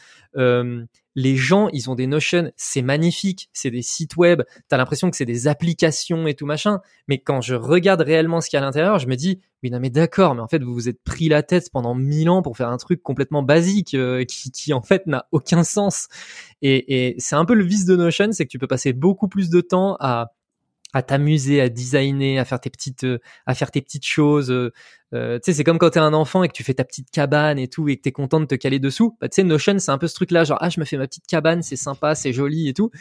Les 1.17 1.38
gens 1.38 1.69
ils 1.71 1.89
ont 1.89 1.95
des 1.95 2.08
Notion 2.08 2.51
c'est 2.58 2.81
magnifique. 2.81 3.49
C'est 3.53 3.71
des 3.71 3.81
sites 3.81 4.17
web. 4.17 4.43
T'as 4.67 4.75
l'impression 4.75 5.10
que 5.10 5.15
c'est 5.15 5.25
des 5.25 5.47
applications 5.47 6.27
et 6.27 6.34
tout 6.34 6.45
machin. 6.45 6.81
Mais 7.08 7.19
quand 7.19 7.39
je 7.39 7.55
regarde 7.55 8.01
réellement 8.01 8.41
ce 8.41 8.49
qu'il 8.49 8.58
y 8.58 8.60
a 8.60 8.63
à 8.63 8.65
l'intérieur 8.65 8.99
je 8.99 9.08
me 9.08 9.15
dis 9.15 9.39
oui 9.63 9.71
non 9.71 9.79
mais 9.79 9.89
d'accord 9.89 10.36
mais 10.36 10.41
en 10.41 10.47
fait 10.47 10.62
vous 10.62 10.73
vous 10.73 10.89
êtes 10.89 11.01
pris 11.03 11.29
la 11.29 11.41
tête 11.41 11.69
pendant 11.71 11.95
mille 11.95 12.29
ans 12.29 12.41
pour 12.41 12.58
faire 12.58 12.69
un 12.69 12.77
truc 12.77 13.01
complètement 13.01 13.43
basique 13.43 13.95
qui, 14.27 14.51
qui 14.51 14.73
en 14.73 14.81
fait 14.81 15.08
n'a 15.08 15.27
aucun 15.31 15.63
sens. 15.63 16.10
Et, 16.62 17.08
et 17.08 17.15
c'est 17.19 17.36
un 17.36 17.45
peu 17.45 17.53
le 17.53 17.63
vice 17.63 17.86
de 17.86 17.95
Notion 17.95 18.31
c'est 18.31 18.45
que 18.45 18.51
tu 18.51 18.60
peux 18.60 18.67
passer 18.67 18.91
beaucoup 18.91 19.29
plus 19.29 19.49
de 19.49 19.62
temps 19.62 19.95
à 20.01 20.35
à 20.95 21.03
t'amuser, 21.03 21.60
à 21.60 21.67
designer, 21.67 22.39
à 22.39 22.45
faire 22.45 22.62
tes 22.62 22.69
petites, 22.69 23.03
euh, 23.03 23.19
à 23.45 23.53
faire 23.53 23.69
tes 23.69 23.81
petites 23.81 24.05
choses. 24.05 24.71
Euh, 25.15 25.39
tu 25.39 25.45
sais, 25.45 25.54
c'est 25.54 25.63
comme 25.63 25.78
quand 25.78 25.89
t'es 25.91 25.99
un 25.99 26.13
enfant 26.13 26.43
et 26.43 26.47
que 26.47 26.54
tu 26.54 26.63
fais 26.63 26.73
ta 26.73 26.84
petite 26.84 27.10
cabane 27.10 27.58
et 27.58 27.67
tout 27.67 27.88
et 27.88 27.97
que 27.97 28.01
t'es 28.01 28.12
content 28.12 28.39
de 28.39 28.45
te 28.45 28.56
caler 28.56 28.80
dessous. 28.80 29.15
Bah, 29.21 29.30
tu 29.30 29.36
sais, 29.36 29.43
Notion, 29.43 29.80
c'est 29.80 29.91
un 29.91 29.97
peu 29.97 30.08
ce 30.08 30.15
truc-là, 30.15 30.43
genre 30.43 30.58
ah, 30.62 30.69
je 30.69 30.80
me 30.80 30.86
fais 30.86 30.97
ma 30.97 31.08
petite 31.08 31.25
cabane, 31.25 31.63
c'est 31.63 31.75
sympa, 31.75 32.15
c'est 32.15 32.34
joli 32.34 32.67
et 32.67 32.73
tout. 32.73 32.91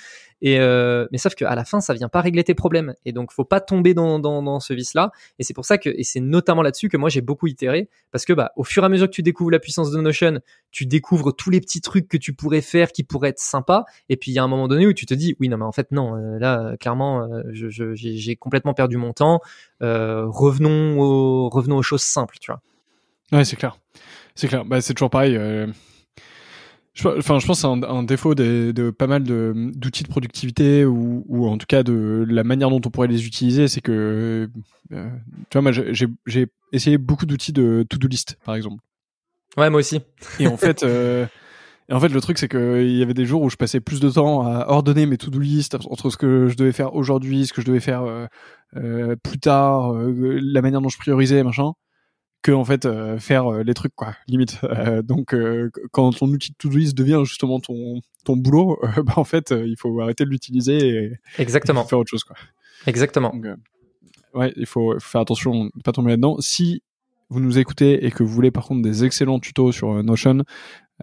Et 0.41 0.61
euh, 0.61 1.07
mais 1.11 1.19
sauf 1.19 1.35
qu'à 1.35 1.55
la 1.55 1.65
fin, 1.65 1.81
ça 1.81 1.95
vient 1.95 2.09
pas 2.09 2.21
régler 2.21 2.45
tes 2.45 2.55
problèmes. 2.55 2.95
Et 3.05 3.13
donc, 3.13 3.33
faut 3.33 3.45
pas 3.45 3.61
tomber 3.61 3.95
dans, 3.95 4.19
dans, 4.19 4.61
ce 4.61 4.75
vice-là. 4.75 5.11
Et 5.39 5.43
c'est 5.43 5.55
pour 5.55 5.65
ça 5.65 5.79
que, 5.79 5.89
et 5.89 6.05
c'est 6.05 6.21
notamment 6.21 6.63
là-dessus 6.63 6.89
que 6.89 6.97
moi 6.97 7.09
j'ai 7.09 7.23
beaucoup 7.23 7.47
itéré, 7.47 7.89
parce 8.13 8.25
que 8.25 8.33
bah, 8.33 8.53
au 8.57 8.65
fur 8.65 8.83
et 8.83 8.87
à 8.87 8.89
mesure 8.89 9.07
que 9.07 9.13
tu 9.13 9.23
découvres 9.23 9.51
la 9.51 9.59
puissance 9.59 9.91
de 9.91 10.01
Notion, 10.01 10.41
tu 10.71 10.87
découvres 10.87 11.35
tous 11.35 11.51
les 11.51 11.61
petits 11.61 11.81
trucs 11.81 12.09
que 12.09 12.17
tu 12.17 12.35
pourrais 12.35 12.61
faire 12.61 12.93
qui 12.93 13.05
pourraient 13.05 13.31
être 13.31 13.39
sympas. 13.39 13.85
Et 14.09 14.17
puis 14.17 14.31
il 14.31 14.35
y 14.35 14.39
a 14.39 14.43
un 14.43 14.49
moment 14.49 14.69
donné 14.69 14.87
où 14.87 14.93
tu 14.93 15.07
te 15.07 15.15
dis, 15.15 15.35
oui, 15.41 15.49
non, 15.49 15.57
mais 15.57 15.65
en 15.65 15.73
fait 15.73 15.91
non, 15.93 16.15
euh, 16.15 16.39
là, 16.39 16.77
clairement, 16.79 17.27
j'ai 17.53 18.37
complètement 18.37 18.75
perdu 18.75 18.97
mon 18.97 19.13
temps. 19.13 19.41
revenons 19.81 21.49
revenons 21.49 21.79
aux 21.79 21.83
choses 21.83 22.03
simples, 22.05 22.37
tu 22.41 22.51
vois. 22.51 22.61
Ouais, 23.33 23.45
c'est 23.45 23.57
clair. 23.57 23.79
C'est 24.35 24.49
clair. 24.49 24.65
Bah, 24.65 24.81
c'est 24.81 24.95
toujours 24.95 25.11
pareil. 25.11 25.37
Euh... 25.37 25.67
Je, 26.95 27.09
enfin, 27.09 27.41
je 27.41 27.47
pense 27.47 27.61
que 27.61 27.67
c'est 27.67 27.87
un, 27.87 28.03
défaut 28.05 28.37
de, 28.37 28.71
de, 28.73 28.91
pas 28.91 29.09
mal 29.09 29.25
d'outils 29.25 30.05
de, 30.05 30.09
productivité 30.09 30.85
ou, 30.85 31.25
ou, 31.29 31.49
en 31.49 31.59
tout 31.59 31.67
cas 31.67 31.83
de 31.83 32.25
la 32.29 32.45
manière 32.45 32.71
dont 32.71 32.81
on 32.85 32.91
pourrait 32.91 33.09
les 33.09 33.27
utiliser, 33.27 33.67
c'est 33.67 33.81
que, 33.81 34.49
euh, 34.93 35.11
tu 35.51 35.59
vois, 35.59 35.63
moi, 35.63 35.73
j'ai 35.73 36.47
essayé 36.71 36.97
beaucoup 36.97 37.27
d'outils 37.27 37.53
de 37.53 37.85
to-do 37.89 38.07
list, 38.07 38.39
par 38.45 38.55
exemple. 38.55 38.81
Ouais, 39.57 39.71
moi 39.71 39.81
aussi. 39.81 40.03
Et 40.39 40.47
en 40.47 40.57
fait, 40.57 40.85
euh, 40.85 41.27
et 41.89 41.95
en 41.95 41.99
fait, 41.99 42.09
le 42.09 42.21
truc, 42.21 42.39
c'est 42.39 42.49
qu'il 42.49 42.97
y 42.97 43.03
avait 43.03 43.13
des 43.13 43.27
jours 43.27 43.43
où 43.43 43.51
je 43.51 43.57
passais 43.57 43.81
plus 43.81 43.99
de 43.99 44.09
temps 44.09 44.47
à 44.47 44.69
ordonner 44.69 45.07
mes 45.07 45.19
to-do 45.19 45.41
list 45.41 45.75
entre 45.91 46.11
ce 46.11 46.17
que 46.17 46.47
je 46.47 46.57
devais 46.57 46.73
faire 46.73 46.95
aujourd'hui, 46.95 47.47
ce 47.47 47.53
que 47.53 47.61
je 47.61 47.67
devais 47.67 47.81
faire 47.81 48.05
euh, 48.77 49.17
plus 49.17 49.41
tard, 49.41 49.95
la 49.95 50.63
manière 50.63 50.81
dont 50.81 50.89
je 50.89 50.99
priorisais, 50.99 51.43
machin, 51.43 51.73
que 52.45 52.53
en 52.53 52.65
fait 52.65 52.85
euh, 52.85 53.19
faire 53.19 53.51
euh, 53.51 53.63
les 53.63 53.73
trucs 53.73 53.95
quoi 53.97 54.15
limite. 54.29 54.61
Euh, 54.65 55.03
donc 55.03 55.35
quand 55.91 56.11
ton 56.13 56.29
outil 56.29 56.53
de 56.53 56.57
to-do 56.57 56.77
list 56.77 56.97
devient 56.97 57.23
justement 57.25 57.59
ton 57.59 58.01
ton 58.25 58.37
boulot 58.37 58.79
bah 59.03 59.15
en 59.17 59.25
fait 59.25 59.53
il 59.53 59.77
faut 59.79 59.99
arrêter 60.01 60.25
de 60.25 60.31
l'utiliser 60.31 60.79
et 60.79 61.13
exactement. 61.39 61.85
faire 61.85 61.99
autre 61.99 62.11
chose 62.11 62.23
quoi. 62.23 62.37
Exactement. 62.87 63.35
Ouais 64.35 64.53
il 64.57 64.67
faut, 64.67 64.99
faire 65.01 65.23
attention 65.23 65.67
de 65.75 65.83
pas 65.83 65.93
tomber 65.93 66.11
là-dedans. 66.11 66.37
Si 66.41 66.83
vous 67.31 67.41
nous 67.41 67.59
écoutez 67.59 68.05
et 68.05 68.11
que 68.11 68.23
vous 68.23 68.33
voulez 68.33 68.51
par 68.51 68.67
contre 68.67 68.83
des 68.83 69.05
excellents 69.05 69.41
tutos 69.41 69.73
sur 69.73 70.03
Notion 70.05 70.45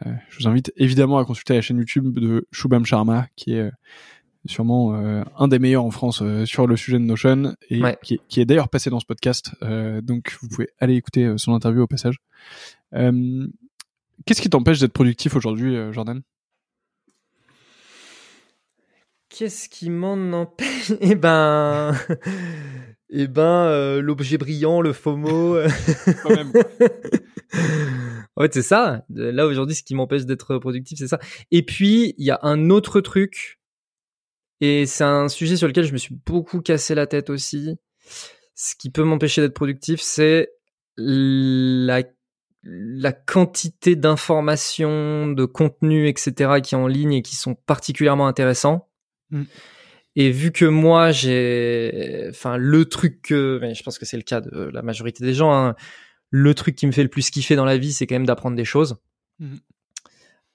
je 0.06 0.38
vous 0.40 0.48
invite 0.48 0.72
évidemment 0.78 1.18
à 1.18 1.26
consulter 1.26 1.56
la 1.56 1.62
chaîne 1.62 1.78
YouTube 1.78 2.20
de 2.20 2.48
Shubham 2.52 2.86
Sharma 2.86 3.28
qui 3.36 3.56
est 3.56 3.72
sûrement 4.46 4.96
euh, 4.96 5.24
un 5.38 5.48
des 5.48 5.60
meilleurs 5.60 5.86
en 5.86 5.92
France 5.92 6.22
euh, 6.22 6.46
sur 6.46 6.68
le 6.68 6.76
sujet 6.76 6.98
de 6.98 7.04
Notion 7.04 7.56
et 7.70 7.82
qui, 8.02 8.42
est, 8.42 8.46
d'ailleurs 8.46 8.70
passé 8.70 8.90
dans 8.90 9.00
ce 9.00 9.06
podcast. 9.06 9.52
Euh, 9.64 10.02
donc 10.02 10.38
vous 10.42 10.48
pouvez 10.48 10.70
aller 10.80 10.96
écouter 10.96 11.34
son 11.38 11.54
interview 11.54 11.84
au 11.84 11.88
passage. 11.88 12.18
Qu'est-ce 12.92 14.42
qui 14.42 14.50
t'empêche 14.50 14.80
d'être 14.80 14.94
productif 14.94 15.36
aujourd'hui, 15.36 15.76
Jordan? 15.92 16.22
Qu'est-ce 19.32 19.70
qui 19.70 19.90
m'en 19.90 20.34
empêche? 20.34 20.92
Eh 21.00 21.16
ben, 21.16 21.96
eh 23.10 23.28
ben, 23.28 23.66
euh, 23.66 24.02
l'objet 24.02 24.38
brillant, 24.38 24.82
le 24.82 24.92
FOMO. 24.92 25.58
Quand 26.22 26.36
même. 26.36 26.52
ouais, 28.36 28.50
c'est 28.52 28.62
ça. 28.62 29.06
Là 29.10 29.48
aujourd'hui, 29.48 29.74
ce 29.74 29.84
qui 29.84 29.96
m'empêche 29.96 30.26
d'être 30.26 30.58
productif, 30.58 31.00
c'est 31.00 31.08
ça. 31.08 31.18
Et 31.50 31.64
puis, 31.64 32.14
il 32.18 32.26
y 32.26 32.32
a 32.32 32.40
un 32.42 32.70
autre 32.70 33.00
truc, 33.00 33.61
et 34.62 34.86
c'est 34.86 35.04
un 35.04 35.28
sujet 35.28 35.58
sur 35.58 35.68
lequel 35.68 35.86
je 35.86 35.94
me 35.94 35.98
suis 35.98 36.16
beaucoup 36.26 36.62
cassé 36.62 36.96
la 36.96 37.08
tête 37.08 37.30
aussi. 37.30 37.76
Ce 38.56 38.76
qui 38.76 38.92
peut 38.92 39.04
m'empêcher 39.04 39.42
d'être 39.42 39.56
productif, 39.56 40.02
c'est 40.02 40.50
la 40.96 42.04
la 42.64 43.12
quantité 43.12 43.96
d'informations, 43.96 45.28
de 45.28 45.46
contenus, 45.46 46.08
etc., 46.08 46.62
qui 46.62 46.76
est 46.76 46.78
en 46.78 46.86
ligne 46.86 47.14
et 47.14 47.22
qui 47.24 47.36
sont 47.36 47.56
particulièrement 47.56 48.28
intéressants. 48.28 48.88
Mm. 49.32 49.44
Et 50.18 50.30
vu 50.30 50.52
que 50.52 50.66
moi 50.66 51.12
j'ai, 51.12 52.28
enfin 52.30 52.58
le 52.58 52.86
truc 52.86 53.22
que, 53.22 53.58
mais 53.62 53.74
je 53.74 53.82
pense 53.82 53.98
que 53.98 54.06
c'est 54.06 54.18
le 54.18 54.24
cas 54.24 54.42
de 54.42 54.70
la 54.74 54.82
majorité 54.82 55.24
des 55.24 55.34
gens, 55.34 55.54
hein, 55.54 55.76
le 56.30 56.54
truc 56.54 56.76
qui 56.76 56.86
me 56.86 56.92
fait 56.92 57.04
le 57.04 57.10
plus 57.10 57.30
kiffer 57.30 57.56
dans 57.56 57.66
la 57.66 57.78
vie, 57.78 57.94
c'est 57.94 58.06
quand 58.06 58.16
même 58.16 58.26
d'apprendre 58.26 58.56
des 58.56 58.66
choses. 58.66 58.98
Mm. 59.40 59.56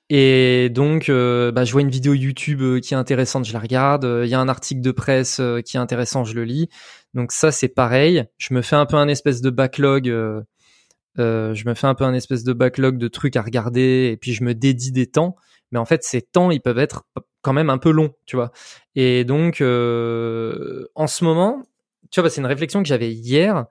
Et 0.08 0.68
donc, 0.70 1.08
euh, 1.08 1.50
bah, 1.50 1.64
je 1.64 1.72
vois 1.72 1.80
une 1.80 1.90
vidéo 1.90 2.14
YouTube 2.14 2.62
euh, 2.62 2.80
qui 2.80 2.94
est 2.94 2.96
intéressante, 2.96 3.44
je 3.44 3.52
la 3.52 3.58
regarde. 3.58 4.08
Il 4.24 4.28
y 4.28 4.34
a 4.34 4.40
un 4.40 4.48
article 4.48 4.80
de 4.80 4.92
presse 4.92 5.40
euh, 5.40 5.60
qui 5.60 5.76
est 5.76 5.80
intéressant, 5.80 6.24
je 6.24 6.34
le 6.34 6.44
lis. 6.44 6.68
Donc 7.14 7.32
ça, 7.32 7.50
c'est 7.50 7.68
pareil. 7.68 8.24
Je 8.38 8.54
me 8.54 8.62
fais 8.62 8.76
un 8.76 8.86
peu 8.86 8.96
un 8.96 9.08
espèce 9.08 9.40
de 9.40 9.50
backlog. 9.50 10.06
je 10.06 11.68
me 11.68 11.74
fais 11.74 11.86
un 11.86 11.94
peu 11.94 12.04
un 12.04 12.14
espèce 12.14 12.44
de 12.44 12.52
backlog 12.52 12.98
de 12.98 13.08
trucs 13.08 13.36
à 13.36 13.42
regarder, 13.42 14.10
et 14.12 14.16
puis 14.16 14.32
je 14.32 14.44
me 14.44 14.54
dédie 14.54 14.92
des 14.92 15.06
temps. 15.06 15.36
Mais 15.72 15.78
en 15.78 15.84
fait, 15.84 16.04
ces 16.04 16.22
temps, 16.22 16.50
ils 16.50 16.60
peuvent 16.60 16.78
être 16.78 17.04
quand 17.42 17.52
même 17.52 17.70
un 17.70 17.78
peu 17.78 17.90
long, 17.90 18.12
tu 18.26 18.36
vois. 18.36 18.50
Et 18.94 19.24
donc, 19.24 19.60
euh, 19.60 20.86
en 20.94 21.06
ce 21.06 21.24
moment, 21.24 21.62
tu 22.10 22.20
vois, 22.20 22.28
bah, 22.28 22.30
c'est 22.30 22.40
une 22.40 22.46
réflexion 22.46 22.82
que 22.82 22.88
j'avais 22.88 23.12
hier, 23.12 23.66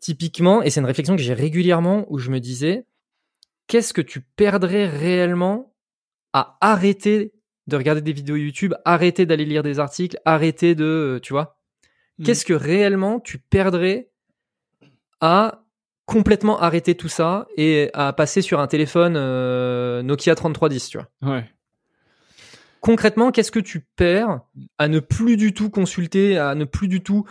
typiquement, 0.00 0.62
et 0.62 0.70
c'est 0.70 0.80
une 0.80 0.86
réflexion 0.86 1.16
que 1.16 1.22
j'ai 1.22 1.34
régulièrement 1.34 2.06
où 2.08 2.18
je 2.18 2.30
me 2.30 2.40
disais, 2.40 2.86
qu'est-ce 3.68 3.92
que 3.92 4.00
tu 4.00 4.20
perdrais 4.20 4.86
réellement 4.86 5.74
à 6.32 6.58
arrêter 6.60 7.32
de 7.68 7.76
regarder 7.76 8.00
des 8.00 8.12
vidéos 8.12 8.36
YouTube, 8.36 8.74
arrêter 8.84 9.26
d'aller 9.26 9.44
lire 9.44 9.62
des 9.62 9.78
articles, 9.78 10.18
arrêter 10.24 10.74
de, 10.74 10.84
euh, 10.84 11.20
tu 11.20 11.32
vois, 11.32 11.58
mmh. 12.18 12.24
qu'est-ce 12.24 12.44
que 12.44 12.54
réellement 12.54 13.20
tu 13.20 13.38
perdrais 13.38 14.10
à 15.20 15.64
complètement 16.06 16.60
arrêter 16.60 16.94
tout 16.94 17.08
ça 17.08 17.46
et 17.56 17.90
à 17.92 18.12
passer 18.12 18.42
sur 18.42 18.58
un 18.60 18.66
téléphone 18.66 19.14
euh, 19.16 20.02
Nokia 20.02 20.34
3310, 20.34 20.88
tu 20.88 20.98
vois? 20.98 21.34
Ouais 21.34 21.44
concrètement, 22.80 23.30
qu'est-ce 23.30 23.52
que 23.52 23.60
tu 23.60 23.86
perds 23.96 24.40
à 24.78 24.88
ne 24.88 25.00
plus 25.00 25.36
du 25.36 25.52
tout 25.52 25.70
consulter, 25.70 26.38
à 26.38 26.54
ne 26.54 26.64
plus 26.64 26.88
du 26.88 27.02
tout 27.02 27.24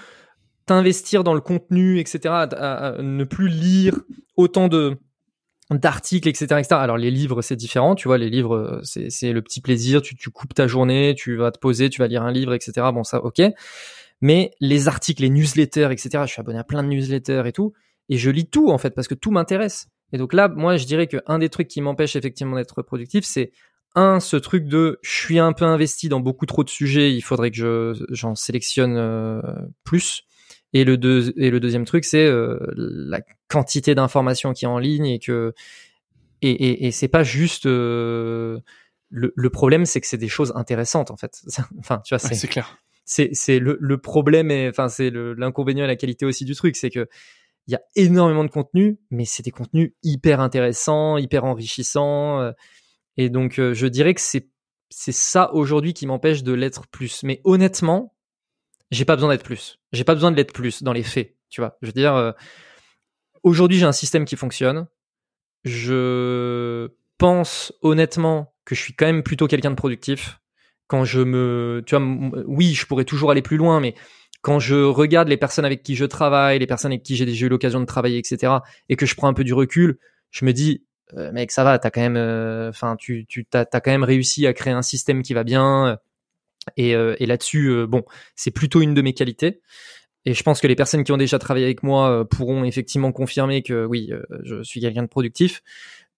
t'investir 0.66 1.24
dans 1.24 1.34
le 1.34 1.42
contenu, 1.42 2.00
etc., 2.00 2.20
à, 2.26 2.96
ne 3.00 3.24
plus 3.24 3.48
lire 3.48 4.00
autant 4.36 4.68
de 4.68 4.98
d'articles, 5.70 6.28
etc., 6.30 6.46
etc. 6.46 6.76
Alors 6.76 6.98
les 6.98 7.12
livres, 7.12 7.42
c'est 7.42 7.56
différent, 7.56 7.96
tu 7.96 8.08
vois, 8.08 8.18
les 8.18 8.30
livres, 8.30 8.80
c'est 8.84 9.34
le 9.34 9.42
petit 9.42 9.62
plaisir, 9.62 10.02
tu, 10.02 10.16
tu 10.16 10.30
coupes 10.30 10.54
ta 10.54 10.68
journée, 10.68 11.14
tu 11.18 11.36
vas 11.36 11.52
te 11.52 11.60
poser, 11.60 11.90
tu 11.90 12.00
vas 12.00 12.08
lire 12.08 12.24
un 12.24 12.32
livre, 12.32 12.54
etc. 12.54 12.88
Bon, 12.94 13.04
ça, 13.04 13.24
ok. 13.24 13.42
Mais 14.22 14.52
les 14.60 14.88
articles, 14.88 15.22
les 15.22 15.30
newsletters, 15.30 15.90
etc., 15.92 16.24
je 16.26 16.32
suis 16.32 16.40
abonné 16.40 16.60
à 16.60 16.64
plein 16.64 16.84
de 16.84 16.88
newsletters 16.88 17.44
et 17.46 17.52
tout, 17.52 17.74
et 18.10 18.18
je 18.18 18.30
lis 18.30 18.50
tout, 18.50 18.70
en 18.70 18.78
fait, 18.78 18.92
parce 18.92 19.08
que 19.08 19.14
tout 19.14 19.32
m'intéresse. 19.32 19.88
Et 20.14 20.18
donc 20.18 20.34
là, 20.34 20.48
moi, 20.48 20.78
je 20.78 20.86
dirais 20.86 21.08
que 21.08 21.18
un 21.26 21.40
des 21.40 21.50
trucs 21.50 21.68
qui 21.68 21.82
m'empêche 21.82 22.16
effectivement 22.16 22.56
d'être 22.56 22.82
productif, 22.82 23.26
c'est 23.26 23.52
un, 23.96 24.20
ce 24.20 24.38
truc 24.38 24.66
de 24.66 25.00
je 25.02 25.16
suis 25.16 25.40
un 25.40 25.54
peu 25.54 25.66
investi 25.66 26.08
dans 26.08 26.20
beaucoup 26.20 26.46
trop 26.46 26.64
de 26.64 26.70
sujets, 26.70 27.14
il 27.14 27.22
faudrait 27.22 27.52
que 27.52 27.58
je 27.58 28.06
j'en 28.10 28.36
sélectionne 28.36 28.96
euh, 28.96 29.42
plus. 29.84 30.24
Et 30.74 30.84
le, 30.84 30.98
deux, 30.98 31.34
et 31.38 31.50
le 31.50 31.60
deuxième 31.60 31.86
truc, 31.86 32.04
c'est 32.04 32.26
euh, 32.26 32.60
la 32.76 33.22
quantité 33.48 33.96
d'informations 33.96 34.54
qui 34.54 34.66
est 34.66 34.68
en 34.68 34.80
ligne 34.80 35.06
et 35.06 35.20
que 35.20 35.54
et, 36.42 36.52
et, 36.52 36.88
et 36.88 36.92
c'est 36.92 37.08
pas 37.08 37.24
juste 37.24 37.66
euh, 37.66 38.60
le, 39.10 39.34
le, 39.36 39.50
problème, 39.50 39.86
c'est 39.86 40.02
que 40.02 40.08
c'est 40.08 40.18
des 40.18 40.28
choses 40.28 40.52
intéressantes 40.56 41.10
en 41.10 41.18
fait. 41.18 41.42
enfin, 41.80 42.02
tu 42.04 42.14
vois, 42.14 42.20
c'est 42.20 42.36
c'est 42.36 42.48
clair. 42.48 42.78
C'est 43.06 43.60
le, 43.60 43.78
le 43.80 43.98
problème 43.98 44.52
et 44.52 44.68
enfin 44.68 44.90
c'est 44.90 45.10
l'inconvénient 45.10 45.86
et 45.86 45.88
la 45.88 45.96
qualité 45.96 46.26
aussi 46.26 46.44
du 46.44 46.56
truc, 46.56 46.76
c'est 46.76 46.90
que 46.90 47.08
il 47.68 47.72
y 47.72 47.76
a 47.76 47.82
énormément 47.96 48.44
de 48.46 48.50
contenu, 48.50 48.98
mais 49.12 49.26
c'est 49.26 49.44
des 49.44 49.52
contenus 49.52 49.92
hyper 50.04 50.40
intéressants, 50.40 51.18
hyper 51.18 51.44
enrichissants. 51.44 52.52
Et 53.18 53.30
donc, 53.30 53.60
euh, 53.60 53.74
je 53.74 53.88
dirais 53.88 54.14
que 54.14 54.22
c'est 54.22 54.48
c'est 54.90 55.12
ça 55.12 55.54
aujourd'hui 55.54 55.94
qui 55.94 56.08
m'empêche 56.08 56.44
de 56.44 56.54
l'être 56.54 56.88
plus. 56.88 57.24
Mais 57.24 57.42
honnêtement, 57.44 58.16
j'ai 58.92 59.06
pas 59.06 59.16
besoin 59.16 59.30
d'être 59.30 59.44
plus. 59.44 59.80
J'ai 59.92 60.04
pas 60.04 60.14
besoin 60.14 60.32
de 60.32 60.36
l'être 60.36 60.54
plus 60.54 60.84
dans 60.84 60.94
les 60.94 61.04
faits. 61.04 61.36
Tu 61.50 61.62
vois, 61.62 61.78
je 61.82 61.88
veux 61.88 61.94
dire, 61.94 62.16
euh, 62.16 62.32
aujourd'hui 63.44 63.78
j'ai 63.78 63.86
un 63.86 63.92
système 63.92 64.26
qui 64.26 64.36
fonctionne. 64.36 64.88
Je 65.64 66.90
pense 67.18 67.74
honnêtement 67.82 68.54
que 68.66 68.76
je 68.76 68.82
suis 68.82 68.94
quand 68.94 69.06
même 69.06 69.24
plutôt 69.24 69.48
quelqu'un 69.48 69.72
de 69.72 69.76
productif. 69.76 70.40
Quand 70.88 71.04
je 71.04 71.20
me, 71.22 71.84
tu 71.86 71.98
vois, 71.98 72.44
oui, 72.46 72.74
je 72.74 72.86
pourrais 72.86 73.04
toujours 73.04 73.32
aller 73.32 73.42
plus 73.42 73.58
loin, 73.58 73.80
mais 73.80 73.96
quand 74.42 74.60
je 74.60 74.76
regarde 74.76 75.28
les 75.28 75.36
personnes 75.36 75.66
avec 75.66 75.84
qui 75.84 75.96
je 75.96 76.06
travaille, 76.06 76.60
les 76.60 76.68
personnes 76.68 76.92
avec 76.92 77.04
qui 77.04 77.16
j'ai 77.18 77.26
déjà 77.26 77.46
eu 77.46 77.50
l'occasion 77.50 77.82
de 77.82 77.86
travailler, 77.86 78.18
etc., 78.18 78.54
et 78.88 78.96
que 78.96 79.06
je 79.06 79.16
prends 79.16 79.28
un 79.28 79.34
peu 79.34 79.44
du 79.44 79.54
recul, 79.54 79.98
je 80.32 80.46
me 80.46 80.54
dis, 80.54 80.86
euh, 81.16 81.32
mec, 81.34 81.52
ça 81.52 81.64
va, 81.66 81.80
t'as 81.80 81.90
quand 81.90 82.02
même, 82.02 82.16
euh, 82.16 82.70
enfin, 82.70 82.96
tu, 82.98 83.26
tu 83.26 83.46
t'as, 83.46 83.66
as 83.72 83.82
quand 83.82 83.92
même 83.92 84.04
réussi 84.04 84.48
à 84.48 84.54
créer 84.54 84.74
un 84.74 84.82
système 84.82 85.24
qui 85.24 85.34
va 85.34 85.44
bien. 85.44 85.98
Euh, 86.80 87.16
et, 87.20 87.24
et 87.24 87.26
là-dessus, 87.26 87.86
bon, 87.88 88.04
c'est 88.36 88.52
plutôt 88.52 88.82
une 88.82 88.94
de 88.94 89.02
mes 89.02 89.14
qualités. 89.14 89.62
Et 90.26 90.34
je 90.34 90.44
pense 90.44 90.60
que 90.60 90.68
les 90.68 90.76
personnes 90.76 91.04
qui 91.04 91.12
ont 91.12 91.18
déjà 91.18 91.40
travaillé 91.40 91.66
avec 91.66 91.84
moi 91.84 92.28
pourront 92.30 92.66
effectivement 92.66 93.12
confirmer 93.12 93.62
que 93.62 93.86
oui, 93.86 94.12
je 94.44 94.62
suis 94.62 94.82
quelqu'un 94.82 95.04
de 95.04 95.08
productif. 95.08 95.62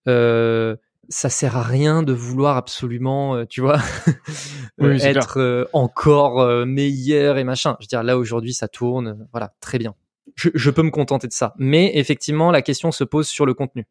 Euh, 0.07 0.75
ça 1.09 1.29
sert 1.29 1.57
à 1.57 1.63
rien 1.63 2.01
de 2.01 2.13
vouloir 2.13 2.57
absolument, 2.57 3.45
tu 3.45 3.61
vois, 3.61 3.79
être 4.81 5.69
encore 5.73 6.65
meilleur 6.65 7.37
et 7.37 7.43
machin. 7.43 7.75
Je 7.79 7.85
veux 7.85 7.87
dire, 7.87 8.01
là 8.01 8.17
aujourd'hui, 8.17 8.53
ça 8.53 8.67
tourne, 8.67 9.27
voilà, 9.31 9.53
très 9.59 9.77
bien. 9.77 9.93
Je, 10.35 10.49
je, 10.53 10.69
peux 10.71 10.83
me 10.83 10.91
contenter 10.91 11.27
de 11.27 11.33
ça. 11.33 11.53
Mais 11.57 11.91
effectivement, 11.95 12.51
la 12.51 12.61
question 12.61 12.91
se 12.91 13.03
pose 13.03 13.27
sur 13.27 13.45
le 13.45 13.53
contenu. 13.53 13.85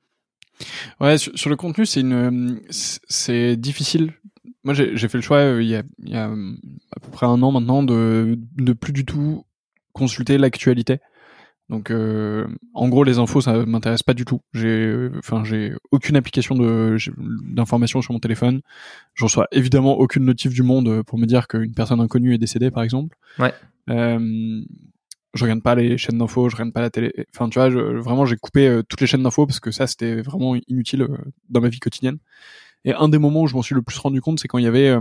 Ouais, 1.00 1.18
sur, 1.18 1.48
le 1.48 1.56
contenu, 1.56 1.86
c'est 1.86 2.00
une, 2.00 2.60
c'est 2.70 3.56
difficile. 3.56 4.12
Moi, 4.64 4.74
j'ai 4.74 5.08
fait 5.08 5.18
le 5.18 5.22
choix 5.22 5.38
euh, 5.38 5.62
il, 5.62 5.68
y 5.68 5.76
a, 5.76 5.82
il 6.02 6.10
y 6.10 6.16
a 6.16 6.28
euh, 6.28 6.54
à 6.94 7.00
peu 7.00 7.10
près 7.10 7.26
un 7.26 7.42
an 7.42 7.52
maintenant 7.52 7.82
de 7.82 8.38
ne 8.58 8.72
plus 8.72 8.92
du 8.92 9.04
tout 9.04 9.44
consulter 9.92 10.38
l'actualité. 10.38 10.98
Donc, 11.68 11.90
euh, 11.90 12.46
en 12.72 12.88
gros, 12.88 13.04
les 13.04 13.18
infos, 13.18 13.42
ça 13.42 13.66
m'intéresse 13.66 14.02
pas 14.02 14.14
du 14.14 14.24
tout. 14.24 14.40
J'ai, 14.54 15.10
enfin, 15.18 15.44
j'ai 15.44 15.74
aucune 15.90 16.16
application 16.16 16.54
de 16.54 16.96
d'information 17.44 18.00
sur 18.00 18.14
mon 18.14 18.20
téléphone. 18.20 18.62
Je 19.12 19.24
reçois 19.24 19.48
évidemment 19.52 19.98
aucune 19.98 20.24
notif 20.24 20.54
du 20.54 20.62
monde 20.62 21.02
pour 21.02 21.18
me 21.18 21.26
dire 21.26 21.46
qu'une 21.46 21.74
personne 21.74 22.00
inconnue 22.00 22.32
est 22.32 22.38
décédée, 22.38 22.70
par 22.70 22.82
exemple. 22.82 23.18
Ouais. 23.38 23.52
Euh, 23.90 24.62
je 25.34 25.44
regarde 25.44 25.62
pas 25.62 25.74
les 25.74 25.98
chaînes 25.98 26.18
d'infos, 26.18 26.48
je 26.48 26.56
regarde 26.56 26.72
pas 26.72 26.80
la 26.80 26.90
télé. 26.90 27.12
Enfin, 27.34 27.48
tu 27.48 27.58
vois, 27.58 27.70
je, 27.70 27.78
vraiment, 27.78 28.26
j'ai 28.26 28.36
coupé 28.36 28.66
euh, 28.66 28.82
toutes 28.82 29.00
les 29.00 29.06
chaînes 29.06 29.22
d'infos 29.22 29.46
parce 29.46 29.60
que 29.60 29.70
ça, 29.70 29.86
c'était 29.86 30.20
vraiment 30.22 30.56
inutile 30.68 31.02
euh, 31.02 31.16
dans 31.48 31.60
ma 31.60 31.68
vie 31.68 31.80
quotidienne. 31.80 32.18
Et 32.84 32.94
un 32.94 33.08
des 33.08 33.18
moments 33.18 33.42
où 33.42 33.46
je 33.46 33.54
m'en 33.54 33.62
suis 33.62 33.74
le 33.74 33.82
plus 33.82 33.98
rendu 33.98 34.20
compte, 34.20 34.40
c'est 34.40 34.48
quand 34.48 34.58
il 34.58 34.64
y 34.64 34.68
avait, 34.68 34.88
euh, 34.88 35.00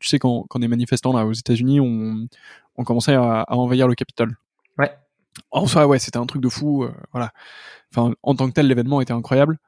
tu 0.00 0.08
sais, 0.08 0.18
quand, 0.18 0.46
quand 0.48 0.58
des 0.58 0.68
manifestants 0.68 1.12
là 1.12 1.26
aux 1.26 1.32
États-Unis 1.32 1.80
ont, 1.80 2.26
ont 2.76 2.84
commencé 2.84 3.12
à, 3.12 3.42
à, 3.42 3.54
envahir 3.54 3.88
le 3.88 3.94
Capitole. 3.94 4.36
Ouais. 4.78 4.90
En 5.50 5.66
soi, 5.66 5.86
ouais, 5.86 5.98
c'était 5.98 6.18
un 6.18 6.26
truc 6.26 6.42
de 6.42 6.48
fou. 6.48 6.86
voilà. 7.12 7.32
Enfin, 7.94 8.14
en 8.22 8.34
tant 8.34 8.48
que 8.48 8.52
tel, 8.52 8.66
l'événement 8.66 9.00
était 9.00 9.12
incroyable. 9.12 9.58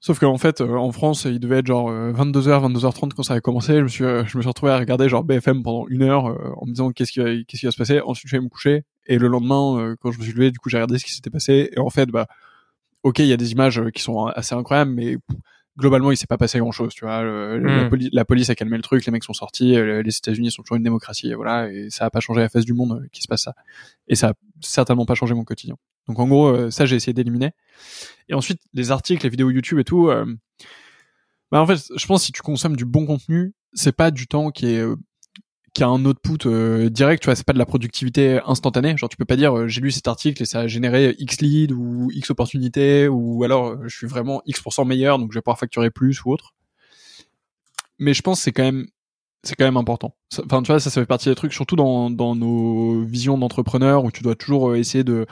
Sauf 0.00 0.20
qu'en 0.20 0.38
fait, 0.38 0.60
euh, 0.60 0.76
en 0.76 0.92
France, 0.92 1.24
il 1.24 1.40
devait 1.40 1.58
être 1.58 1.66
genre 1.66 1.90
22h, 1.90 2.48
euh, 2.48 2.68
22h30 2.68 3.14
quand 3.14 3.24
ça 3.24 3.34
a 3.34 3.40
commencé. 3.40 3.74
Je 3.78 3.82
me 3.82 3.88
suis, 3.88 4.04
euh, 4.04 4.24
je 4.26 4.36
me 4.36 4.42
suis 4.42 4.48
retrouvé 4.48 4.70
à 4.70 4.78
regarder 4.78 5.08
genre 5.08 5.24
BFM 5.24 5.64
pendant 5.64 5.86
une 5.88 6.02
heure 6.02 6.24
en 6.24 6.66
me 6.66 6.70
disant 6.70 6.92
qu'est-ce 6.92 7.10
qui, 7.10 7.18
va, 7.18 7.30
qu'est-ce 7.46 7.60
qui 7.60 7.66
va 7.66 7.72
se 7.72 7.76
passer? 7.76 8.00
Ensuite, 8.00 8.30
je 8.30 8.36
vais 8.36 8.42
me 8.42 8.48
coucher. 8.48 8.84
Et 9.06 9.18
le 9.18 9.26
lendemain, 9.26 9.96
quand 10.00 10.12
je 10.12 10.18
me 10.18 10.22
suis 10.22 10.32
levé, 10.32 10.50
du 10.52 10.58
coup, 10.58 10.68
j'ai 10.68 10.76
regardé 10.76 10.98
ce 10.98 11.04
qui 11.04 11.12
s'était 11.12 11.30
passé. 11.30 11.70
Et 11.72 11.80
en 11.80 11.90
fait, 11.90 12.06
bah, 12.06 12.28
ok, 13.02 13.18
il 13.18 13.26
y 13.26 13.32
a 13.32 13.36
des 13.36 13.52
images 13.52 13.82
qui 13.92 14.02
sont 14.02 14.26
assez 14.26 14.54
incroyables, 14.54 14.92
mais 14.92 15.16
globalement, 15.78 16.10
il 16.10 16.16
s'est 16.16 16.26
pas 16.26 16.36
passé 16.36 16.58
grand 16.58 16.72
chose, 16.72 16.92
tu 16.92 17.04
vois. 17.04 17.22
la, 17.22 17.58
hmm. 17.58 18.08
la, 18.12 18.24
police 18.24 18.50
a 18.50 18.54
calmé 18.54 18.76
le 18.76 18.82
truc, 18.82 19.06
les 19.06 19.12
mecs 19.12 19.24
sont 19.24 19.32
sortis, 19.32 19.72
les 19.72 20.16
États-Unis 20.16 20.50
sont 20.50 20.62
toujours 20.62 20.76
une 20.76 20.82
démocratie, 20.82 21.30
et 21.30 21.34
voilà, 21.34 21.72
et 21.72 21.88
ça 21.88 22.04
a 22.04 22.10
pas 22.10 22.20
changé 22.20 22.40
la 22.40 22.48
face 22.48 22.64
du 22.64 22.74
monde 22.74 23.06
qui 23.12 23.22
se 23.22 23.28
passe 23.28 23.44
ça. 23.44 23.54
Et 24.08 24.14
ça 24.14 24.30
a 24.30 24.32
certainement 24.60 25.06
pas 25.06 25.14
changé 25.14 25.34
mon 25.34 25.44
quotidien. 25.44 25.76
Donc 26.08 26.18
en 26.18 26.26
gros, 26.26 26.70
ça 26.70 26.84
j'ai 26.84 26.96
essayé 26.96 27.12
d'éliminer. 27.12 27.52
Et 28.28 28.34
ensuite, 28.34 28.60
les 28.74 28.90
articles, 28.90 29.24
les 29.24 29.30
vidéos 29.30 29.50
YouTube 29.50 29.78
et 29.78 29.84
tout. 29.84 30.08
Euh, 30.08 30.26
bah 31.50 31.62
en 31.62 31.66
fait, 31.66 31.78
je 31.96 32.06
pense 32.06 32.20
que 32.20 32.26
si 32.26 32.32
tu 32.32 32.42
consommes 32.42 32.76
du 32.76 32.84
bon 32.84 33.06
contenu, 33.06 33.54
c'est 33.72 33.92
pas 33.92 34.10
du 34.10 34.26
temps 34.26 34.50
qui 34.50 34.66
est 34.66 34.80
euh, 34.80 34.96
qui 35.78 35.84
a 35.84 35.88
un 35.88 36.04
output 36.04 36.46
euh, 36.46 36.90
direct, 36.90 37.22
tu 37.22 37.26
vois, 37.26 37.36
c'est 37.36 37.46
pas 37.46 37.52
de 37.52 37.58
la 37.58 37.64
productivité 37.64 38.40
instantanée. 38.46 38.96
Genre, 38.96 39.08
tu 39.08 39.16
peux 39.16 39.24
pas 39.24 39.36
dire 39.36 39.56
euh, 39.56 39.68
j'ai 39.68 39.80
lu 39.80 39.92
cet 39.92 40.08
article 40.08 40.42
et 40.42 40.44
ça 40.44 40.60
a 40.60 40.66
généré 40.66 41.14
X 41.20 41.40
lead 41.40 41.70
ou 41.70 42.10
X 42.10 42.30
opportunités 42.30 43.06
ou 43.06 43.44
alors 43.44 43.76
je 43.86 43.96
suis 43.96 44.08
vraiment 44.08 44.42
X% 44.44 44.84
meilleur 44.84 45.20
donc 45.20 45.30
je 45.30 45.38
vais 45.38 45.40
pouvoir 45.40 45.58
facturer 45.58 45.90
plus 45.90 46.24
ou 46.24 46.32
autre. 46.32 46.52
Mais 48.00 48.12
je 48.12 48.22
pense 48.22 48.38
que 48.38 48.42
c'est 48.44 48.52
quand 48.52 48.64
même 48.64 48.88
c'est 49.44 49.54
quand 49.54 49.66
même 49.66 49.76
important. 49.76 50.16
Enfin, 50.44 50.62
tu 50.62 50.72
vois, 50.72 50.80
ça, 50.80 50.90
ça 50.90 51.00
fait 51.00 51.06
partie 51.06 51.28
des 51.28 51.36
trucs, 51.36 51.52
surtout 51.52 51.76
dans, 51.76 52.10
dans 52.10 52.34
nos 52.34 53.04
visions 53.04 53.38
d'entrepreneurs, 53.38 54.02
où 54.02 54.10
tu 54.10 54.24
dois 54.24 54.34
toujours 54.34 54.74
essayer 54.74 55.04
de 55.04 55.26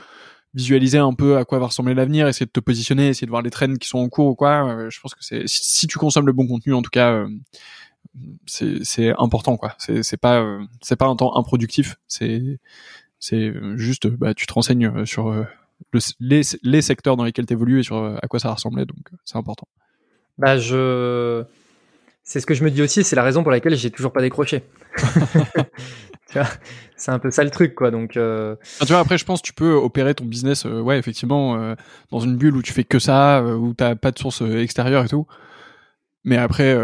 visualiser 0.55 0.99
un 0.99 1.12
peu 1.12 1.38
à 1.38 1.44
quoi 1.44 1.59
va 1.59 1.66
ressembler 1.66 1.94
l'avenir, 1.94 2.28
essayer 2.28 2.47
de 2.47 2.53
te 2.53 2.61
positionner, 2.61 3.09
essayer 3.09 3.26
de 3.26 3.32
voir 3.32 3.42
les 3.42 3.51
trends 3.51 3.74
qui 3.74 3.88
sont 3.88 3.99
en 3.99 4.09
cours 4.09 4.28
ou 4.28 4.34
quoi. 4.36 4.88
je 4.90 5.01
pense 5.01 5.12
que 5.12 5.24
c'est 5.24 5.42
si, 5.47 5.88
tu 5.88 5.99
consommes 5.99 6.26
le 6.26 6.32
bon 6.32 6.47
contenu, 6.47 6.72
en 6.72 6.82
tout 6.82 6.90
cas, 6.90 7.26
c'est 8.46 9.14
important 9.18 9.57
quoi. 9.57 9.74
C'est 9.78 10.16
pas 10.16 10.59
c'est 10.82 10.96
pas 10.96 11.07
un 11.07 11.16
temps 11.16 11.36
improductif. 11.36 11.96
C'est 12.09 12.59
c'est 13.18 13.52
juste 13.76 14.07
bah 14.09 14.34
tu 14.34 14.46
te 14.46 14.52
renseignes 14.52 15.04
sur 15.04 15.30
le, 15.30 16.00
les, 16.20 16.42
les 16.62 16.82
secteurs 16.82 17.16
dans 17.16 17.24
lesquels 17.24 17.46
tu 17.46 17.52
évolues 17.52 17.80
et 17.80 17.82
sur 17.82 17.96
à 17.96 18.26
quoi 18.28 18.38
ça 18.38 18.48
va 18.48 18.54
ressembler, 18.54 18.84
donc 18.84 19.09
c'est 19.24 19.36
important. 19.36 19.68
Bah 20.38 20.59
je 20.59 21.44
c'est 22.26 22.40
ce 22.40 22.46
que 22.46 22.54
je 22.54 22.64
me 22.64 22.72
dis 22.72 22.82
aussi, 22.82 23.04
c'est 23.04 23.14
la 23.14 23.22
raison 23.22 23.44
pour 23.44 23.52
laquelle 23.52 23.76
j'ai 23.76 23.90
toujours 23.90 24.12
pas 24.12 24.20
décroché. 24.20 24.64
c'est 26.96 27.12
un 27.12 27.20
peu 27.20 27.30
ça 27.30 27.44
le 27.44 27.50
truc, 27.50 27.76
quoi. 27.76 27.92
Donc, 27.92 28.16
euh... 28.16 28.57
tu 28.80 28.86
vois, 28.88 28.98
après, 28.98 29.16
je 29.16 29.24
pense 29.24 29.40
que 29.40 29.46
tu 29.46 29.52
peux 29.52 29.74
opérer 29.74 30.12
ton 30.12 30.24
business, 30.24 30.66
euh, 30.66 30.80
ouais, 30.80 30.98
effectivement, 30.98 31.57
euh, 31.57 31.76
dans 32.11 32.18
une 32.18 32.36
bulle 32.36 32.57
où 32.57 32.62
tu 32.62 32.72
fais 32.72 32.82
que 32.82 32.98
ça, 32.98 33.38
euh, 33.38 33.54
où 33.54 33.74
t'as 33.74 33.94
pas 33.94 34.11
de 34.11 34.18
source 34.18 34.42
extérieure 34.42 35.04
et 35.04 35.09
tout. 35.09 35.28
Mais 36.27 36.37
après, 36.37 36.77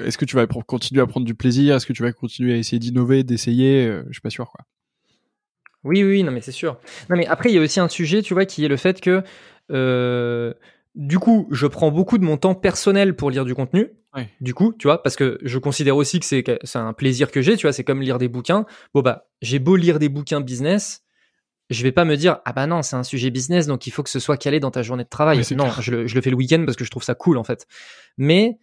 est-ce 0.00 0.18
que 0.18 0.26
tu 0.26 0.36
vas 0.36 0.46
continuer 0.46 1.00
à 1.00 1.06
prendre 1.06 1.24
du 1.24 1.34
plaisir? 1.34 1.76
Est-ce 1.76 1.86
que 1.86 1.94
tu 1.94 2.02
vas 2.02 2.12
continuer 2.12 2.52
à 2.52 2.56
essayer 2.56 2.78
d'innover, 2.78 3.24
d'essayer? 3.24 3.90
Je 4.08 4.12
suis 4.12 4.20
pas 4.20 4.28
sûr, 4.28 4.50
quoi. 4.50 4.66
Oui, 5.84 6.02
oui, 6.02 6.22
non, 6.24 6.32
mais 6.32 6.42
c'est 6.42 6.52
sûr. 6.52 6.78
Non, 7.08 7.16
mais 7.16 7.26
après, 7.26 7.50
il 7.50 7.54
y 7.54 7.58
a 7.58 7.62
aussi 7.62 7.80
un 7.80 7.88
sujet, 7.88 8.20
tu 8.20 8.34
vois, 8.34 8.44
qui 8.44 8.64
est 8.64 8.68
le 8.68 8.76
fait 8.76 9.00
que 9.00 9.22
du 10.98 11.20
coup, 11.20 11.46
je 11.52 11.66
prends 11.66 11.92
beaucoup 11.92 12.18
de 12.18 12.24
mon 12.24 12.36
temps 12.36 12.56
personnel 12.56 13.14
pour 13.14 13.30
lire 13.30 13.44
du 13.44 13.54
contenu. 13.54 13.92
Du 14.40 14.52
coup, 14.52 14.72
tu 14.76 14.88
vois, 14.88 15.00
parce 15.00 15.14
que 15.14 15.38
je 15.42 15.58
considère 15.58 15.96
aussi 15.96 16.18
que 16.18 16.26
c'est 16.26 16.76
un 16.76 16.92
plaisir 16.92 17.30
que 17.30 17.40
j'ai, 17.40 17.56
tu 17.56 17.66
vois, 17.66 17.72
c'est 17.72 17.84
comme 17.84 18.02
lire 18.02 18.18
des 18.18 18.26
bouquins. 18.26 18.66
Bon 18.92 19.00
bah, 19.00 19.28
j'ai 19.42 19.60
beau 19.60 19.76
lire 19.76 20.00
des 20.00 20.08
bouquins 20.08 20.40
business, 20.40 21.04
je 21.70 21.84
vais 21.84 21.92
pas 21.92 22.04
me 22.04 22.16
dire 22.16 22.38
ah 22.44 22.52
bah 22.52 22.66
non, 22.66 22.82
c'est 22.82 22.96
un 22.96 23.04
sujet 23.04 23.30
business 23.30 23.68
donc 23.68 23.86
il 23.86 23.90
faut 23.90 24.02
que 24.02 24.10
ce 24.10 24.18
soit 24.18 24.36
calé 24.36 24.58
dans 24.58 24.72
ta 24.72 24.82
journée 24.82 25.04
de 25.04 25.08
travail. 25.08 25.40
non, 25.54 25.70
je 25.80 25.92
le, 25.92 26.06
je 26.08 26.14
le, 26.16 26.20
fais 26.20 26.30
le 26.30 26.36
week-end 26.36 26.64
parce 26.64 26.76
que 26.76 26.84
je 26.84 26.90
trouve 26.90 27.04
ça 27.04 27.14
cool 27.14 27.38
en 27.38 27.44
fait. 27.44 27.68
Mais 28.16 28.58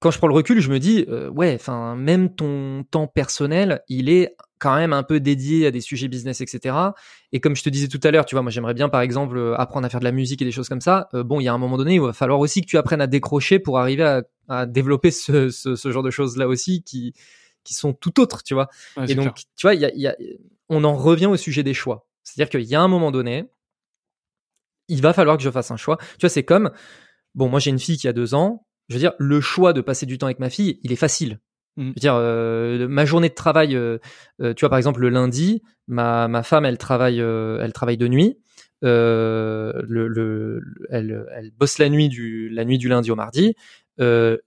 quand 0.00 0.10
je 0.10 0.18
prends 0.18 0.28
le 0.28 0.34
recul, 0.34 0.60
je 0.60 0.70
me 0.70 0.78
dis 0.78 1.04
euh, 1.08 1.28
ouais, 1.30 1.54
enfin 1.54 1.96
même 1.96 2.34
ton 2.34 2.84
temps 2.90 3.06
personnel, 3.06 3.82
il 3.88 4.08
est 4.08 4.36
quand 4.58 4.76
même 4.76 4.92
un 4.92 5.02
peu 5.02 5.20
dédié 5.20 5.66
à 5.66 5.70
des 5.70 5.80
sujets 5.80 6.08
business, 6.08 6.40
etc. 6.40 6.76
Et 7.32 7.40
comme 7.40 7.56
je 7.56 7.62
te 7.62 7.68
disais 7.68 7.88
tout 7.88 8.00
à 8.02 8.10
l'heure, 8.10 8.24
tu 8.24 8.34
vois, 8.34 8.42
moi 8.42 8.50
j'aimerais 8.50 8.74
bien 8.74 8.88
par 8.88 9.00
exemple 9.00 9.36
euh, 9.36 9.58
apprendre 9.58 9.86
à 9.86 9.88
faire 9.88 10.00
de 10.00 10.04
la 10.04 10.12
musique 10.12 10.42
et 10.42 10.44
des 10.44 10.52
choses 10.52 10.68
comme 10.68 10.80
ça. 10.80 11.08
Euh, 11.14 11.22
bon, 11.22 11.40
il 11.40 11.44
y 11.44 11.48
a 11.48 11.52
un 11.52 11.58
moment 11.58 11.76
donné, 11.76 11.94
il 11.94 12.00
va 12.00 12.12
falloir 12.12 12.38
aussi 12.38 12.60
que 12.60 12.66
tu 12.66 12.78
apprennes 12.78 13.00
à 13.00 13.06
décrocher 13.06 13.58
pour 13.58 13.78
arriver 13.78 14.04
à, 14.04 14.22
à 14.48 14.66
développer 14.66 15.10
ce, 15.10 15.50
ce, 15.50 15.76
ce, 15.76 15.92
genre 15.92 16.02
de 16.02 16.10
choses 16.10 16.36
là 16.36 16.48
aussi 16.48 16.82
qui 16.82 17.14
qui 17.64 17.74
sont 17.74 17.92
tout 17.92 18.20
autres, 18.20 18.42
tu 18.42 18.54
vois. 18.54 18.68
et 19.08 19.14
donc, 19.14 19.34
tu 19.56 19.66
vois, 19.66 19.74
y 19.74 19.84
a, 19.84 19.94
y 19.94 20.06
a, 20.06 20.16
on 20.68 20.84
en 20.84 20.96
revient 20.96 21.26
au 21.26 21.36
sujet 21.36 21.62
des 21.62 21.74
choix. 21.74 22.06
C'est-à-dire 22.22 22.48
qu'il 22.50 22.68
y 22.68 22.74
a 22.74 22.80
un 22.80 22.88
moment 22.88 23.10
donné, 23.10 23.44
il 24.88 25.02
va 25.02 25.12
falloir 25.12 25.36
que 25.36 25.42
je 25.42 25.50
fasse 25.50 25.70
un 25.70 25.76
choix. 25.76 25.98
Tu 25.98 26.20
vois, 26.22 26.30
c'est 26.30 26.44
comme, 26.44 26.70
bon, 27.34 27.48
moi 27.48 27.60
j'ai 27.60 27.70
une 27.70 27.78
fille 27.78 27.98
qui 27.98 28.08
a 28.08 28.12
deux 28.12 28.34
ans. 28.34 28.66
Je 28.88 28.94
veux 28.94 29.00
dire, 29.00 29.12
le 29.18 29.40
choix 29.40 29.72
de 29.72 29.80
passer 29.80 30.06
du 30.06 30.18
temps 30.18 30.26
avec 30.26 30.38
ma 30.38 30.50
fille, 30.50 30.78
il 30.82 30.92
est 30.92 30.96
facile. 30.96 31.40
Mmh. 31.76 31.82
Je 31.82 31.88
veux 31.88 32.00
dire, 32.00 32.14
euh, 32.16 32.88
ma 32.88 33.04
journée 33.04 33.28
de 33.28 33.34
travail, 33.34 33.76
euh, 33.76 33.98
euh, 34.40 34.54
tu 34.54 34.60
vois, 34.60 34.70
par 34.70 34.78
exemple, 34.78 35.00
le 35.00 35.10
lundi, 35.10 35.62
ma, 35.86 36.26
ma 36.28 36.42
femme, 36.42 36.64
elle 36.64 36.78
travaille, 36.78 37.18
elle 37.18 37.72
travaille 37.72 37.96
de 37.96 38.08
nuit. 38.08 38.38
Le, 38.82 39.72
le, 39.86 40.60
elle, 40.90 41.24
elle 41.34 41.50
bosse 41.50 41.78
la 41.78 41.88
nuit 41.88 42.08
du, 42.08 42.48
la 42.48 42.64
nuit 42.64 42.78
du 42.78 42.88
lundi 42.88 43.10
au 43.10 43.16
mardi. 43.16 43.54
je 43.98 44.38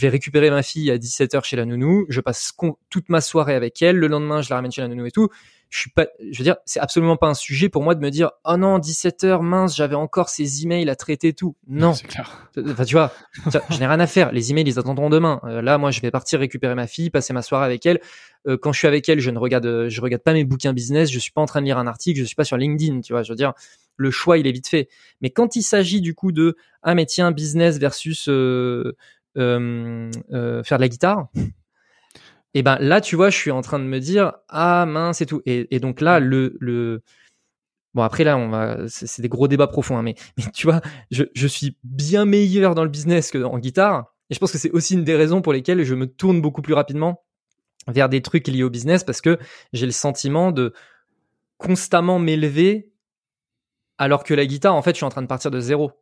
vais 0.00 0.08
récupérer 0.08 0.50
ma 0.50 0.62
fille 0.62 0.90
à 0.90 0.98
17h 0.98 1.44
chez 1.44 1.56
la 1.56 1.64
nounou. 1.64 2.06
Je 2.08 2.20
passe 2.20 2.52
toute 2.90 3.08
ma 3.08 3.20
soirée 3.20 3.54
avec 3.54 3.80
elle. 3.82 3.96
Le 3.96 4.08
lendemain, 4.08 4.42
je 4.42 4.50
la 4.50 4.56
ramène 4.56 4.72
chez 4.72 4.82
la 4.82 4.88
nounou 4.88 5.06
et 5.06 5.10
tout 5.10 5.28
je 5.70 5.78
suis 5.78 5.90
pas, 5.90 6.08
je 6.30 6.36
veux 6.36 6.44
dire, 6.44 6.56
c'est 6.66 6.80
absolument 6.80 7.16
pas 7.16 7.28
un 7.28 7.34
sujet 7.34 7.68
pour 7.68 7.84
moi 7.84 7.94
de 7.94 8.00
me 8.00 8.10
dire, 8.10 8.32
oh 8.44 8.56
non, 8.56 8.78
17 8.78 9.22
heures, 9.22 9.42
mince, 9.44 9.76
j'avais 9.76 9.94
encore 9.94 10.28
ces 10.28 10.64
emails 10.64 10.90
à 10.90 10.96
traiter 10.96 11.32
tout. 11.32 11.56
Non. 11.68 11.94
C'est 11.94 12.08
clair. 12.08 12.50
Enfin, 12.68 12.84
tu 12.84 12.94
vois, 12.94 13.12
je 13.70 13.78
n'ai 13.78 13.86
rien 13.86 14.00
à 14.00 14.08
faire. 14.08 14.32
Les 14.32 14.50
emails, 14.50 14.64
ils 14.66 14.78
attendront 14.80 15.10
demain. 15.10 15.40
Euh, 15.44 15.62
là, 15.62 15.78
moi, 15.78 15.92
je 15.92 16.00
vais 16.00 16.10
partir 16.10 16.40
récupérer 16.40 16.74
ma 16.74 16.88
fille, 16.88 17.08
passer 17.08 17.32
ma 17.32 17.42
soirée 17.42 17.66
avec 17.66 17.86
elle. 17.86 18.00
Euh, 18.48 18.58
quand 18.60 18.72
je 18.72 18.78
suis 18.78 18.88
avec 18.88 19.08
elle, 19.08 19.20
je 19.20 19.30
ne 19.30 19.38
regarde, 19.38 19.66
euh, 19.66 19.88
je 19.88 20.00
regarde 20.00 20.22
pas 20.22 20.32
mes 20.32 20.44
bouquins 20.44 20.72
business. 20.72 21.08
Je 21.10 21.18
suis 21.20 21.30
pas 21.32 21.40
en 21.40 21.46
train 21.46 21.60
de 21.60 21.66
lire 21.66 21.78
un 21.78 21.86
article. 21.86 22.18
Je 22.18 22.24
suis 22.24 22.36
pas 22.36 22.44
sur 22.44 22.56
LinkedIn. 22.56 23.00
Tu 23.02 23.12
vois, 23.12 23.22
je 23.22 23.30
veux 23.30 23.36
dire, 23.36 23.52
le 23.96 24.10
choix, 24.10 24.38
il 24.38 24.48
est 24.48 24.52
vite 24.52 24.66
fait. 24.66 24.88
Mais 25.20 25.30
quand 25.30 25.54
il 25.54 25.62
s'agit 25.62 26.00
du 26.00 26.14
coup 26.14 26.32
de, 26.32 26.56
ah 26.82 26.96
mais 26.96 27.06
tiens, 27.06 27.30
business 27.30 27.78
versus 27.78 28.28
euh, 28.28 28.96
euh, 29.36 30.62
faire 30.64 30.78
de 30.78 30.82
la 30.82 30.88
guitare 30.88 31.28
et 32.54 32.62
ben 32.62 32.76
là, 32.80 33.00
tu 33.00 33.16
vois, 33.16 33.30
je 33.30 33.36
suis 33.36 33.50
en 33.50 33.62
train 33.62 33.78
de 33.78 33.84
me 33.84 34.00
dire 34.00 34.32
ah 34.48 34.86
mince 34.86 35.20
et 35.20 35.26
tout. 35.26 35.42
Et, 35.46 35.80
donc 35.80 36.00
là, 36.00 36.20
le, 36.20 36.56
le 36.60 37.02
bon 37.94 38.02
après 38.02 38.24
là, 38.24 38.36
on 38.36 38.48
va, 38.48 38.78
c'est 38.88 39.22
des 39.22 39.28
gros 39.28 39.48
débats 39.48 39.68
profonds, 39.68 39.96
hein, 39.98 40.02
mais, 40.02 40.14
mais 40.36 40.44
tu 40.52 40.66
vois, 40.66 40.80
je, 41.10 41.24
je 41.34 41.46
suis 41.46 41.76
bien 41.84 42.24
meilleur 42.24 42.74
dans 42.74 42.84
le 42.84 42.90
business 42.90 43.30
que 43.30 43.42
en 43.42 43.58
guitare. 43.58 44.14
Et 44.30 44.34
je 44.34 44.38
pense 44.38 44.52
que 44.52 44.58
c'est 44.58 44.70
aussi 44.70 44.94
une 44.94 45.04
des 45.04 45.16
raisons 45.16 45.42
pour 45.42 45.52
lesquelles 45.52 45.82
je 45.84 45.94
me 45.94 46.06
tourne 46.06 46.40
beaucoup 46.40 46.62
plus 46.62 46.74
rapidement 46.74 47.24
vers 47.88 48.08
des 48.08 48.22
trucs 48.22 48.46
liés 48.46 48.62
au 48.62 48.70
business 48.70 49.02
parce 49.02 49.20
que 49.20 49.38
j'ai 49.72 49.86
le 49.86 49.92
sentiment 49.92 50.52
de 50.52 50.72
constamment 51.58 52.18
m'élever 52.18 52.90
alors 53.98 54.24
que 54.24 54.32
la 54.32 54.46
guitare, 54.46 54.74
en 54.74 54.82
fait, 54.82 54.92
je 54.92 54.96
suis 54.96 55.04
en 55.04 55.10
train 55.10 55.22
de 55.22 55.26
partir 55.26 55.50
de 55.50 55.60
zéro. 55.60 55.92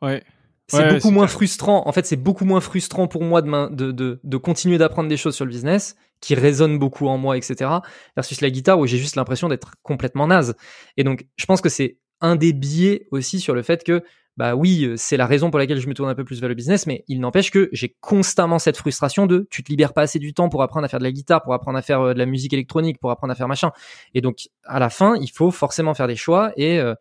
Ouais. 0.00 0.24
C'est 0.66 0.94
beaucoup 0.94 1.10
moins 1.10 1.26
frustrant. 1.26 1.86
En 1.86 1.92
fait, 1.92 2.06
c'est 2.06 2.16
beaucoup 2.16 2.44
moins 2.44 2.60
frustrant 2.60 3.06
pour 3.06 3.22
moi 3.22 3.42
de, 3.42 3.68
de, 3.74 3.92
de, 3.92 4.20
de 4.22 4.36
continuer 4.36 4.78
d'apprendre 4.78 5.08
des 5.08 5.16
choses 5.16 5.34
sur 5.34 5.44
le 5.44 5.50
business 5.50 5.96
qui 6.20 6.34
résonnent 6.34 6.78
beaucoup 6.78 7.06
en 7.08 7.18
moi, 7.18 7.36
etc. 7.36 7.70
Versus 8.16 8.40
la 8.40 8.50
guitare 8.50 8.78
où 8.78 8.86
j'ai 8.86 8.96
juste 8.96 9.16
l'impression 9.16 9.48
d'être 9.48 9.72
complètement 9.82 10.26
naze. 10.26 10.54
Et 10.96 11.04
donc, 11.04 11.26
je 11.36 11.44
pense 11.44 11.60
que 11.60 11.68
c'est 11.68 11.98
un 12.20 12.36
des 12.36 12.54
biais 12.54 13.06
aussi 13.10 13.40
sur 13.40 13.54
le 13.54 13.62
fait 13.62 13.84
que, 13.84 14.02
bah 14.38 14.56
oui, 14.56 14.90
c'est 14.96 15.18
la 15.18 15.26
raison 15.26 15.50
pour 15.50 15.58
laquelle 15.58 15.78
je 15.78 15.86
me 15.86 15.94
tourne 15.94 16.08
un 16.08 16.14
peu 16.14 16.24
plus 16.24 16.40
vers 16.40 16.48
le 16.48 16.54
business, 16.54 16.86
mais 16.86 17.04
il 17.06 17.20
n'empêche 17.20 17.50
que 17.50 17.68
j'ai 17.72 17.94
constamment 18.00 18.58
cette 18.58 18.76
frustration 18.76 19.26
de 19.26 19.46
tu 19.50 19.62
te 19.62 19.70
libères 19.70 19.92
pas 19.92 20.02
assez 20.02 20.18
du 20.18 20.32
temps 20.32 20.48
pour 20.48 20.62
apprendre 20.62 20.86
à 20.86 20.88
faire 20.88 20.98
de 20.98 21.04
la 21.04 21.12
guitare, 21.12 21.42
pour 21.42 21.52
apprendre 21.52 21.76
à 21.76 21.82
faire 21.82 22.00
euh, 22.00 22.14
de 22.14 22.18
la 22.18 22.26
musique 22.26 22.52
électronique, 22.54 22.98
pour 22.98 23.10
apprendre 23.10 23.32
à 23.32 23.36
faire 23.36 23.48
machin. 23.48 23.70
Et 24.14 24.22
donc, 24.22 24.48
à 24.64 24.78
la 24.78 24.88
fin, 24.88 25.16
il 25.20 25.30
faut 25.30 25.50
forcément 25.50 25.92
faire 25.92 26.08
des 26.08 26.16
choix 26.16 26.52
et 26.56 26.80
euh, 26.80 26.94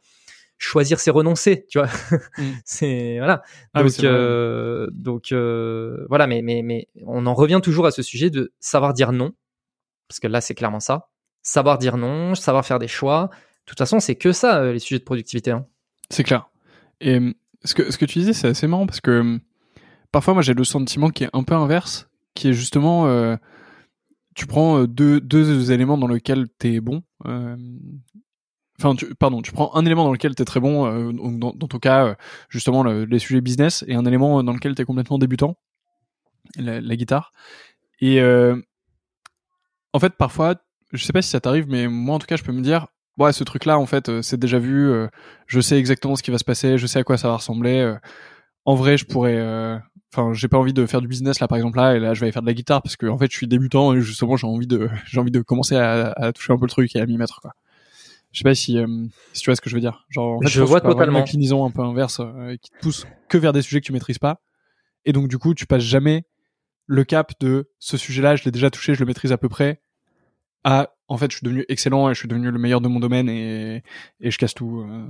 choisir 0.64 1.00
c'est 1.00 1.12
renoncer, 1.12 1.66
tu 1.70 1.80
vois. 1.80 1.90
Mm. 2.38 2.52
c'est 2.66 3.18
voilà. 3.18 3.44
Ah 3.74 3.84
donc 3.84 4.04
euh, 4.04 4.88
donc 4.92 5.32
euh, 5.32 6.06
voilà, 6.10 6.28
mais 6.28 6.42
mais 6.42 6.62
mais 6.64 6.88
on 7.06 7.26
en 7.26 7.34
revient 7.34 7.60
toujours 7.62 7.86
à 7.86 7.92
ce 7.92 8.02
sujet 8.02 8.30
de 8.30 8.54
savoir 8.60 8.94
dire 8.94 9.12
non, 9.12 9.34
parce 10.08 10.20
que 10.20 10.28
là 10.28 10.42
c'est 10.42 10.56
clairement 10.56 10.80
ça. 10.80 11.10
Savoir 11.42 11.78
dire 11.78 11.98
non, 11.98 12.36
savoir 12.36 12.66
faire 12.66 12.80
des 12.80 12.88
choix. 12.88 13.30
De 13.34 13.70
toute 13.70 13.78
façon, 13.78 14.00
c'est 14.00 14.16
que 14.16 14.32
ça 14.32 14.60
euh, 14.60 14.74
les 14.74 14.80
sujets 14.80 15.00
de 15.00 15.04
productivité. 15.04 15.52
Hein. 15.52 15.66
C'est 16.10 16.24
clair. 16.24 16.50
Et 17.02 17.20
ce 17.66 17.74
que 17.74 17.92
ce 17.92 17.98
que 17.98 18.06
tu 18.06 18.20
disais, 18.20 18.34
c'est 18.34 18.48
assez 18.48 18.68
marrant 18.68 18.86
parce 18.86 19.02
que 19.02 19.40
parfois 20.12 20.34
moi 20.34 20.44
j'ai 20.44 20.54
le 20.54 20.64
sentiment 20.64 21.10
qui 21.10 21.26
est 21.26 21.30
un 21.34 21.44
peu 21.44 21.56
inverse, 21.56 22.10
qui 22.34 22.50
est 22.50 22.54
justement 22.54 23.38
tu 24.36 24.48
prends 24.48 24.86
deux, 24.86 25.20
deux 25.20 25.72
éléments 25.72 25.98
dans 25.98 26.08
lesquels 26.08 26.48
tu 26.60 26.76
es 26.76 26.80
bon, 26.80 27.04
Enfin, 28.84 28.96
tu, 28.96 29.16
pardon, 29.16 29.42
tu 29.42 29.54
prends 29.54 29.74
un 29.76 29.86
élément 29.86 30.04
dans 30.04 30.12
lequel 30.12 30.36
tu 30.36 30.42
es 30.42 30.46
très 30.46 30.60
bon, 30.60 30.86
euh, 30.86 31.14
dans, 31.14 31.54
dans, 31.54 31.68
ton 31.68 31.80
cas, 31.80 32.06
euh, 32.06 32.16
justement, 32.50 32.84
les 32.84 33.20
sujets 33.20 33.40
business, 33.40 33.86
et 33.88 33.96
un 33.96 34.06
élément 34.06 34.44
dans 34.44 34.52
lequel 34.52 34.76
tu 34.76 34.82
es 34.82 34.86
complètement 34.86 35.18
débutant, 35.18 35.58
la, 36.58 36.96
guitare. 36.98 37.32
Et 38.02 38.20
euh, 38.20 38.62
en 39.94 40.00
fait, 40.00 40.14
parfois, 40.18 40.56
je 40.92 41.04
sais 41.06 41.14
pas 41.14 41.22
si 41.22 41.30
ça 41.30 41.40
t'arrive, 41.40 41.68
mais 41.70 41.88
moi, 41.88 42.16
en 42.16 42.20
tout 42.20 42.28
cas, 42.28 42.36
je 42.36 42.44
peux 42.44 42.52
me 42.52 42.62
dire, 42.62 42.88
ouais, 43.18 43.32
ce 43.32 43.46
truc-là, 43.46 43.80
en 43.80 43.86
fait, 43.86 44.22
c'est 44.22 44.40
déjà 44.40 44.60
vu, 44.60 44.92
je 45.48 45.62
sais 45.62 45.80
exactement 45.80 46.18
ce 46.18 46.24
qui 46.24 46.32
va 46.32 46.38
se 46.38 46.44
passer, 46.44 46.78
je 46.78 46.86
sais 46.86 47.00
à 47.00 47.04
quoi 47.06 47.18
ça 47.18 47.30
va 47.30 47.38
ressembler. 47.38 47.96
en 48.66 48.76
vrai, 48.76 48.98
je 48.98 49.06
pourrais 49.06 49.82
enfin 50.16 50.34
j'ai 50.34 50.48
pas 50.48 50.60
envie 50.60 50.74
de 50.74 50.86
faire 50.86 51.02
du 51.02 51.08
business 51.08 51.40
là 51.40 51.48
par 51.48 51.58
exemple 51.58 51.78
là 51.78 51.96
et 51.96 52.00
là 52.00 52.14
je 52.14 52.20
vais 52.20 52.26
aller 52.26 52.32
faire 52.32 52.44
de 52.44 52.48
la 52.48 52.54
guitare 52.54 52.84
parce 52.84 52.96
que 52.96 53.08
en 53.08 53.18
fait 53.18 53.32
je 53.32 53.36
suis 53.36 53.48
débutant 53.48 53.96
et 53.96 54.02
justement 54.02 54.38
j'ai 54.38 54.46
envie 54.46 54.68
de 54.68 54.88
j'ai 55.08 55.20
envie 55.20 55.32
de 55.32 55.42
commencer 55.42 55.76
à, 55.76 56.12
à, 56.12 56.32
toucher 56.32 56.54
un 56.54 56.58
peu 56.58 56.66
le 56.66 56.70
truc 56.70 56.96
et 56.96 57.02
à 57.02 57.06
m'y 57.08 57.18
mettre 57.18 57.42
quoi 57.42 57.54
je 58.34 58.40
sais 58.40 58.44
pas 58.44 58.56
si, 58.56 58.78
euh, 58.80 58.88
si 59.32 59.44
tu 59.44 59.50
vois 59.50 59.56
ce 59.56 59.62
que 59.62 59.70
je 59.70 59.76
veux 59.76 59.82
dire. 59.82 60.06
Genre, 60.10 60.38
en 60.38 60.42
fait, 60.42 60.50
je, 60.50 60.62
vois 60.64 60.82
totalement. 60.82 61.20
Une 61.20 61.24
inclinaison 61.24 61.66
un 61.66 61.72
peu 61.72 61.82
inverse 61.82 62.20
euh, 62.20 62.58
qui 62.60 62.72
te 62.72 62.80
pousse 62.82 63.06
que 63.30 63.38
vers 63.38 63.54
des 63.54 63.62
sujets 63.62 63.80
que 63.80 63.86
tu 63.86 63.94
maîtrises 63.94 64.18
pas. 64.18 64.42
Et 65.06 65.14
donc, 65.14 65.28
du 65.28 65.38
coup, 65.38 65.54
tu 65.54 65.68
passes 65.68 65.84
jamais 65.84 66.26
le 66.88 67.04
cap 67.04 67.32
de 67.40 67.70
ce 67.80 67.96
sujet-là, 67.96 68.36
je 68.36 68.44
l'ai 68.44 68.52
déjà 68.52 68.72
touché, 68.72 68.96
je 68.96 69.00
le 69.00 69.06
maîtrise 69.06 69.32
à 69.32 69.38
peu 69.38 69.50
près, 69.50 69.82
à 70.64 70.90
en 71.08 71.18
fait, 71.18 71.32
je 71.32 71.38
suis 71.38 71.46
devenu 71.46 71.64
excellent 71.70 72.10
et 72.10 72.16
je 72.16 72.20
suis 72.20 72.28
devenu 72.28 72.50
le 72.50 72.58
meilleur 72.58 72.82
de 72.82 72.88
mon 72.88 73.00
domaine 73.00 73.30
et, 73.30 73.84
et 74.20 74.32
je 74.32 74.38
casse 74.38 74.56
tout. 74.56 74.82
Euh, 74.82 75.06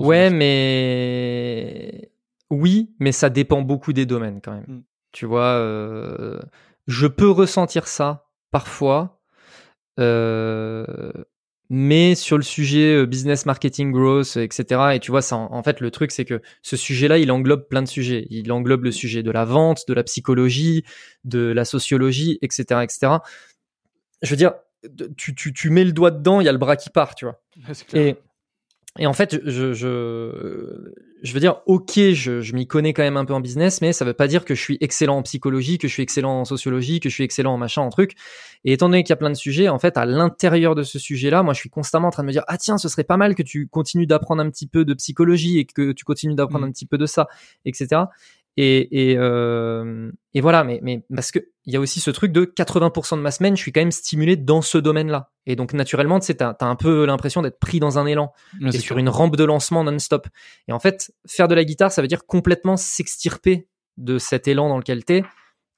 ouais, 0.00 0.30
mais 0.30 2.10
oui, 2.50 2.94
mais 2.98 3.12
ça 3.12 3.28
dépend 3.28 3.60
beaucoup 3.60 3.92
des 3.92 4.06
domaines 4.06 4.40
quand 4.42 4.52
même. 4.52 4.64
Mm. 4.66 4.82
Tu 5.12 5.26
vois, 5.26 5.60
je 6.86 7.06
peux 7.06 7.30
ressentir 7.30 7.86
ça 7.86 8.26
parfois. 8.50 9.20
Euh, 10.00 11.12
mais 11.70 12.14
sur 12.14 12.36
le 12.36 12.42
sujet 12.42 13.06
business 13.06 13.46
marketing 13.46 13.90
growth 13.90 14.36
etc 14.36 14.92
et 14.94 15.00
tu 15.00 15.10
vois 15.10 15.22
ça 15.22 15.36
en, 15.36 15.62
fait 15.62 15.80
le 15.80 15.90
truc 15.90 16.10
c'est 16.10 16.24
que 16.24 16.42
ce 16.62 16.76
sujet 16.76 17.08
là 17.08 17.18
il 17.18 17.32
englobe 17.32 17.68
plein 17.68 17.82
de 17.82 17.88
sujets. 17.88 18.26
Il 18.30 18.52
englobe 18.52 18.84
le 18.84 18.92
sujet 18.92 19.22
de 19.22 19.30
la 19.30 19.44
vente 19.44 19.88
de 19.88 19.94
la 19.94 20.02
psychologie 20.02 20.84
de 21.24 21.52
la 21.52 21.64
sociologie 21.64 22.38
etc 22.42 22.80
etc 22.82 23.14
je 24.22 24.30
veux 24.30 24.36
dire 24.36 24.52
tu, 25.16 25.34
tu, 25.34 25.52
tu 25.52 25.70
mets 25.70 25.84
le 25.84 25.92
doigt 25.92 26.10
dedans 26.10 26.40
il 26.40 26.44
y 26.44 26.48
a 26.48 26.52
le 26.52 26.58
bras 26.58 26.76
qui 26.76 26.90
part 26.90 27.14
tu 27.14 27.24
vois. 27.24 27.40
Et 27.94 28.16
et 28.98 29.06
en 29.06 29.12
fait, 29.12 29.40
je, 29.44 29.72
je, 29.72 30.92
je 31.22 31.32
veux 31.32 31.40
dire, 31.40 31.62
ok, 31.66 31.92
je, 31.96 32.40
je 32.40 32.54
m'y 32.54 32.68
connais 32.68 32.92
quand 32.92 33.02
même 33.02 33.16
un 33.16 33.24
peu 33.24 33.34
en 33.34 33.40
business, 33.40 33.80
mais 33.80 33.92
ça 33.92 34.04
veut 34.04 34.14
pas 34.14 34.28
dire 34.28 34.44
que 34.44 34.54
je 34.54 34.60
suis 34.60 34.78
excellent 34.80 35.16
en 35.16 35.22
psychologie, 35.22 35.78
que 35.78 35.88
je 35.88 35.92
suis 35.92 36.02
excellent 36.04 36.40
en 36.40 36.44
sociologie, 36.44 37.00
que 37.00 37.08
je 37.08 37.14
suis 37.14 37.24
excellent 37.24 37.54
en 37.54 37.58
machin, 37.58 37.82
en 37.82 37.90
truc. 37.90 38.12
Et 38.64 38.72
étant 38.72 38.88
donné 38.88 39.02
qu'il 39.02 39.10
y 39.10 39.14
a 39.14 39.16
plein 39.16 39.30
de 39.30 39.36
sujets, 39.36 39.68
en 39.68 39.80
fait, 39.80 39.96
à 39.96 40.06
l'intérieur 40.06 40.76
de 40.76 40.84
ce 40.84 41.00
sujet-là, 41.00 41.42
moi, 41.42 41.54
je 41.54 41.58
suis 41.58 41.70
constamment 41.70 42.08
en 42.08 42.10
train 42.12 42.22
de 42.22 42.28
me 42.28 42.32
dire, 42.32 42.44
ah 42.46 42.56
tiens, 42.56 42.78
ce 42.78 42.88
serait 42.88 43.02
pas 43.02 43.16
mal 43.16 43.34
que 43.34 43.42
tu 43.42 43.66
continues 43.66 44.06
d'apprendre 44.06 44.42
un 44.42 44.50
petit 44.50 44.68
peu 44.68 44.84
de 44.84 44.94
psychologie 44.94 45.58
et 45.58 45.64
que 45.64 45.90
tu 45.90 46.04
continues 46.04 46.36
d'apprendre 46.36 46.64
mmh. 46.64 46.68
un 46.68 46.72
petit 46.72 46.86
peu 46.86 46.96
de 46.96 47.06
ça, 47.06 47.26
etc. 47.64 48.02
Et, 48.56 49.10
et, 49.10 49.18
euh, 49.18 50.12
et 50.34 50.40
voilà, 50.40 50.62
mais, 50.62 50.78
mais 50.84 51.02
parce 51.12 51.32
que 51.32 51.40
il 51.66 51.72
y 51.72 51.76
a 51.76 51.80
aussi 51.80 52.00
ce 52.00 52.10
truc 52.10 52.32
de 52.32 52.44
80% 52.44 53.16
de 53.16 53.22
ma 53.22 53.30
semaine, 53.30 53.56
je 53.56 53.62
suis 53.62 53.72
quand 53.72 53.80
même 53.80 53.90
stimulé 53.90 54.36
dans 54.36 54.60
ce 54.60 54.76
domaine-là. 54.76 55.30
Et 55.46 55.56
donc 55.56 55.72
naturellement, 55.72 56.20
tu 56.20 56.26
sais, 56.26 56.34
t'as 56.34 56.54
as 56.60 56.66
un 56.66 56.76
peu 56.76 57.06
l'impression 57.06 57.42
d'être 57.42 57.58
pris 57.58 57.80
dans 57.80 57.98
un 57.98 58.06
élan 58.06 58.32
et 58.60 58.78
sur 58.78 58.98
une 58.98 59.08
rampe 59.08 59.36
de 59.36 59.44
lancement 59.44 59.84
non-stop. 59.84 60.26
Et 60.68 60.72
en 60.72 60.78
fait, 60.78 61.12
faire 61.26 61.48
de 61.48 61.54
la 61.54 61.64
guitare, 61.64 61.90
ça 61.90 62.02
veut 62.02 62.08
dire 62.08 62.26
complètement 62.26 62.76
s'extirper 62.76 63.68
de 63.96 64.18
cet 64.18 64.48
élan 64.48 64.68
dans 64.68 64.78
lequel 64.78 65.04
t'es. 65.04 65.22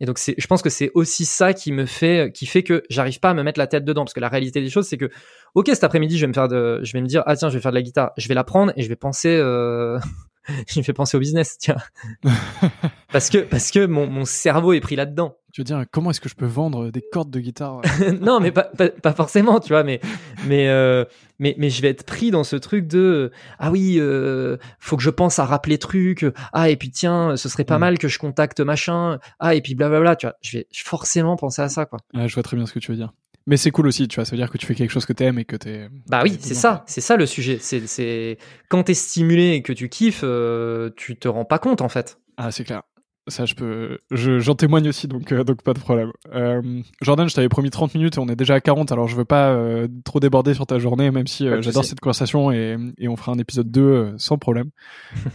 Et 0.00 0.06
donc 0.06 0.18
c'est, 0.18 0.34
je 0.36 0.46
pense 0.46 0.60
que 0.60 0.68
c'est 0.68 0.90
aussi 0.94 1.24
ça 1.24 1.54
qui 1.54 1.72
me 1.72 1.86
fait, 1.86 2.30
qui 2.32 2.46
fait 2.46 2.62
que 2.62 2.82
j'arrive 2.90 3.18
pas 3.18 3.30
à 3.30 3.34
me 3.34 3.42
mettre 3.42 3.58
la 3.58 3.66
tête 3.66 3.84
dedans, 3.84 4.04
parce 4.04 4.12
que 4.12 4.20
la 4.20 4.28
réalité 4.28 4.60
des 4.60 4.68
choses, 4.68 4.86
c'est 4.86 4.98
que, 4.98 5.10
ok, 5.54 5.68
cet 5.68 5.84
après-midi, 5.84 6.16
je 6.18 6.22
vais 6.22 6.28
me 6.28 6.34
faire 6.34 6.48
de, 6.48 6.80
je 6.82 6.92
vais 6.92 7.00
me 7.00 7.06
dire, 7.06 7.22
ah 7.26 7.36
tiens, 7.36 7.48
je 7.48 7.54
vais 7.54 7.62
faire 7.62 7.72
de 7.72 7.76
la 7.76 7.82
guitare, 7.82 8.12
je 8.18 8.28
vais 8.28 8.34
la 8.34 8.44
prendre 8.44 8.72
et 8.76 8.82
je 8.82 8.88
vais 8.88 8.96
penser, 8.96 9.34
euh, 9.34 9.98
je 10.68 10.78
me 10.78 10.84
fais 10.84 10.92
penser 10.92 11.16
au 11.16 11.20
business, 11.20 11.56
tiens. 11.58 11.76
parce 13.12 13.30
que, 13.30 13.38
parce 13.38 13.70
que 13.70 13.86
mon, 13.86 14.06
mon 14.06 14.26
cerveau 14.26 14.74
est 14.74 14.80
pris 14.80 14.96
là-dedans. 14.96 15.38
Tu 15.56 15.62
veux 15.62 15.64
dire, 15.64 15.86
comment 15.90 16.10
est-ce 16.10 16.20
que 16.20 16.28
je 16.28 16.34
peux 16.34 16.44
vendre 16.44 16.90
des 16.90 17.00
cordes 17.00 17.30
de 17.30 17.40
guitare 17.40 17.80
Non, 18.20 18.40
mais 18.40 18.52
pas, 18.52 18.64
pas, 18.64 19.14
forcément, 19.14 19.58
tu 19.58 19.70
vois, 19.70 19.84
mais, 19.84 20.02
mais, 20.46 20.68
euh, 20.68 21.06
mais, 21.38 21.54
mais 21.56 21.70
je 21.70 21.80
vais 21.80 21.88
être 21.88 22.04
pris 22.04 22.30
dans 22.30 22.44
ce 22.44 22.56
truc 22.56 22.86
de, 22.86 23.32
ah 23.58 23.70
oui, 23.70 23.96
euh, 23.98 24.58
faut 24.80 24.98
que 24.98 25.02
je 25.02 25.08
pense 25.08 25.38
à 25.38 25.46
rappeler 25.46 25.78
trucs, 25.78 26.26
ah, 26.52 26.68
et 26.68 26.76
puis 26.76 26.90
tiens, 26.90 27.38
ce 27.38 27.48
serait 27.48 27.64
pas 27.64 27.78
mm. 27.78 27.80
mal 27.80 27.98
que 27.98 28.06
je 28.06 28.18
contacte 28.18 28.60
machin, 28.60 29.18
ah, 29.38 29.54
et 29.54 29.62
puis 29.62 29.74
blablabla, 29.74 30.16
tu 30.16 30.26
vois, 30.26 30.36
je 30.42 30.58
vais 30.58 30.66
forcément 30.74 31.36
penser 31.36 31.62
à 31.62 31.70
ça, 31.70 31.86
quoi. 31.86 32.00
je 32.12 32.34
vois 32.34 32.42
très 32.42 32.58
bien 32.58 32.66
ce 32.66 32.74
que 32.74 32.78
tu 32.78 32.90
veux 32.90 32.98
dire. 32.98 33.14
Mais 33.46 33.56
c'est 33.56 33.70
cool 33.70 33.86
aussi, 33.86 34.08
tu 34.08 34.16
vois, 34.16 34.26
ça 34.26 34.32
veut 34.32 34.36
dire 34.36 34.50
que 34.50 34.58
tu 34.58 34.66
fais 34.66 34.74
quelque 34.74 34.90
chose 34.90 35.06
que 35.06 35.14
t'aimes 35.14 35.38
et 35.38 35.46
que 35.46 35.56
t'es. 35.56 35.88
Bah 36.06 36.20
oui, 36.22 36.36
c'est 36.38 36.52
ça, 36.52 36.84
c'est 36.86 37.00
ça 37.00 37.16
le 37.16 37.24
sujet. 37.24 37.56
C'est, 37.62 37.86
c'est 37.86 38.36
quand 38.68 38.82
t'es 38.82 38.92
stimulé 38.92 39.52
et 39.52 39.62
que 39.62 39.72
tu 39.72 39.88
kiffes, 39.88 40.20
euh, 40.22 40.90
tu 40.96 41.16
te 41.16 41.28
rends 41.28 41.46
pas 41.46 41.58
compte 41.58 41.80
en 41.80 41.88
fait. 41.88 42.18
Ah 42.36 42.50
c'est 42.50 42.64
clair. 42.64 42.82
Ça, 43.28 43.44
je 43.44 43.54
peux, 43.54 43.98
j'en 44.12 44.54
témoigne 44.54 44.88
aussi, 44.88 45.08
donc 45.08 45.32
euh, 45.32 45.42
donc 45.42 45.62
pas 45.62 45.72
de 45.72 45.80
problème. 45.80 46.12
Euh, 46.32 46.82
Jordan, 47.02 47.28
je 47.28 47.34
t'avais 47.34 47.48
promis 47.48 47.70
30 47.70 47.94
minutes 47.96 48.16
et 48.16 48.20
on 48.20 48.28
est 48.28 48.36
déjà 48.36 48.54
à 48.54 48.60
40, 48.60 48.92
alors 48.92 49.08
je 49.08 49.16
veux 49.16 49.24
pas 49.24 49.50
euh, 49.50 49.88
trop 50.04 50.20
déborder 50.20 50.54
sur 50.54 50.64
ta 50.64 50.78
journée, 50.78 51.10
même 51.10 51.26
si 51.26 51.48
j'adore 51.60 51.84
cette 51.84 51.98
conversation 51.98 52.52
et, 52.52 52.76
et 52.98 53.08
on 53.08 53.16
fera 53.16 53.32
un 53.32 53.38
épisode 53.38 53.70
2 53.70 54.14
sans 54.18 54.38
problème. 54.38 54.70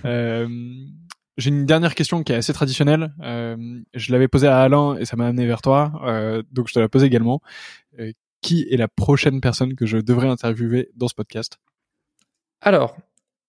J'ai 1.37 1.49
une 1.49 1.65
dernière 1.65 1.95
question 1.95 2.23
qui 2.23 2.33
est 2.33 2.35
assez 2.35 2.53
traditionnelle. 2.53 3.13
je 3.19 4.11
l'avais 4.11 4.27
posée 4.27 4.47
à 4.47 4.59
Alain 4.59 4.95
et 4.97 5.05
ça 5.05 5.17
m'a 5.17 5.27
amené 5.27 5.45
vers 5.45 5.61
toi, 5.61 5.91
donc 6.51 6.67
je 6.69 6.73
te 6.73 6.79
la 6.79 6.87
pose 6.87 7.03
également. 7.03 7.41
qui 8.41 8.67
est 8.69 8.77
la 8.77 8.87
prochaine 8.87 9.41
personne 9.41 9.75
que 9.75 9.85
je 9.85 9.97
devrais 9.97 10.27
interviewer 10.27 10.91
dans 10.95 11.07
ce 11.07 11.13
podcast? 11.13 11.57
Alors, 12.61 12.95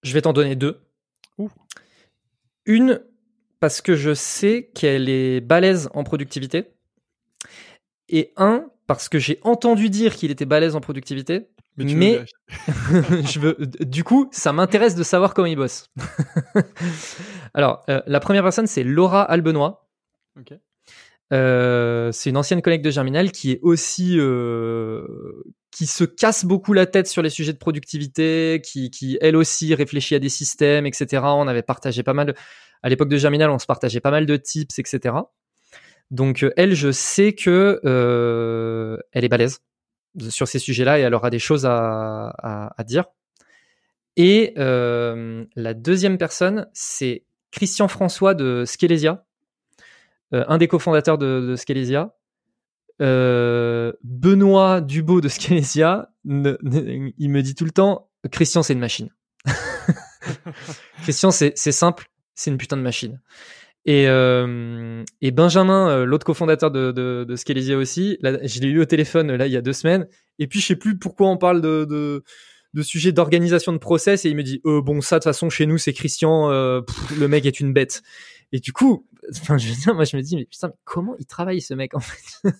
je 0.02 0.12
vais 0.14 0.22
t'en 0.22 0.32
donner 0.32 0.56
deux. 0.56 0.80
Une 2.64 3.00
parce 3.62 3.80
que 3.80 3.94
je 3.94 4.12
sais 4.12 4.72
qu'elle 4.74 5.08
est 5.08 5.40
balèze 5.40 5.88
en 5.94 6.02
productivité. 6.02 6.72
Et 8.08 8.32
un, 8.36 8.66
parce 8.88 9.08
que 9.08 9.20
j'ai 9.20 9.38
entendu 9.42 9.88
dire 9.88 10.16
qu'il 10.16 10.32
était 10.32 10.46
balèze 10.46 10.74
en 10.74 10.80
productivité. 10.80 11.46
Mais, 11.76 12.24
je 12.48 13.38
veux, 13.38 13.56
du 13.78 14.02
coup, 14.02 14.28
ça 14.32 14.52
m'intéresse 14.52 14.96
de 14.96 15.04
savoir 15.04 15.32
comment 15.32 15.46
il 15.46 15.54
bosse. 15.54 15.86
Alors, 17.54 17.84
euh, 17.88 18.02
la 18.08 18.18
première 18.18 18.42
personne, 18.42 18.66
c'est 18.66 18.82
Laura 18.82 19.22
Albenois. 19.22 19.88
Euh, 21.32 22.10
c'est 22.10 22.30
une 22.30 22.36
ancienne 22.36 22.62
collègue 22.62 22.82
de 22.82 22.90
Germinal 22.90 23.30
qui 23.30 23.52
est 23.52 23.60
aussi 23.62 24.18
euh, 24.18 25.06
qui 25.70 25.86
se 25.86 26.02
casse 26.02 26.44
beaucoup 26.44 26.72
la 26.72 26.86
tête 26.86 27.06
sur 27.06 27.22
les 27.22 27.30
sujets 27.30 27.52
de 27.52 27.58
productivité, 27.58 28.60
qui, 28.64 28.90
qui 28.90 29.18
elle 29.20 29.36
aussi 29.36 29.72
réfléchit 29.72 30.16
à 30.16 30.18
des 30.18 30.28
systèmes, 30.28 30.84
etc. 30.84 31.22
On 31.26 31.46
avait 31.46 31.62
partagé 31.62 32.02
pas 32.02 32.12
mal 32.12 32.26
de, 32.26 32.34
à 32.82 32.88
l'époque 32.88 33.08
de 33.08 33.16
Germinal, 33.16 33.50
on 33.50 33.58
se 33.58 33.66
partageait 33.66 34.00
pas 34.00 34.10
mal 34.10 34.26
de 34.26 34.36
tips, 34.36 34.78
etc. 34.78 35.14
Donc 36.10 36.42
euh, 36.42 36.52
elle, 36.56 36.74
je 36.74 36.92
sais 36.92 37.32
que 37.32 37.80
euh, 37.84 38.98
elle 39.12 39.24
est 39.24 39.28
balèze 39.28 39.60
sur 40.28 40.46
ces 40.46 40.58
sujets-là 40.58 40.98
et 40.98 41.02
elle 41.02 41.14
aura 41.14 41.30
des 41.30 41.38
choses 41.38 41.64
à, 41.64 42.74
dire. 42.86 43.06
Et 44.16 44.52
euh, 44.58 45.46
la 45.56 45.72
deuxième 45.72 46.18
personne, 46.18 46.68
c'est 46.74 47.24
Christian 47.50 47.88
François 47.88 48.34
de 48.34 48.64
Skelesia, 48.66 49.24
un 50.32 50.58
des 50.58 50.68
cofondateurs 50.68 51.16
de, 51.16 51.40
de 51.40 51.56
Skelesia. 51.56 52.14
Benoît 53.00 54.82
Dubo 54.82 55.22
de 55.22 55.28
Skelesia, 55.28 56.10
il 56.24 57.30
me 57.30 57.40
dit 57.40 57.54
tout 57.54 57.64
le 57.64 57.70
temps, 57.70 58.10
Christian, 58.30 58.62
c'est 58.62 58.74
une 58.74 58.80
machine. 58.80 59.08
Christian, 61.02 61.30
c'est 61.30 61.56
simple, 61.56 62.10
c'est 62.42 62.50
une 62.50 62.58
putain 62.58 62.76
de 62.76 62.82
machine. 62.82 63.20
Et, 63.84 64.06
euh, 64.06 65.02
Benjamin, 65.32 65.88
euh, 65.88 66.04
l'autre 66.04 66.24
cofondateur 66.24 66.70
de, 66.70 66.92
de, 66.92 67.74
aussi, 67.74 68.18
je 68.22 68.60
l'ai 68.60 68.68
eu 68.68 68.80
au 68.80 68.84
téléphone 68.84 69.34
là 69.34 69.46
il 69.46 69.52
y 69.52 69.56
a 69.56 69.62
deux 69.62 69.72
semaines. 69.72 70.06
Et 70.38 70.46
puis 70.46 70.60
je 70.60 70.66
sais 70.66 70.76
plus 70.76 70.98
pourquoi 70.98 71.28
on 71.28 71.36
parle 71.36 71.60
de, 71.60 71.84
de, 72.74 72.82
sujet 72.82 73.12
d'organisation 73.12 73.72
de 73.72 73.78
process 73.78 74.24
et 74.24 74.30
il 74.30 74.36
me 74.36 74.42
dit 74.42 74.60
euh, 74.64 74.80
bon 74.80 75.00
ça 75.00 75.16
de 75.16 75.20
toute 75.20 75.24
façon 75.24 75.50
chez 75.50 75.66
nous 75.66 75.78
c'est 75.78 75.92
Christian, 75.92 76.48
le 76.50 77.26
mec 77.26 77.46
est 77.46 77.60
une 77.60 77.72
bête. 77.72 78.02
Et 78.52 78.60
du 78.60 78.72
coup, 78.72 79.06
je 79.32 79.92
moi 79.92 80.04
je 80.04 80.16
me 80.16 80.22
dis 80.22 80.36
mais 80.36 80.44
putain 80.44 80.68
mais 80.68 80.74
comment 80.84 81.16
il 81.18 81.26
travaille 81.26 81.60
ce 81.60 81.74
mec 81.74 81.94
en 81.94 82.00
fait? 82.00 82.52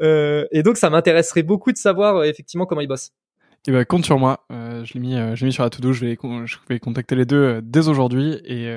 et 0.50 0.62
donc 0.62 0.78
ça 0.78 0.88
m'intéresserait 0.90 1.42
beaucoup 1.42 1.72
de 1.72 1.78
savoir 1.78 2.24
effectivement 2.24 2.66
comment 2.66 2.80
il 2.80 2.88
bosse. 2.88 3.12
Et 3.66 3.70
eh 3.70 3.72
ben, 3.72 3.84
compte 3.86 4.04
sur 4.04 4.18
moi. 4.18 4.44
Euh, 4.52 4.84
je 4.84 4.92
l'ai 4.92 5.00
mis, 5.00 5.16
euh, 5.16 5.34
je 5.34 5.40
l'ai 5.40 5.46
mis 5.46 5.52
sur 5.52 5.62
la 5.62 5.70
to-do. 5.70 5.94
Je 5.94 6.04
vais, 6.04 6.18
je 6.44 6.56
vais 6.68 6.78
contacter 6.78 7.16
les 7.16 7.24
deux 7.24 7.36
euh, 7.36 7.60
dès 7.62 7.88
aujourd'hui 7.88 8.34
et 8.44 8.70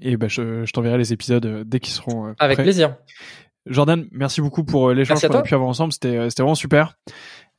et 0.00 0.16
ben, 0.18 0.28
je, 0.28 0.66
je 0.66 0.72
t'enverrai 0.72 0.98
les 0.98 1.14
épisodes 1.14 1.64
dès 1.66 1.80
qu'ils 1.80 1.94
seront. 1.94 2.34
Avec 2.38 2.58
plaisir. 2.58 2.96
Jordan, 3.64 4.06
merci 4.12 4.42
beaucoup 4.42 4.64
pour 4.64 4.90
l'échange 4.90 5.20
qu'on 5.20 5.34
a 5.34 5.42
pu 5.42 5.54
avoir 5.54 5.68
ensemble. 5.68 5.94
C'était, 5.94 6.28
c'était 6.28 6.42
vraiment 6.42 6.54
super. 6.54 6.98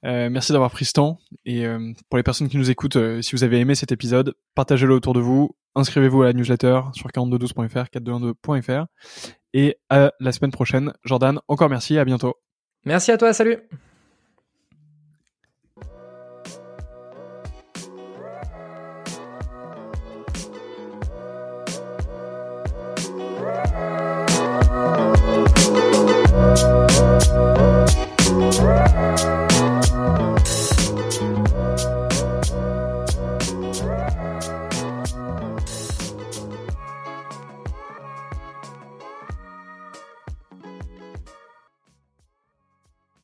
merci 0.04 0.52
d'avoir 0.52 0.70
pris 0.70 0.86
ce 0.86 0.94
temps. 0.94 1.20
Et 1.44 1.66
pour 2.10 2.18
les 2.18 2.24
personnes 2.24 2.50
qui 2.50 2.58
nous 2.58 2.70
écoutent, 2.70 2.98
si 3.22 3.36
vous 3.36 3.44
avez 3.44 3.60
aimé 3.60 3.74
cet 3.74 3.92
épisode, 3.92 4.36
partagez-le 4.54 4.94
autour 4.94 5.14
de 5.14 5.20
vous. 5.20 5.56
Inscrivez-vous 5.76 6.22
à 6.22 6.26
la 6.26 6.34
newsletter 6.34 6.82
sur 6.94 7.10
4212.fr, 7.10 7.86
4212.fr. 7.92 8.86
Et 9.54 9.78
à 9.90 10.12
la 10.20 10.32
semaine 10.32 10.52
prochaine. 10.52 10.94
Jordan, 11.04 11.40
encore 11.48 11.70
merci. 11.70 11.98
À 11.98 12.06
bientôt. 12.06 12.36
Merci 12.86 13.12
à 13.12 13.18
toi. 13.18 13.34
Salut. 13.34 13.58